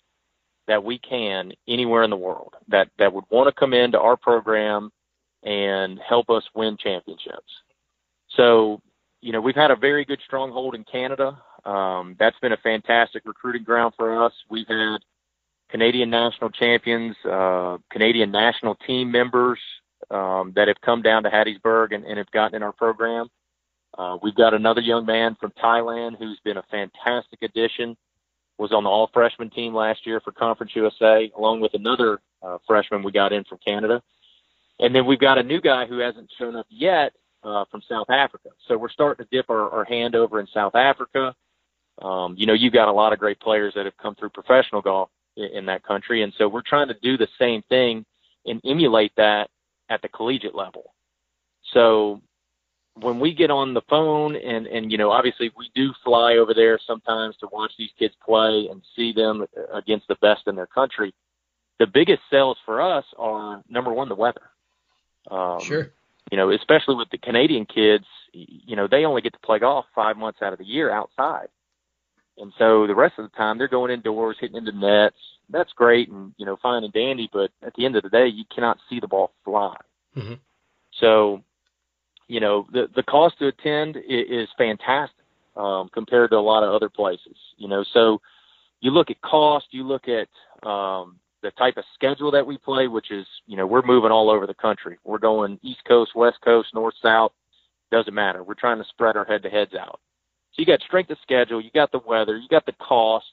that 0.67 0.83
we 0.83 0.99
can 0.99 1.51
anywhere 1.67 2.03
in 2.03 2.09
the 2.09 2.15
world 2.15 2.53
that 2.69 2.89
that 2.99 3.11
would 3.11 3.25
want 3.29 3.47
to 3.47 3.59
come 3.59 3.73
into 3.73 3.99
our 3.99 4.15
program 4.15 4.91
and 5.43 5.99
help 6.07 6.29
us 6.29 6.43
win 6.55 6.77
championships. 6.81 7.51
So, 8.37 8.81
you 9.21 9.33
know, 9.33 9.41
we've 9.41 9.55
had 9.55 9.71
a 9.71 9.75
very 9.75 10.05
good 10.05 10.19
stronghold 10.25 10.75
in 10.75 10.85
Canada. 10.85 11.37
Um, 11.65 12.15
that's 12.19 12.37
been 12.39 12.53
a 12.53 12.57
fantastic 12.57 13.23
recruiting 13.25 13.63
ground 13.63 13.93
for 13.97 14.23
us. 14.23 14.33
We've 14.49 14.67
had 14.67 14.99
Canadian 15.73 16.11
national 16.11 16.51
champions, 16.51 17.15
uh, 17.25 17.79
Canadian 17.89 18.29
national 18.29 18.75
team 18.75 19.11
members 19.11 19.57
um, 20.11 20.53
that 20.55 20.67
have 20.67 20.79
come 20.85 21.01
down 21.01 21.23
to 21.23 21.31
Hattiesburg 21.31 21.95
and, 21.95 22.05
and 22.05 22.19
have 22.19 22.29
gotten 22.29 22.57
in 22.57 22.61
our 22.61 22.71
program. 22.71 23.27
Uh, 23.97 24.17
we've 24.21 24.35
got 24.35 24.53
another 24.53 24.81
young 24.81 25.03
man 25.03 25.35
from 25.39 25.51
Thailand 25.51 26.19
who's 26.19 26.39
been 26.43 26.57
a 26.57 26.63
fantastic 26.69 27.41
addition 27.41 27.97
was 28.59 28.71
on 28.71 28.83
the 28.83 28.89
all 28.89 29.09
freshman 29.11 29.49
team 29.49 29.73
last 29.73 30.05
year 30.05 30.19
for 30.19 30.31
Conference 30.31 30.73
USA, 30.75 31.31
along 31.35 31.61
with 31.61 31.73
another 31.73 32.21
uh, 32.43 32.59
freshman 32.67 33.01
we 33.01 33.11
got 33.11 33.33
in 33.33 33.43
from 33.43 33.57
Canada. 33.65 33.99
And 34.79 34.93
then 34.93 35.07
we've 35.07 35.19
got 35.19 35.39
a 35.39 35.43
new 35.43 35.59
guy 35.59 35.87
who 35.87 35.97
hasn't 35.97 36.29
shown 36.37 36.55
up 36.55 36.67
yet 36.69 37.13
uh, 37.43 37.65
from 37.71 37.81
South 37.89 38.11
Africa. 38.11 38.49
So 38.67 38.77
we're 38.77 38.89
starting 38.89 39.25
to 39.25 39.35
dip 39.35 39.49
our, 39.49 39.71
our 39.71 39.85
hand 39.85 40.13
over 40.13 40.39
in 40.39 40.45
South 40.53 40.75
Africa. 40.75 41.33
Um, 41.99 42.35
you 42.37 42.45
know, 42.45 42.53
you've 42.53 42.73
got 42.73 42.89
a 42.89 42.93
lot 42.93 43.11
of 43.11 43.17
great 43.17 43.39
players 43.39 43.73
that 43.75 43.85
have 43.85 43.97
come 43.97 44.13
through 44.13 44.29
professional 44.29 44.83
golf 44.83 45.09
in, 45.35 45.65
that 45.65 45.83
country. 45.83 46.23
And 46.23 46.33
so 46.37 46.47
we're 46.47 46.61
trying 46.61 46.87
to 46.89 46.95
do 47.01 47.17
the 47.17 47.27
same 47.39 47.61
thing 47.69 48.05
and 48.45 48.61
emulate 48.65 49.11
that 49.17 49.49
at 49.89 50.01
the 50.01 50.09
collegiate 50.09 50.55
level. 50.55 50.93
So 51.73 52.21
when 52.95 53.19
we 53.19 53.33
get 53.33 53.49
on 53.49 53.73
the 53.73 53.81
phone 53.89 54.35
and 54.35 54.67
and 54.67 54.91
you 54.91 54.97
know 54.97 55.11
obviously 55.11 55.51
we 55.57 55.69
do 55.73 55.91
fly 56.03 56.37
over 56.37 56.53
there 56.53 56.79
sometimes 56.85 57.35
to 57.37 57.47
watch 57.51 57.71
these 57.77 57.89
kids 57.97 58.13
play 58.23 58.67
and 58.69 58.81
see 58.95 59.11
them 59.11 59.45
against 59.73 60.07
the 60.07 60.15
best 60.21 60.41
in 60.47 60.55
their 60.55 60.67
country 60.67 61.13
the 61.79 61.87
biggest 61.87 62.21
sales 62.29 62.57
for 62.65 62.81
us 62.81 63.05
are 63.17 63.63
number 63.67 63.91
one 63.91 64.09
the 64.09 64.15
weather 64.15 64.41
um, 65.31 65.59
Sure. 65.61 65.91
you 66.31 66.37
know 66.37 66.51
especially 66.51 66.95
with 66.95 67.09
the 67.09 67.17
canadian 67.17 67.65
kids 67.65 68.05
you 68.31 68.75
know 68.75 68.87
they 68.87 69.05
only 69.05 69.21
get 69.21 69.33
to 69.33 69.39
play 69.39 69.59
golf 69.59 69.85
five 69.95 70.15
months 70.15 70.39
out 70.41 70.53
of 70.53 70.59
the 70.59 70.65
year 70.65 70.91
outside 70.91 71.47
And 72.37 72.51
so 72.57 72.87
the 72.87 72.95
rest 72.95 73.15
of 73.17 73.29
the 73.29 73.37
time 73.37 73.57
they're 73.57 73.67
going 73.67 73.91
indoors, 73.91 74.37
hitting 74.39 74.57
into 74.57 74.71
nets. 74.71 75.15
That's 75.49 75.71
great 75.73 76.09
and 76.09 76.33
you 76.37 76.45
know 76.45 76.57
fine 76.61 76.83
and 76.83 76.93
dandy, 76.93 77.29
but 77.31 77.51
at 77.61 77.73
the 77.75 77.85
end 77.85 77.95
of 77.95 78.03
the 78.03 78.09
day, 78.09 78.27
you 78.27 78.43
cannot 78.53 78.77
see 78.89 78.99
the 78.99 79.07
ball 79.07 79.31
fly. 79.43 79.75
Mm-hmm. 80.15 80.35
So, 80.99 81.43
you 82.27 82.39
know, 82.39 82.65
the 82.71 82.87
the 82.95 83.03
cost 83.03 83.39
to 83.39 83.47
attend 83.47 83.97
is, 83.97 84.25
is 84.29 84.49
fantastic 84.57 85.25
um, 85.55 85.89
compared 85.93 86.31
to 86.31 86.37
a 86.37 86.39
lot 86.39 86.63
of 86.63 86.73
other 86.73 86.89
places. 86.89 87.35
You 87.57 87.67
know, 87.67 87.83
so 87.93 88.21
you 88.79 88.91
look 88.91 89.11
at 89.11 89.21
cost, 89.21 89.67
you 89.71 89.83
look 89.83 90.07
at 90.07 90.27
um, 90.67 91.19
the 91.41 91.51
type 91.51 91.77
of 91.77 91.83
schedule 91.93 92.31
that 92.31 92.47
we 92.47 92.57
play, 92.57 92.87
which 92.87 93.11
is, 93.11 93.25
you 93.45 93.57
know, 93.57 93.67
we're 93.67 93.81
moving 93.81 94.11
all 94.11 94.29
over 94.29 94.47
the 94.47 94.53
country. 94.53 94.97
We're 95.03 95.19
going 95.19 95.59
East 95.61 95.81
Coast, 95.87 96.11
West 96.15 96.37
Coast, 96.43 96.69
North, 96.73 96.95
South. 97.01 97.31
Doesn't 97.91 98.13
matter. 98.13 98.43
We're 98.43 98.55
trying 98.55 98.79
to 98.79 98.85
spread 98.89 99.15
our 99.15 99.25
head 99.25 99.43
to 99.43 99.49
heads 99.49 99.73
out. 99.79 99.99
So 100.53 100.61
you 100.61 100.65
got 100.65 100.81
strength 100.81 101.09
of 101.09 101.17
schedule, 101.21 101.59
you 101.61 101.71
got 101.73 101.91
the 101.91 101.99
weather, 101.99 102.37
you 102.37 102.47
got 102.47 102.65
the 102.65 102.73
cost. 102.73 103.25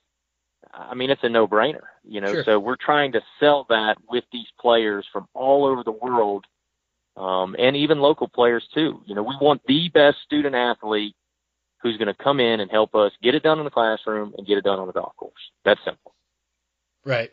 I 0.72 0.94
mean, 0.94 1.10
it's 1.10 1.24
a 1.24 1.28
no-brainer, 1.28 1.82
you 2.04 2.20
know. 2.20 2.32
Sure. 2.32 2.44
So 2.44 2.58
we're 2.58 2.76
trying 2.76 3.12
to 3.12 3.20
sell 3.40 3.66
that 3.70 3.96
with 4.08 4.24
these 4.32 4.46
players 4.60 5.06
from 5.12 5.26
all 5.34 5.66
over 5.66 5.82
the 5.82 5.92
world, 5.92 6.44
um, 7.16 7.56
and 7.58 7.76
even 7.76 7.98
local 7.98 8.28
players 8.28 8.66
too. 8.72 9.02
You 9.06 9.14
know, 9.14 9.22
we 9.22 9.36
want 9.40 9.62
the 9.66 9.88
best 9.88 10.18
student 10.24 10.54
athlete 10.54 11.14
who's 11.82 11.96
going 11.96 12.08
to 12.08 12.14
come 12.14 12.40
in 12.40 12.60
and 12.60 12.70
help 12.70 12.94
us 12.94 13.12
get 13.22 13.34
it 13.34 13.42
done 13.42 13.58
in 13.58 13.64
the 13.64 13.70
classroom 13.70 14.34
and 14.36 14.46
get 14.46 14.58
it 14.58 14.64
done 14.64 14.78
on 14.78 14.86
the 14.86 14.92
golf 14.92 15.16
course. 15.16 15.50
That's 15.64 15.80
simple. 15.84 16.14
Right. 17.04 17.32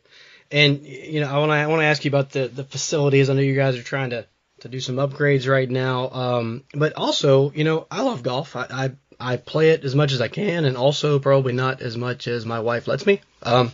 And 0.49 0.85
you 0.85 1.19
know, 1.19 1.29
I 1.29 1.37
want 1.39 1.49
to 1.51 1.55
I 1.55 1.67
want 1.67 1.81
to 1.81 1.85
ask 1.85 2.03
you 2.05 2.09
about 2.09 2.31
the 2.31 2.47
the 2.47 2.63
facilities. 2.63 3.29
I 3.29 3.33
know 3.33 3.41
you 3.41 3.55
guys 3.55 3.77
are 3.77 3.83
trying 3.83 4.11
to 4.11 4.25
to 4.61 4.69
do 4.69 4.79
some 4.79 4.95
upgrades 4.95 5.47
right 5.47 5.69
now. 5.69 6.09
Um, 6.09 6.63
but 6.73 6.93
also, 6.93 7.51
you 7.51 7.63
know, 7.63 7.85
I 7.91 8.01
love 8.01 8.23
golf. 8.23 8.55
I, 8.55 8.67
I 8.69 8.91
I 9.19 9.37
play 9.37 9.71
it 9.71 9.83
as 9.83 9.95
much 9.95 10.11
as 10.11 10.21
I 10.21 10.27
can, 10.27 10.65
and 10.65 10.77
also 10.77 11.19
probably 11.19 11.53
not 11.53 11.81
as 11.81 11.97
much 11.97 12.27
as 12.27 12.45
my 12.45 12.59
wife 12.59 12.87
lets 12.87 13.05
me. 13.05 13.21
Um, 13.41 13.71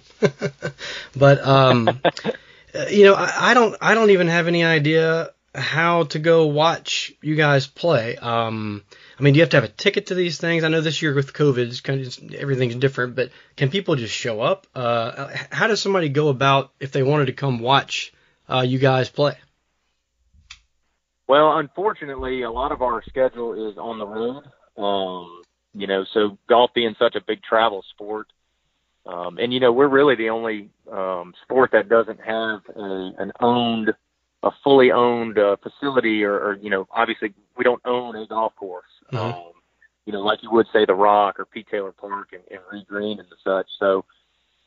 but 1.16 1.46
um, 1.46 2.02
you 2.90 3.06
know, 3.06 3.14
I, 3.14 3.52
I 3.52 3.54
don't 3.54 3.76
I 3.82 3.94
don't 3.94 4.12
even 4.12 4.28
have 4.28 4.48
any 4.48 4.64
idea 4.64 5.32
how 5.56 6.04
to 6.04 6.20
go 6.20 6.48
watch 6.48 7.14
you 7.22 7.36
guys 7.36 7.68
play. 7.68 8.18
Um, 8.18 8.84
I 9.20 9.24
mean, 9.24 9.34
do 9.34 9.38
you 9.38 9.44
have 9.44 9.52
to 9.52 9.58
have 9.58 9.64
a 9.64 9.70
ticket 9.70 10.08
to 10.08 10.16
these 10.16 10.38
things? 10.38 10.64
I 10.64 10.70
know 10.70 10.82
this 10.82 11.02
year 11.02 11.14
with 11.14 11.34
COVID, 11.34 11.68
it's 11.68 11.82
kind 11.82 12.02
of 12.02 12.34
everything's 12.34 12.76
different, 12.76 13.16
but 13.16 13.30
can 13.56 13.70
people 13.70 13.96
just 13.96 14.14
show 14.14 14.42
up? 14.42 14.66
Uh, 14.74 15.30
how 15.52 15.68
does 15.68 15.82
somebody 15.82 16.10
go 16.10 16.30
about 16.30 16.72
if 16.80 16.92
they 16.92 17.04
wanted 17.04 17.26
to 17.26 17.34
come 17.34 17.60
watch 17.60 18.14
uh, 18.50 18.62
you 18.62 18.80
guys 18.80 19.10
play? 19.10 19.36
Well, 21.28 21.58
unfortunately, 21.58 22.42
a 22.42 22.52
lot 22.52 22.72
of 22.72 22.82
our 22.82 23.04
schedule 23.04 23.70
is 23.70 23.78
on 23.78 24.00
the 24.00 24.08
road. 24.08 24.44
Um, 24.78 25.42
you 25.74 25.88
know, 25.88 26.06
so 26.14 26.38
golf 26.48 26.72
being 26.74 26.96
such 27.00 27.16
a 27.16 27.22
big 27.22 27.42
travel 27.44 27.84
sport, 27.94 28.28
um, 29.06 29.38
and 29.38 29.54
you 29.54 29.60
know, 29.60 29.72
we're 29.72 29.88
really 29.88 30.16
the 30.16 30.30
only 30.30 30.70
um, 30.92 31.34
sport 31.44 31.72
that 31.74 31.90
doesn't 31.90 32.20
have 32.22 32.62
a, 32.76 33.12
an 33.18 33.32
owned, 33.40 33.94
a 34.44 34.52
fully 34.64 34.92
owned 34.92 35.38
uh, 35.38 35.58
facility, 35.58 36.24
or, 36.24 36.34
or 36.34 36.58
you 36.62 36.70
know, 36.70 36.88
obviously 36.92 37.34
we 37.58 37.64
don't 37.64 37.82
own 37.86 38.16
a 38.16 38.26
golf 38.28 38.56
course. 38.56 38.86
Mhm. 39.12 39.34
Um, 39.34 39.52
you 40.06 40.12
know, 40.14 40.22
like 40.22 40.44
you 40.44 40.52
would 40.52 40.68
say 40.74 40.86
the 40.86 40.94
Rock 40.94 41.40
or 41.40 41.46
Pete 41.46 41.68
Taylor 41.70 41.92
Park 41.92 42.30
and, 42.34 42.42
and 42.52 42.60
Reed 42.72 42.88
Green 42.88 43.20
and 43.20 43.28
such. 43.44 43.68
So, 43.80 44.06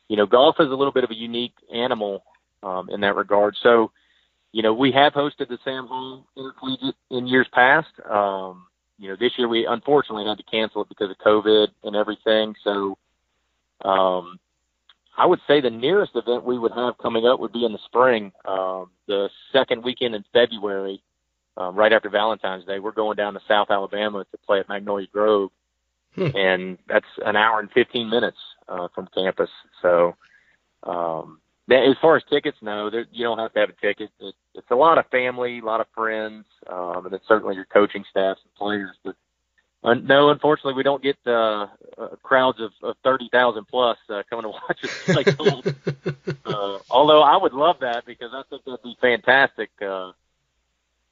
you 0.09 0.17
know, 0.17 0.27
golf 0.27 0.57
is 0.61 0.69
a 0.69 0.75
little 0.75 0.93
bit 0.93 1.05
of 1.05 1.11
a 1.11 1.15
unique 1.15 1.55
animal 1.73 2.25
um, 2.63 2.89
in 2.91 3.01
that 3.03 3.17
regard. 3.17 3.55
So, 3.63 3.91
you 4.53 4.63
know, 4.63 4.73
we 4.73 4.93
have 4.93 5.13
hosted 5.13 5.49
the 5.49 5.59
Sam 5.63 5.87
Hall 5.87 6.27
Intercollegiate 6.37 6.95
in 7.11 7.27
years 7.27 7.47
past. 7.53 7.89
Um, 8.09 8.67
you 8.99 9.09
know, 9.09 9.17
this 9.19 9.33
year 9.37 9.49
we 9.49 9.67
unfortunately 9.67 10.25
had 10.27 10.39
to 10.39 10.45
cancel 10.45 10.83
it 10.83 10.89
because 10.89 11.11
of 11.11 11.19
COVID 11.19 11.69
and 11.85 11.97
everything. 11.97 12.55
So, 12.65 12.97
um, 13.85 14.39
I 15.19 15.27
would 15.27 15.41
say 15.47 15.61
the 15.61 15.71
nearest 15.71 16.13
event 16.15 16.45
we 16.45 16.59
would 16.59 16.73
have 16.73 16.99
coming 16.99 17.27
up 17.27 17.41
would 17.41 17.53
be 17.53 17.65
in 17.65 17.73
the 17.73 17.79
spring, 17.87 18.33
um, 18.45 18.91
the 19.07 19.31
second 19.53 19.83
weekend 19.83 20.15
in 20.15 20.25
February, 20.33 21.03
um, 21.57 21.75
right 21.75 21.93
after 21.93 22.11
Valentine's 22.11 22.65
Day. 22.67 22.79
We're 22.81 22.93
going 22.93 23.17
down 23.17 23.35
to 23.35 23.41
South 23.49 23.71
Alabama 23.71 24.25
to 24.31 24.39
play 24.47 24.61
at 24.61 24.69
Magnolia 24.69 25.07
Grove, 25.13 25.51
Hmm. 26.15 26.35
and 26.35 26.79
that's 26.89 27.07
an 27.25 27.37
hour 27.37 27.61
and 27.61 27.71
15 27.73 28.09
minutes 28.09 28.39
uh, 28.69 28.89
from 28.95 29.09
campus. 29.15 29.51
So, 29.83 30.17
um, 30.83 31.41
that, 31.69 31.85
as 31.89 31.97
far 32.01 32.17
as 32.17 32.23
tickets, 32.31 32.57
no, 32.63 32.91
there, 32.91 33.07
you 33.11 33.25
don't 33.25 33.39
have 33.39 33.53
to 33.55 33.61
have 33.61 33.71
a 33.71 33.87
ticket. 33.87 34.11
It, 34.21 34.35
it's 34.57 34.71
a 34.71 34.77
lot 34.77 34.99
of 34.99 35.07
family, 35.07 35.59
a 35.59 35.65
lot 35.65 35.81
of 35.81 35.87
friends, 35.95 36.45
um, 36.69 37.05
and 37.05 37.13
then 37.13 37.21
certainly 37.29 37.55
your 37.55 37.67
coaching 37.67 38.05
staffs 38.11 38.41
and 38.43 38.55
players. 38.55 38.97
But 39.05 39.17
uh, 39.85 39.95
no, 39.95 40.31
unfortunately, 40.31 40.75
we 40.75 40.83
don't 40.83 41.03
get 41.03 41.17
uh, 41.27 41.67
uh, 41.97 42.09
crowds 42.23 42.61
of, 42.61 42.73
of 42.83 42.97
30,000 43.05 43.67
plus 43.67 43.99
uh, 44.09 44.23
coming 44.29 44.45
to 44.45 44.49
watch 44.69 44.83
us 44.83 45.35
play 45.37 45.73
uh, 46.47 46.79
although 46.91 47.23
I 47.23 47.37
would 47.37 47.53
love 47.53 47.77
that 47.81 48.05
because 48.05 48.31
I 48.35 48.43
think 48.49 48.65
that'd 48.65 48.83
be 48.83 48.97
fantastic 49.01 49.71
uh, 49.81 50.13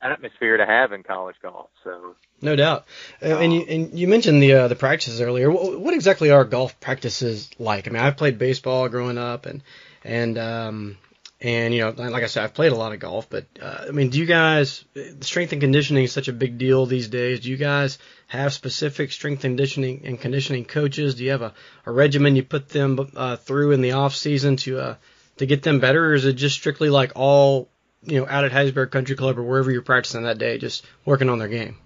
atmosphere 0.03 0.57
to 0.57 0.67
have 0.67 0.93
in 0.93 1.03
college 1.03 1.37
golf. 1.41 1.71
So 1.83 2.17
No 2.41 2.57
doubt. 2.57 2.85
Uh, 3.23 3.39
and 3.39 3.53
you 3.53 3.61
and 3.63 3.99
you 3.99 4.09
mentioned 4.09 4.43
the 4.43 4.53
uh, 4.53 4.69
the 4.69 4.77
practices 4.77 5.21
earlier. 5.21 5.51
What, 5.51 5.81
what 5.81 5.95
exactly 5.95 6.31
are 6.31 6.45
golf 6.45 6.79
practices 6.81 7.51
like? 7.59 7.89
I 7.89 7.91
mean, 7.91 8.03
I 8.03 8.11
played 8.11 8.39
baseball 8.39 8.89
growing 8.89 9.19
up, 9.19 9.47
and 9.47 9.63
and 10.05 10.37
um 10.37 10.99
and 11.45 11.75
you 11.75 11.83
know, 11.83 11.91
like 11.91 12.25
I 12.25 12.27
said, 12.27 12.43
I've 12.43 12.55
played 12.55 12.73
a 12.73 12.75
lot 12.75 12.95
of 12.95 13.01
golf. 13.01 13.29
But 13.29 13.45
uh, 13.61 13.85
I 13.89 13.91
mean, 13.91 14.09
do 14.09 14.19
you 14.19 14.25
guys 14.25 14.83
strength 15.21 15.53
and 15.53 15.61
conditioning 15.61 16.05
is 16.05 16.13
such 16.13 16.29
a 16.29 16.33
big 16.33 16.57
deal 16.57 16.87
these 16.87 17.09
days? 17.09 17.41
Do 17.41 17.51
you 17.51 17.59
guys 17.59 17.99
have 18.29 18.55
specific 18.55 19.13
strength 19.13 19.45
and 19.45 19.53
conditioning 19.53 20.07
and 20.07 20.19
conditioning 20.19 20.65
coaches? 20.65 21.17
Do 21.17 21.25
you 21.25 21.33
have 21.33 21.43
a, 21.43 21.53
a 21.85 21.93
regimen 21.93 22.35
you 22.35 22.45
put 22.45 22.71
them 22.71 23.11
uh, 23.15 23.37
through 23.37 23.73
in 23.73 23.83
the 23.83 23.93
off 23.93 24.17
season 24.17 24.57
to 24.57 24.79
uh, 24.79 24.95
to 25.37 25.45
get 25.45 25.63
them 25.63 25.81
better, 25.81 26.07
or 26.07 26.15
is 26.15 26.25
it 26.25 26.33
just 26.33 26.57
strictly 26.57 26.89
like 26.89 27.13
all 27.15 27.69
you 28.01 28.21
know 28.21 28.27
out 28.27 28.45
at 28.45 28.53
Hattiesburg 28.53 28.91
Country 28.91 29.15
Club 29.15 29.39
or 29.39 29.43
wherever 29.43 29.71
you're 29.71 29.83
practicing 29.83 30.23
that 30.23 30.39
day, 30.39 30.57
just 30.57 30.87
working 31.05 31.29
on 31.29 31.39
their 31.39 31.49
game? 31.49 31.77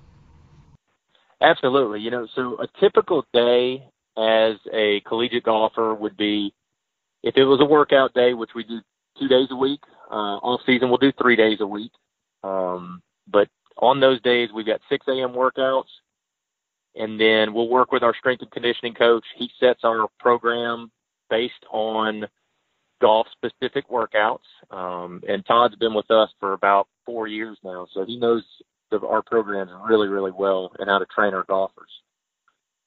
Absolutely. 1.41 2.01
You 2.01 2.13
know, 2.13 2.29
so 2.37 2.61
a 2.63 2.69
typical 2.79 3.27
day 3.33 3.89
as 4.17 4.55
a 4.73 5.01
collegiate 5.05 5.43
golfer 5.43 5.93
would 5.95 6.17
be 6.17 6.55
if 7.25 7.37
it 7.37 7.45
was 7.45 7.61
a 7.61 7.65
workout 7.65 8.15
day, 8.15 8.35
which 8.35 8.51
we 8.55 8.63
do 8.63 8.81
two 9.19 9.29
days 9.29 9.49
a 9.51 9.57
week. 9.57 9.81
Uh, 10.11 10.39
off 10.39 10.61
season, 10.67 10.89
we'll 10.89 10.99
do 10.99 11.13
three 11.13 11.37
days 11.37 11.59
a 11.61 11.67
week. 11.67 11.93
Um, 12.43 13.03
but 13.27 13.49
on 13.77 14.01
those 14.01 14.21
days, 14.23 14.51
we've 14.55 14.67
got 14.67 14.81
6 14.89 15.07
a.m. 15.09 15.31
workouts, 15.31 15.89
and 16.95 17.21
then 17.21 17.53
we'll 17.53 17.69
work 17.69 17.93
with 17.93 18.03
our 18.03 18.15
strength 18.15 18.43
and 18.43 18.51
conditioning 18.51 18.95
coach. 18.95 19.25
He 19.37 19.51
sets 19.61 19.81
our 19.85 20.09
program 20.19 20.91
based 21.31 21.65
on 21.71 22.27
golf 23.01 23.27
specific 23.33 23.89
workouts. 23.89 24.39
Um, 24.71 25.23
and 25.29 25.45
Todd's 25.47 25.77
been 25.77 25.95
with 25.95 26.11
us 26.11 26.31
for 26.41 26.53
about 26.53 26.89
four 27.05 27.27
years 27.27 27.59
now, 27.63 27.87
so 27.93 28.05
he 28.05 28.17
knows 28.17 28.43
the, 28.91 29.01
our 29.07 29.23
programs 29.23 29.71
really, 29.89 30.09
really 30.09 30.33
well 30.33 30.73
and 30.79 30.89
how 30.89 30.99
to 30.99 31.07
train 31.07 31.35
our 31.35 31.45
golfers. 31.45 31.91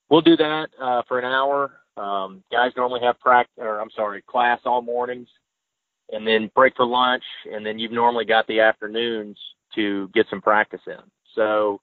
We'll 0.10 0.22
do 0.22 0.36
that 0.38 0.68
uh, 0.82 1.04
for 1.08 1.20
an 1.20 1.26
hour. 1.26 1.72
Um, 1.96 2.44
guys 2.52 2.72
normally 2.76 3.02
have 3.02 3.20
practice, 3.20 3.54
or 3.58 3.80
I'm 3.80 3.92
sorry, 3.96 4.22
class 4.28 4.60
all 4.66 4.82
mornings, 4.82 5.28
and 6.12 6.28
then 6.28 6.52
break 6.56 6.76
for 6.76 6.86
lunch, 6.86 7.24
and 7.52 7.66
then 7.66 7.80
you've 7.80 7.92
normally 7.92 8.26
got 8.26 8.48
the 8.48 8.60
afternoons 8.60 9.38
to 9.76 10.10
get 10.14 10.26
some 10.30 10.42
practice 10.42 10.82
in. 10.88 11.00
So 11.36 11.80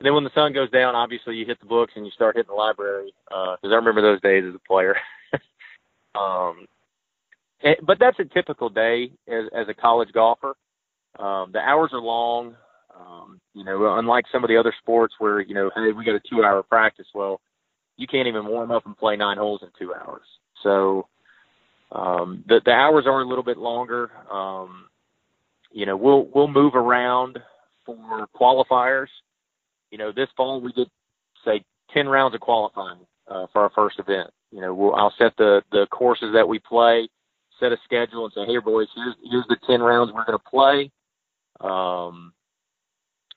and 0.00 0.06
then 0.06 0.14
when 0.14 0.24
the 0.24 0.30
sun 0.34 0.52
goes 0.52 0.70
down, 0.70 0.94
obviously 0.94 1.34
you 1.36 1.44
hit 1.44 1.58
the 1.58 1.66
books 1.66 1.92
and 1.96 2.04
you 2.04 2.12
start 2.12 2.36
hitting 2.36 2.50
the 2.50 2.54
library 2.54 3.12
because 3.28 3.58
I 3.64 3.74
remember 3.74 4.00
those 4.00 4.20
days 4.20 4.44
as 4.48 4.54
a 4.54 4.68
player. 4.68 4.96
um, 6.14 6.66
eh, 7.64 7.74
but 7.84 7.98
that's 7.98 8.18
a 8.20 8.24
typical 8.24 8.68
day 8.68 9.10
as, 9.26 9.44
as 9.54 9.68
a 9.68 9.74
college 9.74 10.12
golfer. 10.12 10.54
Um, 11.18 11.50
the 11.52 11.58
hours 11.58 11.90
are 11.92 12.00
long. 12.00 12.54
Um, 12.96 13.40
you 13.54 13.64
know, 13.64 13.98
unlike 13.98 14.24
some 14.30 14.44
of 14.44 14.48
the 14.48 14.56
other 14.56 14.74
sports 14.80 15.14
where 15.18 15.40
you 15.40 15.54
know, 15.54 15.70
hey, 15.74 15.92
we 15.92 16.04
got 16.04 16.14
a 16.14 16.20
two-hour 16.30 16.62
practice. 16.64 17.06
Well, 17.14 17.40
you 17.96 18.06
can't 18.06 18.28
even 18.28 18.46
warm 18.46 18.70
up 18.70 18.86
and 18.86 18.96
play 18.96 19.16
nine 19.16 19.36
holes 19.36 19.60
in 19.62 19.68
two 19.78 19.94
hours. 19.94 20.22
So 20.62 21.08
um, 21.92 22.44
the 22.46 22.60
the 22.64 22.72
hours 22.72 23.04
are 23.06 23.20
a 23.20 23.26
little 23.26 23.44
bit 23.44 23.58
longer. 23.58 24.10
Um, 24.30 24.88
you 25.70 25.86
know, 25.86 25.96
we'll 25.96 26.28
we'll 26.34 26.48
move 26.48 26.74
around 26.74 27.38
for 27.86 28.28
qualifiers. 28.38 29.08
You 29.90 29.98
know, 29.98 30.12
this 30.12 30.28
fall 30.36 30.60
we 30.60 30.72
did 30.72 30.90
say 31.44 31.64
ten 31.92 32.08
rounds 32.08 32.34
of 32.34 32.40
qualifying 32.40 32.98
uh, 33.28 33.46
for 33.52 33.62
our 33.62 33.70
first 33.74 33.98
event. 33.98 34.30
You 34.50 34.60
know, 34.60 34.74
we'll, 34.74 34.94
I'll 34.94 35.14
set 35.18 35.36
the 35.38 35.62
the 35.72 35.86
courses 35.90 36.32
that 36.34 36.48
we 36.48 36.58
play, 36.58 37.08
set 37.60 37.72
a 37.72 37.76
schedule, 37.84 38.24
and 38.24 38.32
say, 38.34 38.44
hey 38.46 38.58
boys, 38.58 38.88
here's 38.94 39.14
here's 39.30 39.46
the 39.48 39.56
ten 39.66 39.80
rounds 39.80 40.12
we're 40.12 40.24
going 40.24 40.38
to 40.38 40.50
play. 40.50 40.90
Um, 41.60 42.32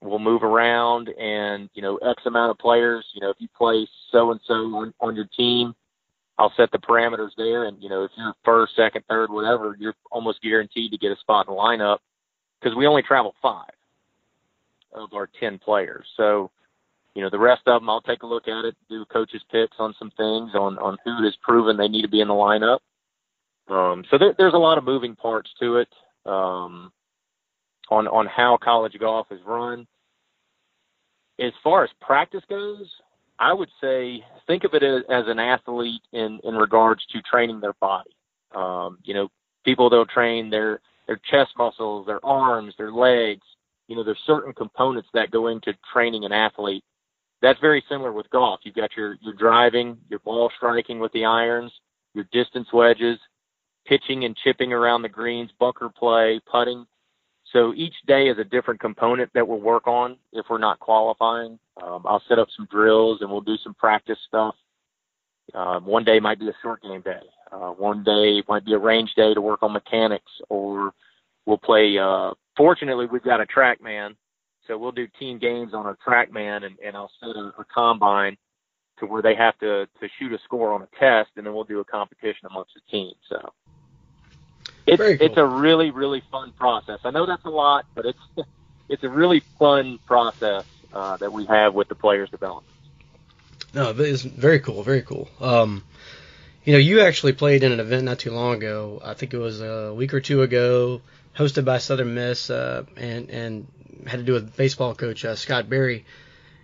we'll 0.01 0.19
move 0.19 0.43
around, 0.43 1.09
and 1.09 1.69
you 1.73 1.81
know, 1.81 1.97
X 1.97 2.23
amount 2.25 2.51
of 2.51 2.57
players. 2.57 3.05
You 3.13 3.21
know, 3.21 3.29
if 3.29 3.37
you 3.39 3.47
play 3.57 3.87
so 4.11 4.31
and 4.31 4.41
so 4.45 4.53
on 4.53 4.93
on 4.99 5.15
your 5.15 5.27
team, 5.37 5.73
I'll 6.37 6.53
set 6.57 6.71
the 6.71 6.79
parameters 6.79 7.31
there, 7.37 7.65
and 7.65 7.81
you 7.81 7.89
know, 7.89 8.03
if 8.03 8.11
you're 8.17 8.33
first, 8.43 8.75
second, 8.75 9.03
third, 9.09 9.29
whatever, 9.29 9.75
you're 9.79 9.95
almost 10.11 10.41
guaranteed 10.41 10.91
to 10.91 10.97
get 10.97 11.11
a 11.11 11.17
spot 11.17 11.47
in 11.47 11.53
the 11.53 11.59
lineup 11.59 11.99
because 12.59 12.75
we 12.75 12.87
only 12.87 13.03
travel 13.03 13.35
five 13.41 13.71
of 14.93 15.13
our 15.13 15.29
ten 15.39 15.59
players. 15.59 16.05
So 16.17 16.51
you 17.13 17.21
know, 17.21 17.29
the 17.29 17.39
rest 17.39 17.63
of 17.65 17.81
them, 17.81 17.89
I'll 17.89 18.01
take 18.01 18.23
a 18.23 18.27
look 18.27 18.47
at 18.47 18.65
it, 18.65 18.75
do 18.89 19.03
coaches 19.05 19.41
picks 19.51 19.75
on 19.79 19.93
some 19.99 20.11
things 20.11 20.51
on 20.55 20.77
on 20.79 20.97
who 21.03 21.23
has 21.23 21.35
proven 21.41 21.77
they 21.77 21.87
need 21.87 22.03
to 22.03 22.07
be 22.07 22.21
in 22.21 22.27
the 22.27 22.33
lineup. 22.33 22.79
Um, 23.67 24.03
so 24.09 24.17
there, 24.17 24.33
there's 24.37 24.53
a 24.53 24.57
lot 24.57 24.77
of 24.77 24.83
moving 24.83 25.15
parts 25.15 25.49
to 25.59 25.77
it 25.77 25.89
um, 26.25 26.91
on 27.89 28.07
on 28.07 28.27
how 28.27 28.57
college 28.61 28.97
golf 28.99 29.27
is 29.31 29.41
run. 29.45 29.87
As 31.39 31.51
far 31.63 31.83
as 31.83 31.89
practice 31.99 32.43
goes, 32.49 32.87
I 33.41 33.51
would 33.51 33.69
say 33.81 34.23
think 34.47 34.63
of 34.63 34.73
it 34.73 34.83
as, 34.83 35.25
an 35.27 35.39
athlete 35.39 36.01
in 36.13 36.39
in 36.43 36.55
regards 36.55 37.05
to 37.07 37.21
training 37.23 37.59
their 37.59 37.73
body. 37.81 38.11
Um, 38.55 38.99
you 39.03 39.13
know, 39.13 39.29
people 39.65 39.89
they'll 39.89 40.05
train 40.05 40.49
their 40.49 40.79
their 41.07 41.19
chest 41.29 41.51
muscles, 41.57 42.05
their 42.05 42.23
arms, 42.25 42.75
their 42.77 42.91
legs. 42.91 43.41
You 43.87 43.95
know, 43.97 44.03
there's 44.03 44.21
certain 44.25 44.53
components 44.53 45.09
that 45.13 45.31
go 45.31 45.47
into 45.47 45.73
training 45.91 46.23
an 46.23 46.31
athlete 46.31 46.83
that's 47.41 47.59
very 47.59 47.83
similar 47.89 48.11
with 48.11 48.29
golf. 48.29 48.61
You've 48.63 48.75
got 48.75 48.95
your 48.95 49.17
your 49.21 49.33
driving, 49.33 49.97
your 50.09 50.19
ball 50.19 50.51
striking 50.55 50.99
with 50.99 51.11
the 51.11 51.25
irons, 51.25 51.71
your 52.13 52.25
distance 52.31 52.67
wedges, 52.71 53.17
pitching 53.85 54.25
and 54.25 54.37
chipping 54.43 54.71
around 54.71 55.01
the 55.01 55.09
greens, 55.09 55.49
bunker 55.59 55.89
play, 55.89 56.39
putting. 56.49 56.85
So 57.53 57.73
each 57.75 57.95
day 58.07 58.27
is 58.27 58.37
a 58.37 58.43
different 58.43 58.79
component 58.79 59.31
that 59.33 59.47
we'll 59.47 59.59
work 59.59 59.87
on 59.87 60.17
if 60.31 60.45
we're 60.49 60.57
not 60.57 60.79
qualifying. 60.79 61.59
Um, 61.81 62.03
I'll 62.05 62.23
set 62.29 62.39
up 62.39 62.47
some 62.55 62.67
drills 62.71 63.19
and 63.21 63.29
we'll 63.29 63.41
do 63.41 63.57
some 63.63 63.73
practice 63.73 64.17
stuff. 64.27 64.55
Um, 65.53 65.85
one 65.85 66.05
day 66.05 66.19
might 66.19 66.39
be 66.39 66.47
a 66.47 66.55
short 66.61 66.81
game 66.81 67.01
day. 67.01 67.19
Uh, 67.51 67.71
one 67.71 68.03
day 68.03 68.41
might 68.47 68.65
be 68.65 68.73
a 68.73 68.77
range 68.77 69.13
day 69.15 69.33
to 69.33 69.41
work 69.41 69.61
on 69.63 69.73
mechanics, 69.73 70.31
or 70.47 70.93
we'll 71.45 71.57
play. 71.57 71.97
Uh, 71.97 72.31
fortunately, 72.55 73.07
we've 73.11 73.23
got 73.23 73.41
a 73.41 73.45
TrackMan 73.45 74.15
so 74.67 74.77
we'll 74.77 74.91
do 74.91 75.07
team 75.19 75.39
games 75.39 75.73
on 75.73 75.85
a 75.87 75.95
TrackMan, 76.07 76.65
and, 76.65 76.77
and 76.79 76.95
I'll 76.95 77.11
set 77.19 77.35
a, 77.35 77.51
a 77.59 77.65
combine 77.73 78.37
to 78.99 79.05
where 79.05 79.21
they 79.21 79.35
have 79.35 79.57
to 79.59 79.85
to 79.99 80.07
shoot 80.19 80.31
a 80.33 80.37
score 80.45 80.73
on 80.73 80.83
a 80.83 80.87
test, 80.99 81.31
and 81.35 81.45
then 81.45 81.53
we'll 81.53 81.63
do 81.63 81.79
a 81.79 81.85
competition 81.85 82.47
amongst 82.49 82.73
the 82.75 82.81
team. 82.89 83.13
So 83.27 83.37
it's 84.85 85.01
cool. 85.01 85.17
it's 85.19 85.37
a 85.37 85.45
really 85.45 85.91
really 85.91 86.23
fun 86.31 86.51
process. 86.51 86.99
I 87.03 87.11
know 87.11 87.25
that's 87.25 87.45
a 87.45 87.49
lot, 87.49 87.85
but 87.95 88.05
it's 88.05 88.19
it's 88.89 89.03
a 89.03 89.09
really 89.09 89.41
fun 89.59 89.99
process 90.05 90.65
uh, 90.93 91.17
that 91.17 91.31
we 91.31 91.45
have 91.45 91.73
with 91.73 91.87
the 91.87 91.95
players 91.95 92.29
development. 92.29 92.67
No, 93.73 93.93
it's 93.97 94.21
very 94.21 94.59
cool, 94.59 94.83
very 94.83 95.01
cool. 95.01 95.29
Um, 95.39 95.83
you 96.65 96.73
know, 96.73 96.79
you 96.79 97.01
actually 97.01 97.33
played 97.33 97.63
in 97.63 97.71
an 97.71 97.79
event 97.79 98.03
not 98.03 98.19
too 98.19 98.31
long 98.31 98.55
ago. 98.55 99.01
I 99.03 99.13
think 99.13 99.33
it 99.33 99.37
was 99.37 99.61
a 99.61 99.93
week 99.93 100.13
or 100.13 100.19
two 100.19 100.41
ago, 100.41 101.01
hosted 101.35 101.65
by 101.65 101.77
Southern 101.77 102.13
Miss, 102.13 102.49
uh, 102.49 102.83
and 102.97 103.29
and 103.29 103.67
had 104.07 104.17
to 104.17 104.23
do 104.23 104.33
with 104.33 104.55
baseball 104.55 104.93
coach 104.93 105.23
uh, 105.23 105.35
Scott 105.35 105.69
Berry. 105.69 106.05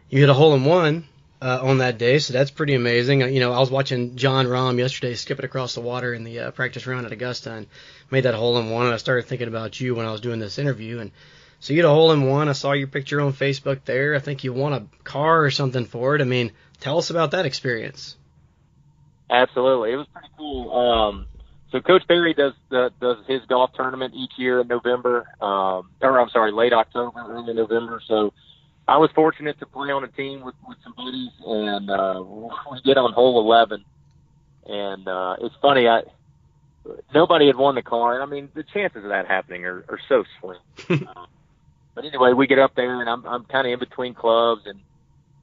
You 0.09 0.19
hit 0.19 0.29
a 0.29 0.33
hole 0.33 0.53
in 0.53 0.65
one 0.65 1.07
uh, 1.41 1.59
on 1.61 1.79
that 1.79 1.97
day, 1.97 2.19
so 2.19 2.33
that's 2.33 2.51
pretty 2.51 2.73
amazing. 2.73 3.23
Uh, 3.23 3.27
you 3.27 3.39
know, 3.39 3.53
I 3.53 3.59
was 3.59 3.69
watching 3.69 4.15
Jon 4.15 4.47
Rahm 4.47 4.77
yesterday 4.77 5.13
skip 5.13 5.39
it 5.39 5.45
across 5.45 5.75
the 5.75 5.81
water 5.81 6.13
in 6.13 6.23
the 6.23 6.39
uh, 6.39 6.51
practice 6.51 6.87
round 6.87 7.05
at 7.05 7.11
Augusta 7.11 7.53
and 7.53 7.67
made 8.09 8.21
that 8.21 8.33
hole 8.33 8.57
in 8.57 8.69
one, 8.69 8.85
and 8.85 8.93
I 8.93 8.97
started 8.97 9.27
thinking 9.27 9.47
about 9.47 9.79
you 9.79 9.95
when 9.95 10.05
I 10.05 10.11
was 10.11 10.21
doing 10.21 10.39
this 10.39 10.57
interview. 10.57 10.99
And 10.99 11.11
so 11.59 11.73
you 11.73 11.79
had 11.79 11.89
a 11.89 11.93
hole 11.93 12.11
in 12.11 12.25
one. 12.25 12.49
I 12.49 12.53
saw 12.53 12.71
your 12.73 12.87
picture 12.87 13.21
on 13.21 13.33
Facebook 13.33 13.85
there. 13.85 14.15
I 14.15 14.19
think 14.19 14.43
you 14.43 14.53
won 14.53 14.73
a 14.73 14.87
car 15.03 15.43
or 15.43 15.51
something 15.51 15.85
for 15.85 16.15
it. 16.15 16.21
I 16.21 16.25
mean, 16.25 16.51
tell 16.79 16.97
us 16.97 17.09
about 17.09 17.31
that 17.31 17.45
experience. 17.45 18.15
Absolutely, 19.29 19.91
it 19.91 19.97
was 19.97 20.07
pretty 20.13 20.29
cool. 20.37 20.71
Um, 20.71 21.27
so 21.71 21.81
Coach 21.81 22.07
Berry 22.07 22.33
does 22.33 22.53
the, 22.69 22.91
does 22.99 23.17
his 23.27 23.41
golf 23.47 23.71
tournament 23.75 24.13
each 24.15 24.31
year 24.37 24.61
in 24.61 24.67
November, 24.67 25.27
um, 25.41 25.89
or 26.01 26.19
I'm 26.19 26.29
sorry, 26.29 26.51
late 26.51 26.73
October, 26.73 27.19
early 27.27 27.53
November. 27.53 28.01
So 28.07 28.33
I 28.87 28.97
was 28.97 29.09
fortunate 29.13 29.59
to 29.59 29.65
play 29.65 29.91
on 29.91 30.03
a 30.03 30.07
team 30.07 30.41
with, 30.41 30.55
with 30.67 30.77
some 30.83 30.93
buddies, 30.95 31.31
and 31.45 31.89
uh, 31.89 32.23
we 32.71 32.81
get 32.83 32.97
on 32.97 33.13
hole 33.13 33.39
11. 33.39 33.83
And 34.65 35.07
uh, 35.07 35.35
it's 35.41 35.55
funny, 35.61 35.87
I 35.87 36.01
nobody 37.13 37.47
had 37.47 37.55
won 37.55 37.75
the 37.75 37.81
car. 37.81 38.13
And 38.15 38.23
I 38.23 38.25
mean, 38.25 38.49
the 38.53 38.63
chances 38.63 39.03
of 39.03 39.09
that 39.09 39.27
happening 39.27 39.65
are, 39.65 39.85
are 39.89 39.99
so 40.09 40.23
slim. 40.39 41.07
uh, 41.07 41.25
but 41.95 42.05
anyway, 42.05 42.33
we 42.33 42.47
get 42.47 42.59
up 42.59 42.75
there, 42.75 42.99
and 42.99 43.09
I'm 43.09 43.25
I'm 43.25 43.45
kind 43.45 43.65
of 43.65 43.73
in 43.73 43.79
between 43.79 44.13
clubs, 44.13 44.63
and 44.65 44.79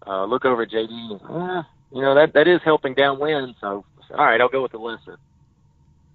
uh, 0.07 0.25
look 0.25 0.45
over 0.45 0.63
at 0.63 0.71
JD, 0.71 0.91
and 0.91 1.21
eh, 1.23 1.63
you 1.93 2.03
know 2.03 2.15
that 2.15 2.35
that 2.35 2.47
is 2.47 2.61
helping 2.65 2.95
downwind. 2.95 3.55
So 3.61 3.85
all 4.11 4.25
right, 4.25 4.41
I'll 4.41 4.49
go 4.49 4.63
with 4.63 4.73
the 4.73 4.79
lesser 4.79 5.19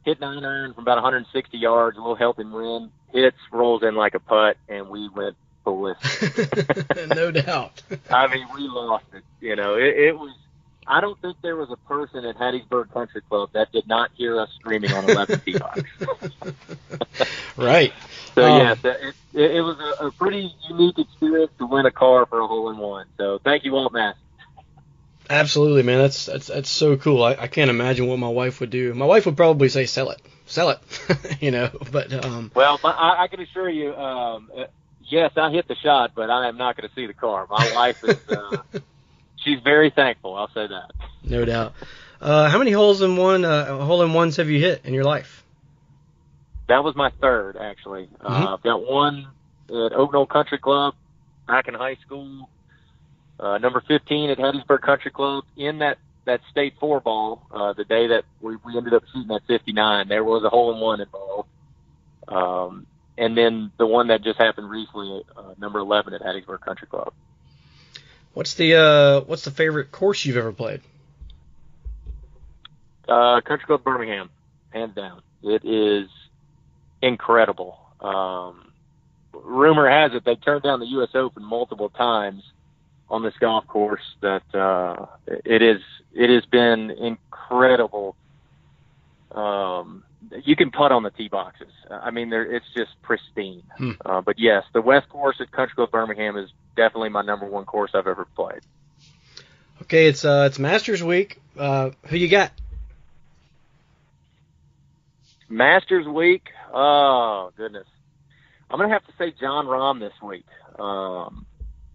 hit 0.05 0.19
nine 0.19 0.43
iron 0.43 0.73
from 0.73 0.84
about 0.84 0.95
160 0.95 1.57
yards, 1.57 1.97
a 1.97 2.01
little 2.01 2.15
helping 2.15 2.51
wind, 2.51 2.91
hits, 3.13 3.38
rolls 3.51 3.84
in 3.84 3.95
like 3.95 4.15
a 4.15 4.19
putt, 4.19 4.57
and 4.67 4.89
we 4.89 5.09
went 5.09 5.36
ballistic. 5.64 7.07
no 7.16 7.32
doubt. 7.32 7.82
I 8.10 8.28
mean, 8.28 8.47
we 8.53 8.68
lost 8.68 9.05
it. 9.14 9.24
You 9.39 9.55
know, 9.55 9.76
it, 9.76 9.97
it 9.97 10.18
was. 10.18 10.36
I 10.88 11.01
don't 11.01 11.20
think 11.22 11.38
there 11.43 11.55
was 11.55 11.70
a 11.70 11.78
person 11.88 12.26
at 12.26 12.36
Hattiesburg 12.38 12.91
Country 12.91 13.22
Club 13.22 13.49
that 13.53 13.72
did 13.72 13.88
not 13.88 14.10
hear 14.16 14.39
us 14.39 14.49
screaming 14.60 14.91
on 14.91 15.07
11 15.07 15.39
tee 15.45 15.57
box. 15.57 15.84
right. 17.57 17.93
So 18.34 18.43
um, 18.43 18.60
yes, 18.60 18.80
it, 18.84 19.16
it, 19.36 19.51
it 19.51 19.62
was 19.62 19.78
a, 19.80 20.07
a 20.07 20.12
pretty 20.12 20.51
unique 20.68 20.97
experience 20.97 21.51
to 21.60 21.68
win 21.68 21.86
a 21.86 21.91
car 21.91 22.26
for 22.26 22.39
a 22.39 22.47
hole 22.47 22.72
in 22.72 22.78
one. 22.78 23.05
So 23.18 23.39
thank 23.43 23.66
you, 23.66 23.74
Walt 23.74 23.93
Mass. 23.93 24.16
Absolutely, 25.30 25.84
man. 25.84 25.99
That's 25.99 26.26
that's 26.26 26.47
that's 26.47 26.70
so 26.70 26.97
cool. 26.97 27.24
I, 27.24 27.36
I 27.36 27.47
can't 27.47 27.70
imagine 27.70 28.07
what 28.07 28.18
my 28.18 28.30
wife 28.30 28.60
would 28.62 28.72
do. 28.72 28.93
My 28.95 29.05
wife 29.05 29.28
would 29.28 29.38
probably 29.38 29.70
say, 29.70 29.86
"Sell 29.86 30.10
it, 30.10 30.20
sell 30.47 30.70
it," 30.70 30.80
you 31.39 31.51
know. 31.51 31.70
But 31.91 32.26
um. 32.26 32.51
Well, 32.55 32.80
I, 32.84 33.18
I 33.20 33.28
can 33.28 33.39
assure 33.39 33.70
you, 33.70 33.95
um, 33.95 34.49
yes, 35.10 35.32
I 35.36 35.51
hit 35.51 35.68
the 35.68 35.76
shot, 35.76 36.12
but 36.16 36.30
I 36.30 36.47
am 36.47 36.57
not 36.57 36.78
going 36.78 36.88
to 36.88 36.95
see 36.95 37.05
the 37.05 37.14
car. 37.14 37.47
My 37.49 37.72
wife 37.76 38.03
is. 38.03 38.18
Uh, 38.30 38.57
she's 39.43 39.60
very 39.62 39.89
thankful. 39.89 40.36
I'll 40.36 40.51
say 40.53 40.68
that. 40.68 40.91
No 41.24 41.45
doubt. 41.45 41.74
Uh, 42.22 42.49
how 42.49 42.57
many 42.57 42.72
holes 42.72 43.01
in 43.01 43.16
one 43.16 43.45
uh, 43.45 43.78
hole 43.86 44.01
in 44.01 44.14
ones 44.14 44.38
have 44.38 44.49
you 44.49 44.60
hit 44.60 44.82
in 44.84 44.93
your 44.93 45.05
life? 45.05 45.43
That 46.68 46.84
was 46.84 46.95
my 46.95 47.12
third, 47.22 47.57
actually. 47.57 48.10
Uh, 48.22 48.30
mm-hmm. 48.30 48.43
Uh, 48.43 48.53
I've 48.53 48.64
got 48.64 48.86
one 48.86 49.28
at 49.70 49.93
Oak 49.93 50.14
Knoll 50.14 50.26
Country 50.26 50.60
Club 50.60 50.93
back 51.47 51.68
in 51.68 51.74
high 51.74 51.97
school 52.05 52.49
uh, 53.39 53.57
number 53.57 53.82
15 53.88 54.32
at 54.32 54.38
Hattiesburg 54.38 54.82
Country 54.82 55.12
Club 55.12 55.45
in 55.55 55.80
that 55.80 55.97
that 56.26 56.41
state 56.51 56.76
four 56.80 56.99
ball 56.99 57.41
uh, 57.51 57.74
the 57.74 57.86
day 57.86 58.07
that 58.07 58.24
we, 58.39 58.55
we 58.57 58.78
ended 58.78 58.93
up 58.93 59.03
shooting 59.12 59.32
at 59.36 59.41
59. 59.47 60.07
There 60.10 60.24
was 60.24 60.43
a 60.43 60.49
hole 60.49 60.74
in 60.74 60.80
one 60.80 61.01
involved. 61.01 61.49
Um, 62.28 62.86
and 63.20 63.38
then 63.38 63.72
the 63.78 63.86
one 63.86 64.07
that 64.07 64.24
just 64.24 64.39
happened 64.39 64.70
recently, 64.70 65.22
uh, 65.36 65.53
number 65.59 65.80
11 65.80 66.13
at 66.13 66.22
Hattiesburg 66.22 66.61
Country 66.61 66.88
Club. 66.88 67.13
What's 68.34 68.53
the 68.53 68.76
uh, 68.76 69.22
what's 69.22 69.43
the 69.43 69.51
favorite 69.51 69.91
course 69.91 70.24
you've 70.24 70.38
ever 70.38 70.53
played? 70.53 70.82
Uh, 73.07 73.41
Country 73.41 73.65
Club 73.65 73.84
Birmingham, 73.84 74.30
hands 74.70 74.95
down. 74.95 75.22
It 75.43 75.65
is 75.65 76.09
incredible. 77.01 77.78
Um, 77.99 78.72
rumor 79.34 79.89
has 79.89 80.13
it 80.13 80.24
they 80.24 80.36
turned 80.36 80.63
down 80.63 80.80
the 80.80 80.86
U.S. 80.88 81.09
Open 81.13 81.43
multiple 81.43 81.89
times 81.89 82.43
on 83.09 83.24
this 83.24 83.34
golf 83.39 83.67
course 83.67 84.15
that 84.22 84.43
uh, 84.53 85.07
it 85.28 85.61
is 85.61 85.82
it 86.13 86.30
has 86.30 86.45
been 86.45 86.91
incredible. 86.91 88.15
Um, 89.32 90.03
you 90.43 90.55
can 90.55 90.72
putt 90.72 90.91
on 90.91 91.03
the 91.03 91.11
tee 91.11 91.30
boxes. 91.30 91.72
I 91.89 92.11
mean, 92.11 92.30
they 92.30 92.38
it's 92.38 92.65
just 92.76 92.91
pristine. 93.01 93.63
Hmm. 93.78 93.91
Uh, 94.05 94.22
but 94.22 94.36
yes, 94.38 94.63
the 94.74 94.82
West 94.82 95.09
Course 95.09 95.38
at 95.39 95.51
Country 95.51 95.76
Club 95.76 95.91
Birmingham 95.91 96.38
is 96.38 96.49
definitely 96.76 97.09
my 97.09 97.22
number 97.22 97.45
one 97.45 97.65
course 97.65 97.91
I've 97.93 98.07
ever 98.07 98.26
played. 98.36 98.61
Okay, 99.84 100.07
it's 100.07 100.26
uh, 100.26 100.45
it's 100.47 100.59
Masters 100.59 101.03
Week. 101.03 101.39
Uh, 101.57 101.91
who 102.07 102.17
you 102.17 102.28
got? 102.28 102.51
Masters 105.47 106.07
Week. 106.07 106.43
Oh 106.74 107.51
goodness, 107.57 107.88
I'm 108.70 108.80
gonna 108.80 108.93
have 108.93 109.05
to 109.05 109.13
say 109.17 109.34
Jon 109.39 109.65
Rahm 109.65 109.99
this 109.99 110.13
week. 110.22 110.45
Um, 110.78 111.45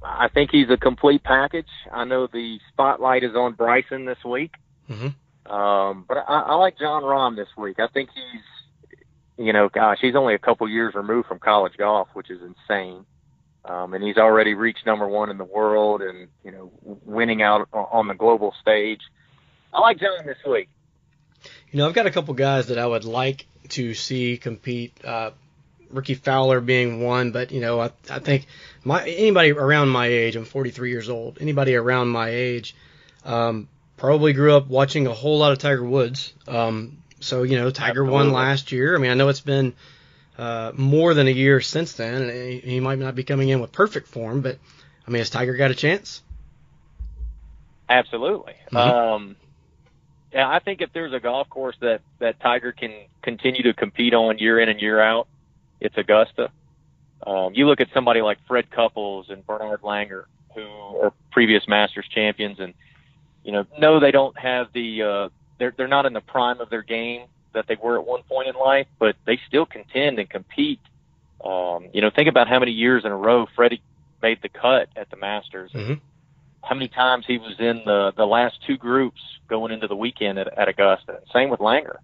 I 0.03 0.29
think 0.29 0.51
he's 0.51 0.69
a 0.71 0.77
complete 0.77 1.23
package. 1.23 1.69
I 1.93 2.05
know 2.05 2.27
the 2.27 2.59
spotlight 2.73 3.23
is 3.23 3.35
on 3.35 3.55
Bryson 3.55 4.05
this 4.05 4.23
week, 4.25 4.53
mm-hmm. 4.91 5.09
Um, 5.47 6.05
but 6.09 6.17
I, 6.17 6.41
I 6.41 6.55
like 6.55 6.79
Jon 6.79 7.03
Rahm 7.03 7.37
this 7.37 7.49
week. 7.57 7.79
I 7.79 7.89
think 7.89 8.11
he's, 8.15 8.97
you 9.45 9.53
know, 9.53 9.69
gosh, 9.69 9.99
he's 10.01 10.17
only 10.17 10.35
a 10.35 10.39
couple 10.39 10.69
years 10.69 10.95
removed 10.95 11.29
from 11.29 11.39
college 11.39 11.75
golf, 11.77 12.09
which 12.15 12.31
is 12.31 12.41
insane. 12.41 13.05
Um, 13.67 13.95
and 13.95 14.05
he's 14.05 14.19
already 14.19 14.55
reached 14.55 14.85
number 14.85 15.09
one 15.09 15.31
in 15.31 15.39
the 15.39 15.45
world, 15.45 16.03
and 16.03 16.29
you 16.45 16.51
know, 16.51 16.71
winning 16.83 17.41
out 17.41 17.67
on 17.73 18.09
the 18.09 18.15
global 18.15 18.55
stage. 18.61 19.01
I 19.73 19.81
like 19.81 19.99
Jon 19.99 20.27
this 20.27 20.37
week. 20.47 20.69
You 21.71 21.79
know, 21.79 21.89
I've 21.89 21.95
got 21.95 22.07
a 22.07 22.11
couple 22.11 22.35
guys 22.35 22.67
that 22.67 22.79
I 22.79 22.87
would 22.87 23.05
like 23.05 23.47
to 23.71 23.95
see 23.95 24.37
compete. 24.37 24.93
Uh, 25.05 25.31
Rickie 25.91 26.15
Fowler 26.15 26.61
being 26.61 27.03
one, 27.03 27.31
but 27.31 27.53
you 27.53 27.61
know, 27.61 27.81
I, 27.81 27.91
I 28.11 28.19
think 28.19 28.47
my 28.85 29.03
anybody 29.07 29.53
around 29.53 29.89
my 29.89 30.07
age, 30.07 30.37
I'm 30.37 30.45
43 30.45 30.91
years 30.91 31.09
old. 31.09 31.39
Anybody 31.41 31.75
around 31.75 32.09
my 32.09 32.29
age, 32.29 32.75
um, 33.25 33.69
probably 33.97 34.33
grew 34.33 34.55
up 34.55 34.67
watching 34.67 35.07
a 35.07 35.13
whole 35.13 35.39
lot 35.39 35.53
of 35.53 35.59
Tiger 35.59 35.85
Woods. 35.85 36.33
Um, 36.47 36.99
so 37.21 37.43
you 37.43 37.57
know, 37.57 37.71
Tiger 37.71 38.03
Absolutely. 38.03 38.13
won 38.13 38.33
last 38.33 38.73
year. 38.73 38.95
I 38.95 38.99
mean, 38.99 39.11
I 39.11 39.15
know 39.15 39.29
it's 39.29 39.41
been 39.41 39.75
uh, 40.39 40.73
more 40.75 41.15
than 41.15 41.27
a 41.27 41.33
year 41.33 41.61
since 41.61 41.95
then, 41.95 42.23
and 42.23 42.31
he, 42.31 42.59
he 42.59 42.81
might 42.81 42.99
not 42.99 43.15
be 43.15 43.25
coming 43.25 43.49
in 43.49 43.61
with 43.61 43.73
perfect 43.73 44.09
form, 44.09 44.41
but 44.41 44.59
I 45.07 45.11
mean, 45.11 45.21
has 45.21 45.31
Tiger 45.31 45.55
got 45.55 45.71
a 45.71 45.75
chance? 45.75 46.23
Absolutely. 47.89 48.55
Mhm. 48.73 48.77
Um, 48.77 49.37
yeah, 50.33 50.49
I 50.49 50.59
think 50.59 50.81
if 50.81 50.93
there's 50.93 51.13
a 51.13 51.21
golf 51.21 51.49
course 51.49 51.77
that 51.81 52.01
that 52.19 52.41
Tiger 52.41 52.73
can 52.73 52.93
continue 53.23 53.63
to 53.63 53.75
compete 53.75 54.15
on 54.15 54.39
year 54.39 54.59
in 54.59 54.69
and 54.69 54.81
year 54.81 55.01
out, 55.01 55.29
it's 55.81 55.97
Augusta. 55.97 56.51
Um, 57.27 57.55
you 57.55 57.67
look 57.67 57.81
at 57.81 57.89
somebody 57.95 58.21
like 58.21 58.39
Fred 58.47 58.71
Couples 58.71 59.27
and 59.31 59.47
Bernard 59.47 59.83
Langer, 59.83 60.25
who 60.55 60.63
are 60.63 61.13
previous 61.31 61.67
Masters 61.69 62.07
champions, 62.13 62.59
and 62.59 62.75
you 63.45 63.53
know, 63.53 63.65
no, 63.79 64.01
they 64.01 64.11
don't 64.11 64.37
have 64.39 64.73
the 64.73 65.03
uh, 65.03 65.29
they're 65.59 65.73
they're 65.77 65.89
not 65.89 66.07
in 66.07 66.13
the 66.13 66.21
prime 66.21 66.61
of 66.61 66.71
their 66.71 66.83
game 66.83 67.27
that 67.53 67.67
they 67.69 67.77
were 67.81 67.99
at 67.99 68.07
one 68.07 68.23
point 68.25 68.49
in 68.49 68.55
life, 68.57 68.87
but 68.99 69.15
they 69.27 69.39
still 69.47 69.67
contend 69.67 70.19
and 70.19 70.29
compete. 70.29 70.81
Um, 71.45 71.89
you 71.93 72.01
know, 72.01 72.11
think 72.11 72.29
about 72.29 72.49
how 72.49 72.59
many 72.59 72.73
years 72.73 73.05
in 73.05 73.13
a 73.13 73.17
row 73.17 73.47
Freddie 73.55 73.83
made 74.23 74.41
the 74.43 74.49
cut 74.49 74.89
at 74.97 75.11
the 75.11 75.17
Masters. 75.17 75.71
Mhm. 75.73 76.01
How 76.63 76.75
many 76.75 76.89
times 76.89 77.27
he 77.27 77.39
was 77.39 77.61
in 77.61 77.83
the 77.85 78.13
the 78.17 78.27
last 78.27 78.57
two 78.67 78.77
groups 78.77 79.21
going 79.49 79.73
into 79.73 79.87
the 79.87 79.97
weekend 79.97 80.39
at, 80.39 80.49
at 80.59 80.69
Augusta. 80.69 81.21
Same 81.33 81.51
with 81.51 81.61
Langer. 81.61 81.99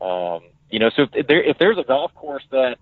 Um, 0.00 0.42
you 0.70 0.78
know, 0.78 0.90
so 0.90 1.06
if 1.12 1.26
there 1.26 1.42
if 1.42 1.58
there's 1.58 1.78
a 1.78 1.84
golf 1.84 2.14
course 2.14 2.44
that 2.50 2.78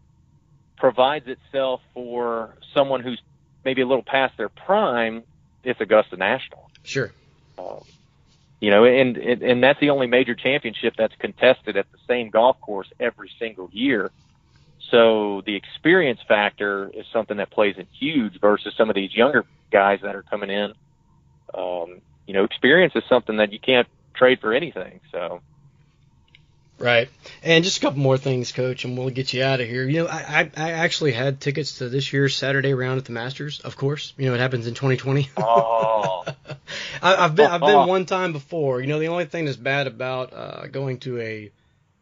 provides 0.76 1.26
itself 1.26 1.81
for 1.95 2.55
someone 2.74 3.01
who's 3.01 3.20
maybe 3.64 3.83
a 3.83 3.87
little 3.87 4.03
past 4.03 4.37
their 4.37 4.49
prime, 4.49 5.22
it's 5.64 5.81
Augusta 5.81 6.16
National. 6.16 6.70
Sure. 6.83 7.12
Um, 7.59 7.83
you 8.61 8.71
know, 8.71 8.85
and, 8.85 9.17
and 9.17 9.43
and 9.43 9.63
that's 9.63 9.79
the 9.79 9.91
only 9.91 10.07
major 10.07 10.35
championship 10.35 10.95
that's 10.97 11.15
contested 11.17 11.77
at 11.77 11.91
the 11.93 11.99
same 12.09 12.31
golf 12.31 12.61
course 12.61 12.89
every 12.99 13.31
single 13.39 13.69
year. 13.73 14.11
So 14.91 15.43
the 15.45 15.55
experience 15.55 16.21
factor 16.27 16.91
is 16.93 17.07
something 17.13 17.37
that 17.37 17.51
plays 17.51 17.77
in 17.77 17.87
huge 17.93 18.41
versus 18.41 18.75
some 18.77 18.89
of 18.89 18.97
these 18.97 19.15
younger 19.15 19.45
guys 19.71 20.01
that 20.03 20.17
are 20.17 20.23
coming 20.23 20.51
in. 20.51 20.73
Um, 21.55 22.01
you 22.27 22.35
know, 22.35 22.45
experience 22.45 22.95
is 22.97 23.05
something 23.09 23.37
that 23.37 23.53
you 23.53 23.61
can't 23.61 23.87
trade 24.15 24.41
for 24.41 24.53
anything. 24.53 25.01
So 25.13 25.41
Right. 26.79 27.09
And 27.43 27.64
just 27.64 27.79
a 27.79 27.81
couple 27.81 27.99
more 27.99 28.18
things, 28.18 28.53
Coach, 28.53 28.85
and 28.85 28.97
we'll 28.97 29.11
get 29.11 29.33
you 29.33 29.43
out 29.43 29.61
of 29.61 29.68
here. 29.68 29.89
You 29.89 30.05
know, 30.05 30.07
I, 30.09 30.51
I, 30.57 30.66
I 30.68 30.70
actually 30.72 31.12
had 31.12 31.41
tickets 31.41 31.79
to 31.79 31.89
this 31.89 32.12
year's 32.12 32.37
Saturday 32.37 32.72
round 32.72 32.99
at 32.99 33.05
the 33.05 33.12
Masters. 33.12 33.61
Of 33.61 33.76
course, 33.76 34.12
you 34.16 34.26
know 34.26 34.35
it 34.35 34.41
happens 34.41 34.66
in 34.66 34.74
2020. 34.74 35.29
Oh. 35.37 36.24
I, 37.03 37.16
I've 37.16 37.35
been 37.35 37.51
I've 37.51 37.61
been 37.61 37.87
one 37.89 38.07
time 38.07 38.33
before. 38.33 38.81
You 38.81 38.87
know, 38.87 39.01
the 39.01 39.09
only 39.09 39.24
thing 39.24 39.47
that's 39.47 39.57
bad 39.57 39.87
about 39.87 40.33
uh, 40.33 40.66
going 40.68 40.99
to 41.01 41.20
a 41.20 41.51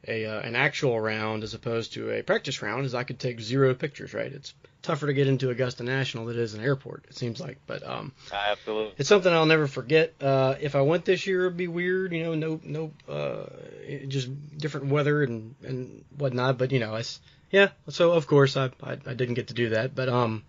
a 0.09 0.27
uh, 0.27 0.41
an 0.41 0.57
actual 0.57 0.99
round 1.01 1.43
as 1.43 1.55
opposed 1.55 1.95
to 1.95 2.11
a 2.11 2.23
practice 2.23 2.63
round 2.63 2.87
is 2.87 2.95
I 2.95 3.05
could 3.05 3.19
take 3.19 3.41
zero 3.41 3.75
pictures. 3.75 4.15
Right. 4.15 4.33
It's 4.33 4.55
tougher 4.83 5.07
to 5.07 5.13
get 5.13 5.27
into 5.27 5.51
Augusta 5.51 5.83
National 5.83 6.27
than 6.27 6.37
it 6.37 6.43
is 6.43 6.55
an 6.55 6.63
airport. 6.63 7.05
It 7.09 7.17
seems 7.17 7.41
like, 7.41 7.59
but 7.67 7.87
um, 7.87 8.13
absolutely. 8.33 8.95
it's 8.99 9.09
something 9.09 9.33
I'll 9.33 9.47
never 9.47 9.67
forget. 9.67 10.15
Uh, 10.21 10.55
if 10.61 10.77
I 10.77 10.83
went 10.83 11.05
this 11.05 11.27
year, 11.27 11.47
it'd 11.47 11.57
be 11.57 11.69
weird, 11.69 12.13
you 12.13 12.25
know, 12.25 12.35
no, 12.35 12.61
no, 12.63 12.93
uh, 13.13 13.47
just 14.07 14.31
different 14.57 14.87
weather 14.87 15.23
and 15.23 15.55
and 15.65 16.05
whatnot. 16.17 16.59
But 16.59 16.73
you 16.73 16.79
know, 16.79 16.95
it's 16.95 17.21
yeah. 17.51 17.71
So 17.89 18.13
of 18.13 18.27
course 18.27 18.57
I, 18.57 18.71
I 18.83 18.93
I 19.07 19.15
didn't 19.15 19.35
get 19.35 19.49
to 19.49 19.55
do 19.55 19.71
that. 19.71 19.95
But 19.95 20.09
um, 20.09 20.45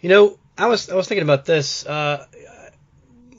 you 0.00 0.08
know, 0.08 0.38
I 0.56 0.66
was 0.66 0.90
I 0.90 0.94
was 0.94 1.08
thinking 1.08 1.24
about 1.24 1.44
this. 1.44 1.84
Uh, 1.86 2.26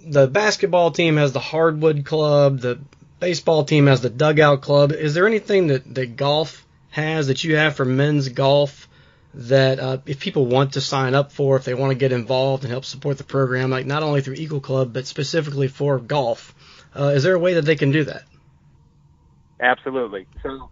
the 0.06 0.28
basketball 0.28 0.92
team 0.92 1.18
has 1.18 1.32
the 1.32 1.40
hardwood 1.40 2.06
club. 2.06 2.60
The 2.60 2.80
baseball 3.22 3.64
team 3.64 3.88
has 3.88 4.02
the 4.02 4.10
dugout 4.10 4.62
club. 4.62 4.92
Is 4.92 5.14
there 5.14 5.26
anything 5.26 5.68
that 5.68 5.96
that 5.96 6.18
golf 6.18 6.68
has 6.90 7.28
that 7.28 7.46
you 7.46 7.56
have 7.56 7.78
for 7.78 7.86
men's 7.86 8.28
golf? 8.28 8.90
that 9.34 9.80
uh, 9.80 9.98
if 10.06 10.20
people 10.20 10.46
want 10.46 10.74
to 10.74 10.82
sign 10.82 11.16
up 11.16 11.32
for, 11.32 11.56
if 11.56 11.64
they 11.64 11.74
want 11.74 11.92
to 11.92 11.96
get 11.96 12.12
involved 12.12 12.64
and 12.64 12.72
help 12.72 12.84
support 12.84 13.18
the 13.18 13.24
program, 13.24 13.70
like 13.70 13.86
not 13.86 14.04
only 14.04 14.20
through 14.20 14.34
Eagle 14.34 14.60
Club 14.60 14.92
but 14.92 15.08
specifically 15.08 15.70
for 15.70 16.00
golf, 16.00 16.54
uh, 16.94 17.06
is 17.06 17.24
there 17.24 17.36
a 17.36 17.40
way 17.40 17.54
that 17.54 17.64
they 17.64 17.78
can 17.78 17.92
do 17.92 18.04
that? 18.04 18.24
Absolutely. 19.62 20.28
So 20.44 20.70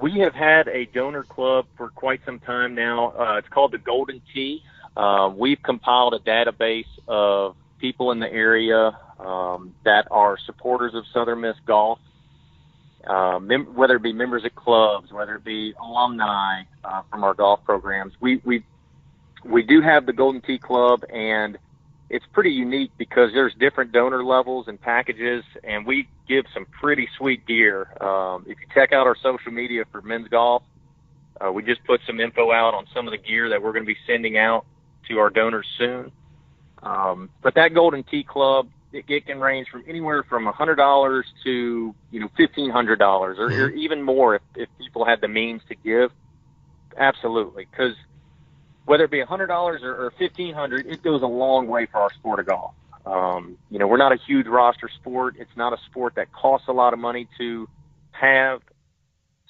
we 0.00 0.18
have 0.20 0.34
had 0.34 0.68
a 0.68 0.84
donor 0.84 1.22
club 1.22 1.66
for 1.76 1.88
quite 1.88 2.20
some 2.26 2.40
time 2.40 2.74
now. 2.74 3.12
Uh, 3.12 3.38
it's 3.38 3.48
called 3.48 3.72
the 3.72 3.78
Golden 3.78 4.20
Tee. 4.34 4.62
Uh, 4.96 5.32
we've 5.34 5.62
compiled 5.62 6.14
a 6.14 6.18
database 6.18 6.84
of 7.08 7.56
people 7.78 8.12
in 8.12 8.20
the 8.20 8.32
area 8.32 8.96
um, 9.18 9.74
that 9.84 10.06
are 10.10 10.36
supporters 10.46 10.94
of 10.94 11.04
Southern 11.12 11.40
Miss 11.40 11.56
golf, 11.66 11.98
uh, 13.06 13.38
mem- 13.38 13.74
whether 13.74 13.96
it 13.96 14.02
be 14.02 14.12
members 14.12 14.44
of 14.44 14.54
clubs, 14.54 15.12
whether 15.12 15.36
it 15.36 15.44
be 15.44 15.74
alumni 15.80 16.62
uh, 16.84 17.02
from 17.10 17.24
our 17.24 17.34
golf 17.34 17.60
programs. 17.64 18.12
We 18.20 18.40
we 18.44 18.64
we 19.44 19.62
do 19.62 19.80
have 19.82 20.06
the 20.06 20.12
Golden 20.12 20.40
Tee 20.40 20.58
Club, 20.58 21.04
and 21.12 21.58
it's 22.08 22.24
pretty 22.32 22.50
unique 22.50 22.92
because 22.96 23.30
there's 23.32 23.52
different 23.58 23.92
donor 23.92 24.24
levels 24.24 24.68
and 24.68 24.80
packages, 24.80 25.44
and 25.62 25.86
we 25.86 26.08
give 26.28 26.44
some 26.54 26.66
pretty 26.66 27.08
sweet 27.18 27.46
gear. 27.46 27.88
Um, 28.02 28.42
if 28.46 28.58
you 28.60 28.66
check 28.74 28.92
out 28.92 29.06
our 29.06 29.16
social 29.22 29.52
media 29.52 29.84
for 29.92 30.00
men's 30.00 30.28
golf, 30.28 30.62
uh, 31.40 31.52
we 31.52 31.62
just 31.62 31.84
put 31.84 32.00
some 32.06 32.20
info 32.20 32.52
out 32.52 32.74
on 32.74 32.86
some 32.94 33.06
of 33.06 33.10
the 33.10 33.18
gear 33.18 33.50
that 33.50 33.62
we're 33.62 33.72
going 33.72 33.84
to 33.84 33.86
be 33.86 33.96
sending 34.06 34.38
out 34.38 34.64
to 35.08 35.18
our 35.18 35.30
donors 35.30 35.66
soon. 35.78 36.12
Um, 36.84 37.30
but 37.42 37.54
that 37.54 37.74
Golden 37.74 38.04
Tee 38.04 38.24
Club, 38.24 38.68
it, 38.92 39.04
it 39.08 39.26
can 39.26 39.40
range 39.40 39.68
from 39.70 39.84
anywhere 39.88 40.22
from 40.22 40.46
a 40.46 40.52
hundred 40.52 40.76
dollars 40.76 41.26
to 41.42 41.94
you 42.10 42.20
know 42.20 42.28
fifteen 42.36 42.70
hundred 42.70 42.98
dollars, 42.98 43.38
or, 43.38 43.46
or 43.46 43.70
even 43.70 44.02
more 44.02 44.36
if, 44.36 44.42
if 44.54 44.68
people 44.78 45.04
had 45.04 45.20
the 45.20 45.28
means 45.28 45.62
to 45.68 45.74
give. 45.74 46.10
Absolutely, 46.96 47.66
because 47.70 47.96
whether 48.84 49.04
it 49.04 49.10
be 49.10 49.20
a 49.20 49.26
hundred 49.26 49.46
dollars 49.46 49.82
or, 49.82 50.06
or 50.06 50.12
fifteen 50.18 50.54
hundred, 50.54 50.86
it 50.86 51.02
goes 51.02 51.22
a 51.22 51.26
long 51.26 51.66
way 51.66 51.86
for 51.86 51.98
our 51.98 52.12
sport 52.12 52.38
of 52.38 52.46
golf. 52.46 52.74
Um, 53.06 53.58
you 53.70 53.78
know, 53.78 53.86
we're 53.86 53.98
not 53.98 54.12
a 54.12 54.18
huge 54.26 54.46
roster 54.46 54.88
sport. 55.00 55.36
It's 55.38 55.56
not 55.56 55.72
a 55.72 55.78
sport 55.86 56.14
that 56.16 56.32
costs 56.32 56.68
a 56.68 56.72
lot 56.72 56.92
of 56.92 56.98
money 56.98 57.28
to 57.38 57.68
have. 58.12 58.60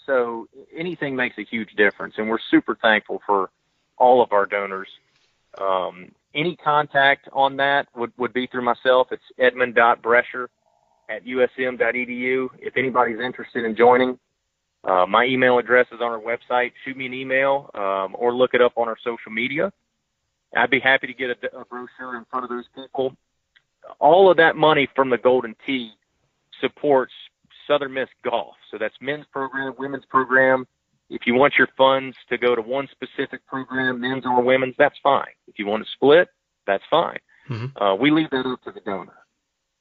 So 0.06 0.48
anything 0.76 1.16
makes 1.16 1.38
a 1.38 1.44
huge 1.44 1.74
difference, 1.76 2.14
and 2.18 2.28
we're 2.28 2.38
super 2.50 2.76
thankful 2.80 3.22
for 3.26 3.50
all 3.96 4.22
of 4.22 4.32
our 4.32 4.46
donors. 4.46 4.88
Um, 5.60 6.12
any 6.34 6.56
contact 6.56 7.28
on 7.32 7.56
that 7.58 7.86
would, 7.94 8.12
would 8.16 8.32
be 8.32 8.46
through 8.46 8.64
myself. 8.64 9.08
It's 9.10 9.22
edmund.brescher 9.38 10.48
at 11.08 11.24
usm.edu. 11.24 12.48
If 12.58 12.76
anybody's 12.76 13.20
interested 13.20 13.64
in 13.64 13.76
joining, 13.76 14.18
uh, 14.84 15.06
my 15.06 15.24
email 15.24 15.58
address 15.58 15.86
is 15.92 16.00
on 16.00 16.10
our 16.10 16.20
website. 16.20 16.72
Shoot 16.84 16.96
me 16.96 17.06
an 17.06 17.14
email 17.14 17.70
um, 17.74 18.14
or 18.18 18.34
look 18.34 18.54
it 18.54 18.60
up 18.60 18.72
on 18.76 18.88
our 18.88 18.96
social 19.02 19.32
media. 19.32 19.72
I'd 20.56 20.70
be 20.70 20.80
happy 20.80 21.06
to 21.06 21.14
get 21.14 21.30
a, 21.30 21.58
a 21.58 21.64
brochure 21.64 22.16
in 22.16 22.24
front 22.30 22.44
of 22.44 22.50
those 22.50 22.64
people. 22.74 23.16
All 23.98 24.30
of 24.30 24.36
that 24.36 24.56
money 24.56 24.88
from 24.94 25.10
the 25.10 25.18
Golden 25.18 25.54
Tee 25.66 25.92
supports 26.60 27.12
Southern 27.66 27.92
Miss 27.92 28.08
Golf. 28.22 28.54
So 28.70 28.78
that's 28.78 28.94
men's 29.00 29.26
program, 29.32 29.74
women's 29.78 30.04
program. 30.06 30.66
If 31.10 31.26
you 31.26 31.34
want 31.34 31.54
your 31.58 31.68
funds 31.76 32.16
to 32.28 32.38
go 32.38 32.54
to 32.54 32.62
one 32.62 32.88
specific 32.90 33.46
program, 33.46 34.00
men's 34.00 34.24
or 34.24 34.42
women's, 34.42 34.74
that's 34.78 34.98
fine. 35.02 35.32
If 35.46 35.58
you 35.58 35.66
want 35.66 35.84
to 35.84 35.90
split, 35.92 36.28
that's 36.66 36.84
fine. 36.90 37.18
Mhm. 37.48 37.72
Uh, 37.76 37.94
we 37.94 38.10
leave 38.10 38.30
that 38.30 38.46
up 38.46 38.62
to 38.62 38.72
the 38.72 38.80
donor. 38.80 39.24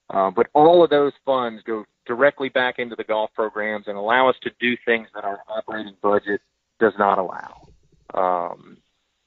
Uh, 0.10 0.30
but 0.32 0.48
all 0.54 0.84
of 0.84 0.90
those 0.90 1.14
funds 1.26 1.64
go 1.64 1.86
directly 2.06 2.50
back 2.50 2.78
into 2.78 2.96
the 2.96 3.04
golf 3.04 3.32
programs 3.34 3.88
and 3.88 3.98
allow 3.98 4.28
us 4.28 4.36
to 4.42 4.52
do 4.60 4.76
things 4.86 5.08
that 5.16 5.24
our 5.24 5.40
operating 5.48 5.96
budget 6.02 6.42
does 6.80 6.94
not 6.98 7.18
allow. 7.18 7.68
Um, 8.14 8.78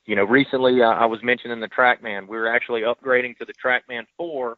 you 0.05 0.15
know, 0.15 0.25
recently 0.25 0.83
uh, 0.83 0.91
I 0.91 1.07
was 1.07 1.23
mentioning 1.23 1.61
the 1.61 1.69
TrackMan. 1.69 2.29
We 2.29 2.37
were 2.37 2.49
actually 2.49 2.83
upgrading 2.83 3.39
to 3.39 3.45
the 3.45 3.55
TrackMan 3.55 4.07
4, 4.17 4.57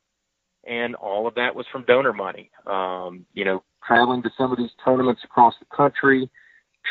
and 0.65 0.95
all 0.97 1.27
of 1.27 1.35
that 1.37 1.55
was 1.55 1.67
from 1.69 1.85
donor 1.85 2.13
money. 2.13 2.51
Um, 2.67 3.25
you 3.33 3.45
know, 3.45 3.63
traveling 3.87 4.23
to 4.25 4.31
some 4.37 4.53
of 4.53 4.59
these 4.59 4.73
tournaments 4.85 5.23
across 5.25 5.55
the 5.61 5.67
country, 5.75 6.29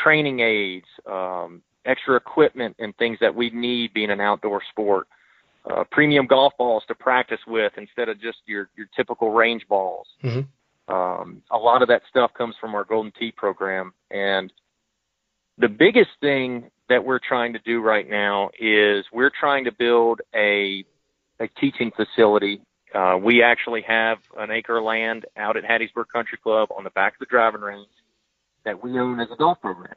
training 0.02 0.40
aids, 0.40 0.86
um, 1.06 1.62
extra 1.84 2.16
equipment, 2.16 2.76
and 2.78 2.96
things 2.96 3.18
that 3.20 3.34
we 3.34 3.50
need 3.50 3.92
being 3.94 4.10
an 4.10 4.20
outdoor 4.20 4.62
sport. 4.70 5.06
Uh, 5.68 5.84
premium 5.90 6.26
golf 6.26 6.52
balls 6.56 6.82
to 6.88 6.94
practice 6.94 7.40
with 7.46 7.72
instead 7.76 8.08
of 8.08 8.20
just 8.20 8.38
your 8.46 8.70
your 8.76 8.86
typical 8.96 9.32
range 9.32 9.66
balls. 9.68 10.06
Mhm. 10.22 10.46
Um, 10.88 11.42
a 11.50 11.58
lot 11.58 11.82
of 11.82 11.88
that 11.88 12.02
stuff 12.08 12.32
comes 12.32 12.56
from 12.56 12.74
our 12.74 12.84
Golden 12.84 13.12
Tee 13.12 13.32
program, 13.32 13.92
and 14.10 14.52
the 15.58 15.68
biggest 15.68 16.10
thing 16.20 16.70
that 16.88 17.04
we're 17.04 17.18
trying 17.18 17.52
to 17.52 17.58
do 17.58 17.80
right 17.82 18.08
now 18.08 18.50
is 18.58 19.04
we're 19.12 19.30
trying 19.30 19.64
to 19.64 19.72
build 19.72 20.22
a 20.34 20.84
a 21.40 21.48
teaching 21.60 21.90
facility. 21.92 22.60
Uh, 22.94 23.18
we 23.20 23.42
actually 23.42 23.82
have 23.82 24.18
an 24.38 24.50
acre 24.50 24.78
of 24.78 24.84
land 24.84 25.26
out 25.36 25.56
at 25.56 25.64
Hattiesburg 25.64 26.08
Country 26.12 26.38
Club 26.38 26.70
on 26.76 26.84
the 26.84 26.90
back 26.90 27.12
of 27.12 27.18
the 27.18 27.26
driving 27.26 27.60
range 27.60 27.86
that 28.64 28.82
we 28.82 28.98
own 28.98 29.20
as 29.20 29.28
a 29.32 29.36
golf 29.36 29.60
program. 29.60 29.94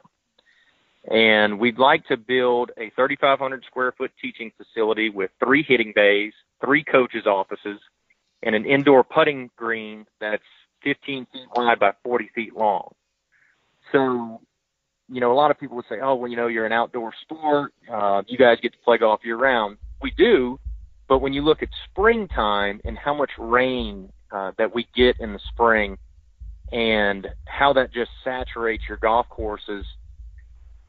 And 1.10 1.60
we'd 1.60 1.80
like 1.80 2.06
to 2.08 2.18
build 2.18 2.72
a 2.78 2.92
3,500 2.96 3.64
square 3.66 3.92
foot 3.92 4.12
teaching 4.22 4.52
facility 4.56 5.10
with 5.10 5.32
three 5.44 5.64
hitting 5.68 5.94
bays, 5.96 6.34
three 6.64 6.84
coaches' 6.84 7.26
offices, 7.26 7.80
and 8.44 8.56
an 8.56 8.66
indoor 8.66 9.04
putting 9.04 9.50
green 9.56 10.06
that's 10.20 10.44
15 10.84 11.28
feet 11.32 11.42
wide 11.56 11.80
by 11.80 11.92
40 12.04 12.30
feet 12.36 12.56
long. 12.56 12.94
So, 13.92 14.42
you 15.10 15.20
know, 15.20 15.32
a 15.32 15.36
lot 15.36 15.52
of 15.52 15.60
people 15.60 15.76
would 15.76 15.86
say, 15.90 16.00
oh, 16.02 16.16
well, 16.16 16.30
you 16.30 16.38
know, 16.38 16.48
you're 16.48 16.66
an 16.66 16.72
outdoor 16.72 17.14
sport. 17.22 17.74
Uh, 17.92 18.22
you 18.28 18.38
guys 18.38 18.58
get 18.62 18.72
to 18.74 18.80
play 18.80 18.98
golf 18.98 19.22
year 19.24 19.38
round. 19.38 19.78
We 20.02 20.12
do, 20.12 20.60
But 21.08 21.20
when 21.20 21.34
you 21.34 21.42
look 21.44 21.62
at 21.62 21.70
springtime 21.90 22.80
and 22.86 22.98
how 22.98 23.14
much 23.14 23.32
rain 23.38 24.12
uh, 24.32 24.52
that 24.58 24.74
we 24.74 24.88
get 24.96 25.20
in 25.20 25.34
the 25.34 25.40
spring 25.50 25.98
and 26.72 27.28
how 27.46 27.74
that 27.74 27.94
just 27.94 28.12
saturates 28.24 28.84
your 28.88 28.98
golf 28.98 29.28
courses, 29.30 29.86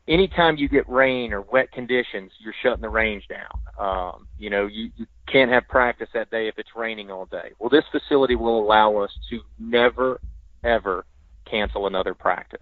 anytime 0.09 0.57
you 0.57 0.69
get 0.69 0.89
rain 0.89 1.33
or 1.33 1.43
wet 1.43 1.73
conditions, 1.73 2.31
you're 2.41 2.55
shutting 2.63 2.83
the 2.83 2.89
range 2.89 3.25
down. 3.29 3.49
Um, 3.79 4.27
you 4.39 4.51
know, 4.51 4.67
you, 4.67 4.91
you 4.97 5.07
can't 5.31 5.51
have 5.51 5.67
practice 5.69 6.09
that 6.15 6.31
day 6.31 6.49
if 6.49 6.59
it's 6.59 6.71
raining 6.77 7.11
all 7.11 7.27
day. 7.27 7.53
Well, 7.59 7.71
this 7.71 7.85
facility 7.91 8.37
will 8.37 8.61
allow 8.61 8.97
us 8.97 9.11
to 9.31 9.41
never, 9.59 10.21
ever 10.63 11.05
cancel 11.51 11.87
another 11.87 12.15
practice. 12.15 12.61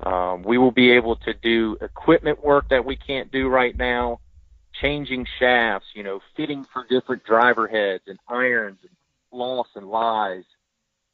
Um, 0.00 0.42
we 0.42 0.56
will 0.56 0.70
be 0.70 0.90
able 0.92 1.16
to 1.16 1.34
do 1.34 1.76
equipment 1.82 2.42
work 2.42 2.68
that 2.70 2.84
we 2.84 2.96
can't 2.96 3.30
do 3.30 3.48
right 3.48 3.76
now, 3.76 4.20
changing 4.80 5.26
shafts, 5.38 5.88
you 5.94 6.02
know, 6.02 6.20
fitting 6.36 6.64
for 6.72 6.86
different 6.88 7.24
driver 7.24 7.68
heads 7.68 8.04
and 8.06 8.18
irons 8.28 8.78
and 8.82 8.90
lofts 9.32 9.72
and 9.74 9.86
lies, 9.86 10.44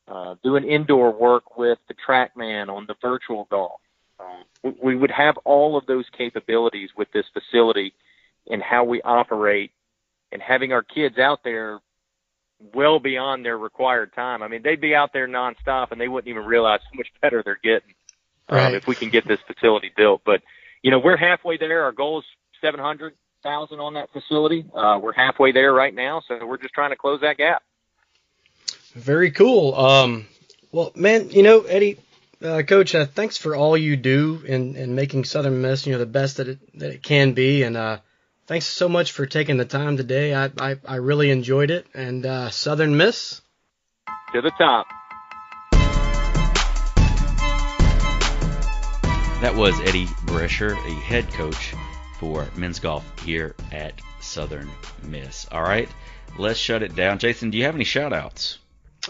uh, 0.08 0.34
doing 0.42 0.64
indoor 0.64 1.12
work 1.12 1.56
with 1.58 1.78
the 1.88 1.94
TrackMan 1.94 2.68
on 2.68 2.86
the 2.86 2.94
virtual 3.00 3.46
golf. 3.50 3.80
Uh, 4.18 4.70
we 4.82 4.96
would 4.96 5.10
have 5.10 5.36
all 5.44 5.76
of 5.76 5.86
those 5.86 6.04
capabilities 6.16 6.90
with 6.96 7.08
this 7.12 7.26
facility 7.32 7.92
and 8.48 8.62
how 8.62 8.84
we 8.84 9.02
operate 9.02 9.72
and 10.32 10.40
having 10.40 10.72
our 10.72 10.82
kids 10.82 11.18
out 11.18 11.40
there 11.44 11.80
well 12.74 12.98
beyond 12.98 13.44
their 13.44 13.58
required 13.58 14.12
time. 14.14 14.42
I 14.42 14.48
mean, 14.48 14.62
they'd 14.62 14.80
be 14.80 14.94
out 14.94 15.12
there 15.12 15.28
nonstop 15.28 15.92
and 15.92 16.00
they 16.00 16.08
wouldn't 16.08 16.28
even 16.28 16.44
realize 16.44 16.80
how 16.90 16.96
much 16.96 17.08
better 17.20 17.42
they're 17.44 17.60
getting 17.62 17.94
um, 18.48 18.58
right. 18.58 18.66
um, 18.68 18.74
if 18.74 18.86
we 18.86 18.94
can 18.94 19.10
get 19.10 19.26
this 19.26 19.40
facility 19.46 19.92
built. 19.96 20.22
But 20.24 20.42
you 20.82 20.90
know, 20.90 20.98
we're 20.98 21.16
halfway 21.16 21.56
there. 21.58 21.84
Our 21.84 21.92
goal 21.92 22.20
is 22.20 22.24
seven 22.60 22.80
hundred 22.80 23.14
thousand 23.42 23.80
on 23.80 23.94
that 23.94 24.10
facility. 24.12 24.64
Uh, 24.74 24.98
we're 25.02 25.12
halfway 25.12 25.52
there 25.52 25.72
right 25.72 25.94
now, 25.94 26.22
so 26.26 26.44
we're 26.46 26.58
just 26.58 26.74
trying 26.74 26.90
to 26.90 26.96
close 26.96 27.20
that 27.20 27.36
gap. 27.36 27.62
Very 28.96 29.30
cool. 29.30 29.74
Um, 29.74 30.26
well, 30.72 30.90
man, 30.94 31.28
you 31.28 31.42
know, 31.42 31.60
Eddie, 31.60 31.98
uh, 32.42 32.62
Coach, 32.62 32.94
uh, 32.94 33.04
thanks 33.04 33.36
for 33.36 33.54
all 33.54 33.76
you 33.76 33.94
do 33.94 34.42
in, 34.46 34.74
in 34.74 34.94
making 34.94 35.24
Southern 35.24 35.60
Miss, 35.60 35.86
you 35.86 35.92
know, 35.92 35.98
the 35.98 36.06
best 36.06 36.38
that 36.38 36.48
it 36.48 36.78
that 36.78 36.92
it 36.92 37.02
can 37.02 37.34
be, 37.34 37.62
and 37.62 37.76
uh, 37.76 37.98
thanks 38.46 38.64
so 38.64 38.88
much 38.88 39.12
for 39.12 39.26
taking 39.26 39.58
the 39.58 39.66
time 39.66 39.98
today. 39.98 40.34
I 40.34 40.50
I, 40.58 40.76
I 40.86 40.96
really 40.96 41.30
enjoyed 41.30 41.70
it, 41.70 41.86
and 41.92 42.24
uh, 42.24 42.48
Southern 42.48 42.96
Miss 42.96 43.42
to 44.32 44.40
the 44.40 44.50
top. 44.56 44.86
That 49.42 49.54
was 49.54 49.78
Eddie 49.80 50.06
Brescher, 50.24 50.72
a 50.72 50.94
head 51.00 51.30
coach 51.34 51.74
for 52.18 52.48
men's 52.56 52.78
golf 52.78 53.04
here 53.20 53.54
at 53.72 54.00
Southern 54.20 54.70
Miss. 55.02 55.46
All 55.52 55.62
right, 55.62 55.90
let's 56.38 56.58
shut 56.58 56.82
it 56.82 56.96
down. 56.96 57.18
Jason, 57.18 57.50
do 57.50 57.58
you 57.58 57.64
have 57.64 57.74
any 57.74 57.84
shout 57.84 58.14
outs? 58.14 58.58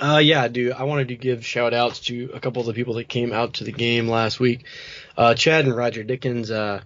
Uh, 0.01 0.19
yeah, 0.19 0.43
I 0.43 0.49
do. 0.49 0.73
I 0.73 0.85
wanted 0.85 1.09
to 1.09 1.17
give 1.17 1.45
shout 1.45 1.73
outs 1.73 2.01
to 2.01 2.31
a 2.35 2.41
couple 2.41 2.61
of 2.61 2.67
the 2.67 2.75
people 2.75 2.95
that 2.95 3.09
came 3.09 3.33
out 3.33 3.55
to 3.55 3.65
the 3.65 3.73
game 3.73 4.09
last 4.09 4.39
week. 4.39 4.65
Uh, 5.17 5.35
Chad 5.35 5.65
and 5.65 5.75
Roger 5.75 6.03
Dickens, 6.03 6.51
uh, 6.51 6.83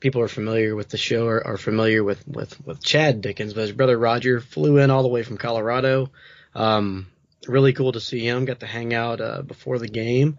people 0.00 0.20
are 0.20 0.28
familiar 0.28 0.74
with 0.74 0.88
the 0.88 0.98
show 0.98 1.26
are, 1.26 1.46
are, 1.46 1.56
familiar 1.56 2.02
with, 2.02 2.26
with, 2.26 2.66
with 2.66 2.82
Chad 2.82 3.20
Dickens, 3.20 3.54
but 3.54 3.62
his 3.62 3.72
brother 3.72 3.96
Roger 3.96 4.40
flew 4.40 4.78
in 4.78 4.90
all 4.90 5.02
the 5.02 5.08
way 5.08 5.22
from 5.22 5.38
Colorado. 5.38 6.10
Um, 6.54 7.06
really 7.46 7.72
cool 7.72 7.92
to 7.92 8.00
see 8.00 8.26
him. 8.26 8.44
Got 8.44 8.60
to 8.60 8.66
hang 8.66 8.92
out, 8.92 9.20
uh, 9.20 9.42
before 9.42 9.78
the 9.78 9.88
game 9.88 10.38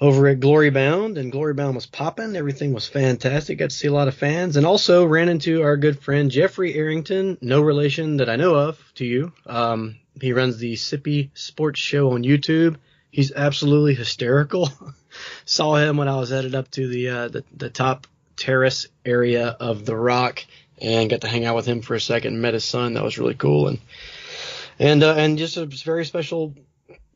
over 0.00 0.28
at 0.28 0.40
Glory 0.40 0.70
Bound, 0.70 1.18
and 1.18 1.32
Glory 1.32 1.54
Bound 1.54 1.74
was 1.74 1.86
popping. 1.86 2.36
Everything 2.36 2.72
was 2.72 2.86
fantastic. 2.86 3.58
Got 3.58 3.70
to 3.70 3.76
see 3.76 3.88
a 3.88 3.92
lot 3.92 4.08
of 4.08 4.14
fans, 4.14 4.56
and 4.56 4.64
also 4.66 5.04
ran 5.04 5.28
into 5.28 5.62
our 5.62 5.76
good 5.76 6.00
friend 6.00 6.30
Jeffrey 6.30 6.74
Arrington, 6.74 7.38
no 7.40 7.60
relation 7.60 8.18
that 8.18 8.28
I 8.28 8.36
know 8.36 8.54
of 8.54 8.78
to 8.96 9.04
you. 9.04 9.32
Um, 9.46 9.96
he 10.20 10.32
runs 10.32 10.58
the 10.58 10.74
Sippy 10.74 11.30
Sports 11.34 11.80
Show 11.80 12.12
on 12.12 12.22
YouTube. 12.22 12.76
He's 13.10 13.32
absolutely 13.32 13.94
hysterical. 13.94 14.70
Saw 15.44 15.76
him 15.76 15.96
when 15.96 16.08
I 16.08 16.16
was 16.16 16.30
headed 16.30 16.54
up 16.54 16.70
to 16.72 16.86
the, 16.86 17.08
uh, 17.08 17.28
the 17.28 17.44
the 17.56 17.70
top 17.70 18.06
terrace 18.36 18.86
area 19.04 19.48
of 19.48 19.84
the 19.84 19.96
Rock, 19.96 20.44
and 20.80 21.10
got 21.10 21.22
to 21.22 21.28
hang 21.28 21.44
out 21.44 21.56
with 21.56 21.66
him 21.66 21.80
for 21.80 21.94
a 21.94 22.00
second. 22.00 22.40
Met 22.40 22.54
his 22.54 22.64
son. 22.64 22.94
That 22.94 23.04
was 23.04 23.18
really 23.18 23.34
cool, 23.34 23.68
and 23.68 23.78
and 24.78 25.02
uh, 25.02 25.14
and 25.14 25.38
just 25.38 25.56
a 25.56 25.66
very 25.66 26.04
special 26.04 26.54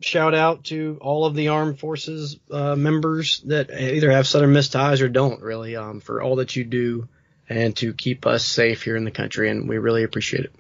shout 0.01 0.35
out 0.35 0.65
to 0.65 0.99
all 1.01 1.27
of 1.27 1.35
the 1.35 1.49
armed 1.49 1.79
forces 1.79 2.39
uh, 2.51 2.75
members 2.75 3.41
that 3.47 3.71
either 3.71 4.11
have 4.11 4.27
Southern 4.27 4.53
Miss 4.53 4.69
ties 4.69 5.01
or 5.01 5.09
don't 5.09 5.41
really 5.43 5.77
um, 5.77 6.01
for 6.01 6.21
all 6.21 6.37
that 6.37 6.57
you 6.57 6.65
do 6.65 7.09
and 7.49 7.77
to 7.77 7.93
keep 7.93 8.27
us 8.27 8.45
safe 8.45 8.83
here 8.83 8.97
in 8.97 9.05
the 9.05 9.11
country, 9.11 9.51
and 9.51 9.69
we 9.69 9.79
really 9.79 10.05
appreciate 10.05 10.45
it. 10.45 10.53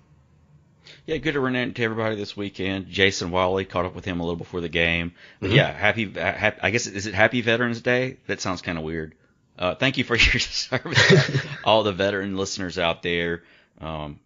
Yeah, 1.04 1.16
good 1.16 1.32
to 1.32 1.40
run 1.40 1.56
into 1.56 1.82
everybody 1.82 2.14
this 2.14 2.36
weekend. 2.36 2.88
Jason 2.88 3.32
Wally 3.32 3.64
caught 3.64 3.86
up 3.86 3.94
with 3.94 4.04
him 4.04 4.20
a 4.20 4.22
little 4.22 4.36
before 4.36 4.60
the 4.60 4.68
game. 4.68 5.14
Mm-hmm. 5.40 5.52
Yeah, 5.52 5.72
happy, 5.72 6.08
happy. 6.08 6.60
I 6.62 6.70
guess 6.70 6.86
is 6.86 7.06
it 7.06 7.14
Happy 7.14 7.40
Veterans 7.40 7.80
Day? 7.80 8.18
That 8.28 8.40
sounds 8.40 8.62
kind 8.62 8.78
of 8.78 8.84
weird. 8.84 9.16
Uh, 9.58 9.74
thank 9.74 9.98
you 9.98 10.04
for 10.04 10.16
your 10.16 10.38
service, 10.40 11.42
all 11.64 11.82
the 11.82 11.92
veteran 11.92 12.36
listeners 12.36 12.78
out 12.78 13.02
there, 13.02 13.42
um, 13.80 14.20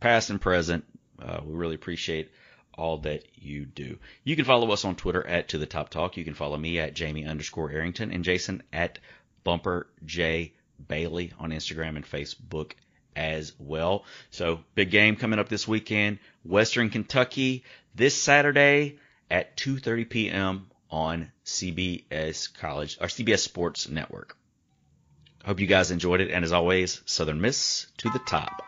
past 0.00 0.30
and 0.30 0.40
present. 0.40 0.84
Uh, 1.20 1.40
we 1.44 1.54
really 1.54 1.76
appreciate 1.76 2.32
all 2.76 2.98
that 2.98 3.24
you 3.36 3.64
do. 3.64 3.98
You 4.24 4.34
can 4.34 4.44
follow 4.44 4.72
us 4.72 4.84
on 4.84 4.96
Twitter 4.96 5.24
at 5.24 5.50
To 5.50 5.58
The 5.58 5.66
Top 5.66 5.88
Talk. 5.88 6.16
You 6.16 6.24
can 6.24 6.34
follow 6.34 6.56
me 6.56 6.80
at 6.80 6.94
Jamie 6.94 7.26
underscore 7.26 7.70
Arrington 7.70 8.10
and 8.10 8.24
Jason 8.24 8.62
at 8.72 8.98
Bumper 9.44 9.86
J 10.04 10.52
Bailey 10.88 11.32
on 11.38 11.50
Instagram 11.50 11.96
and 11.96 12.04
Facebook 12.04 12.72
as 13.16 13.52
well. 13.58 14.04
So 14.30 14.60
big 14.74 14.90
game 14.90 15.16
coming 15.16 15.38
up 15.38 15.48
this 15.48 15.66
weekend. 15.68 16.18
Western 16.44 16.90
Kentucky 16.90 17.64
this 17.94 18.20
Saturday 18.20 18.98
at 19.30 19.56
2:30 19.56 20.08
p.m. 20.08 20.70
on 20.90 21.32
CBS 21.44 22.52
College 22.54 22.98
or 23.00 23.06
CBS 23.06 23.40
Sports 23.40 23.88
Network. 23.88 24.36
Hope 25.44 25.58
you 25.58 25.66
guys 25.66 25.90
enjoyed 25.90 26.20
it, 26.20 26.30
and 26.30 26.44
as 26.44 26.52
always, 26.52 27.02
Southern 27.04 27.40
Miss 27.40 27.86
to 27.98 28.10
the 28.10 28.20
top. 28.20 28.62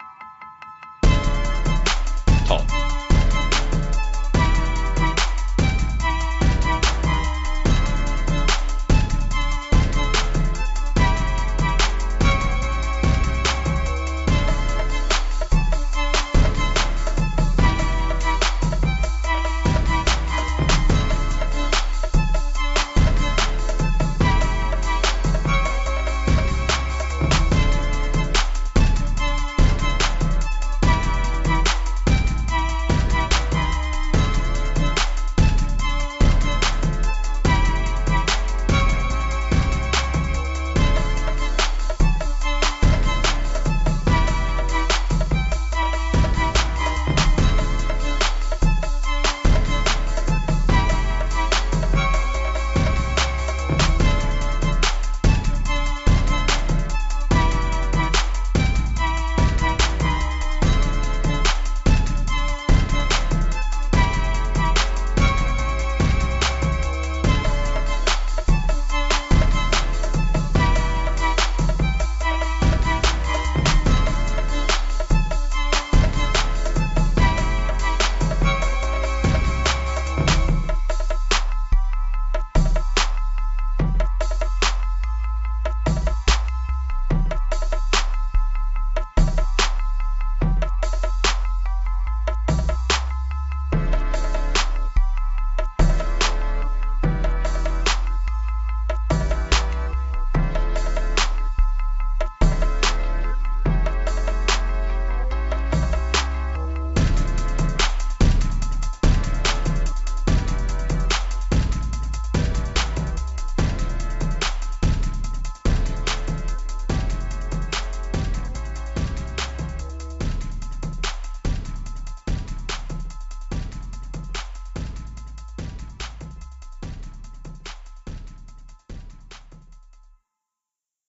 Talk. 2.47 2.84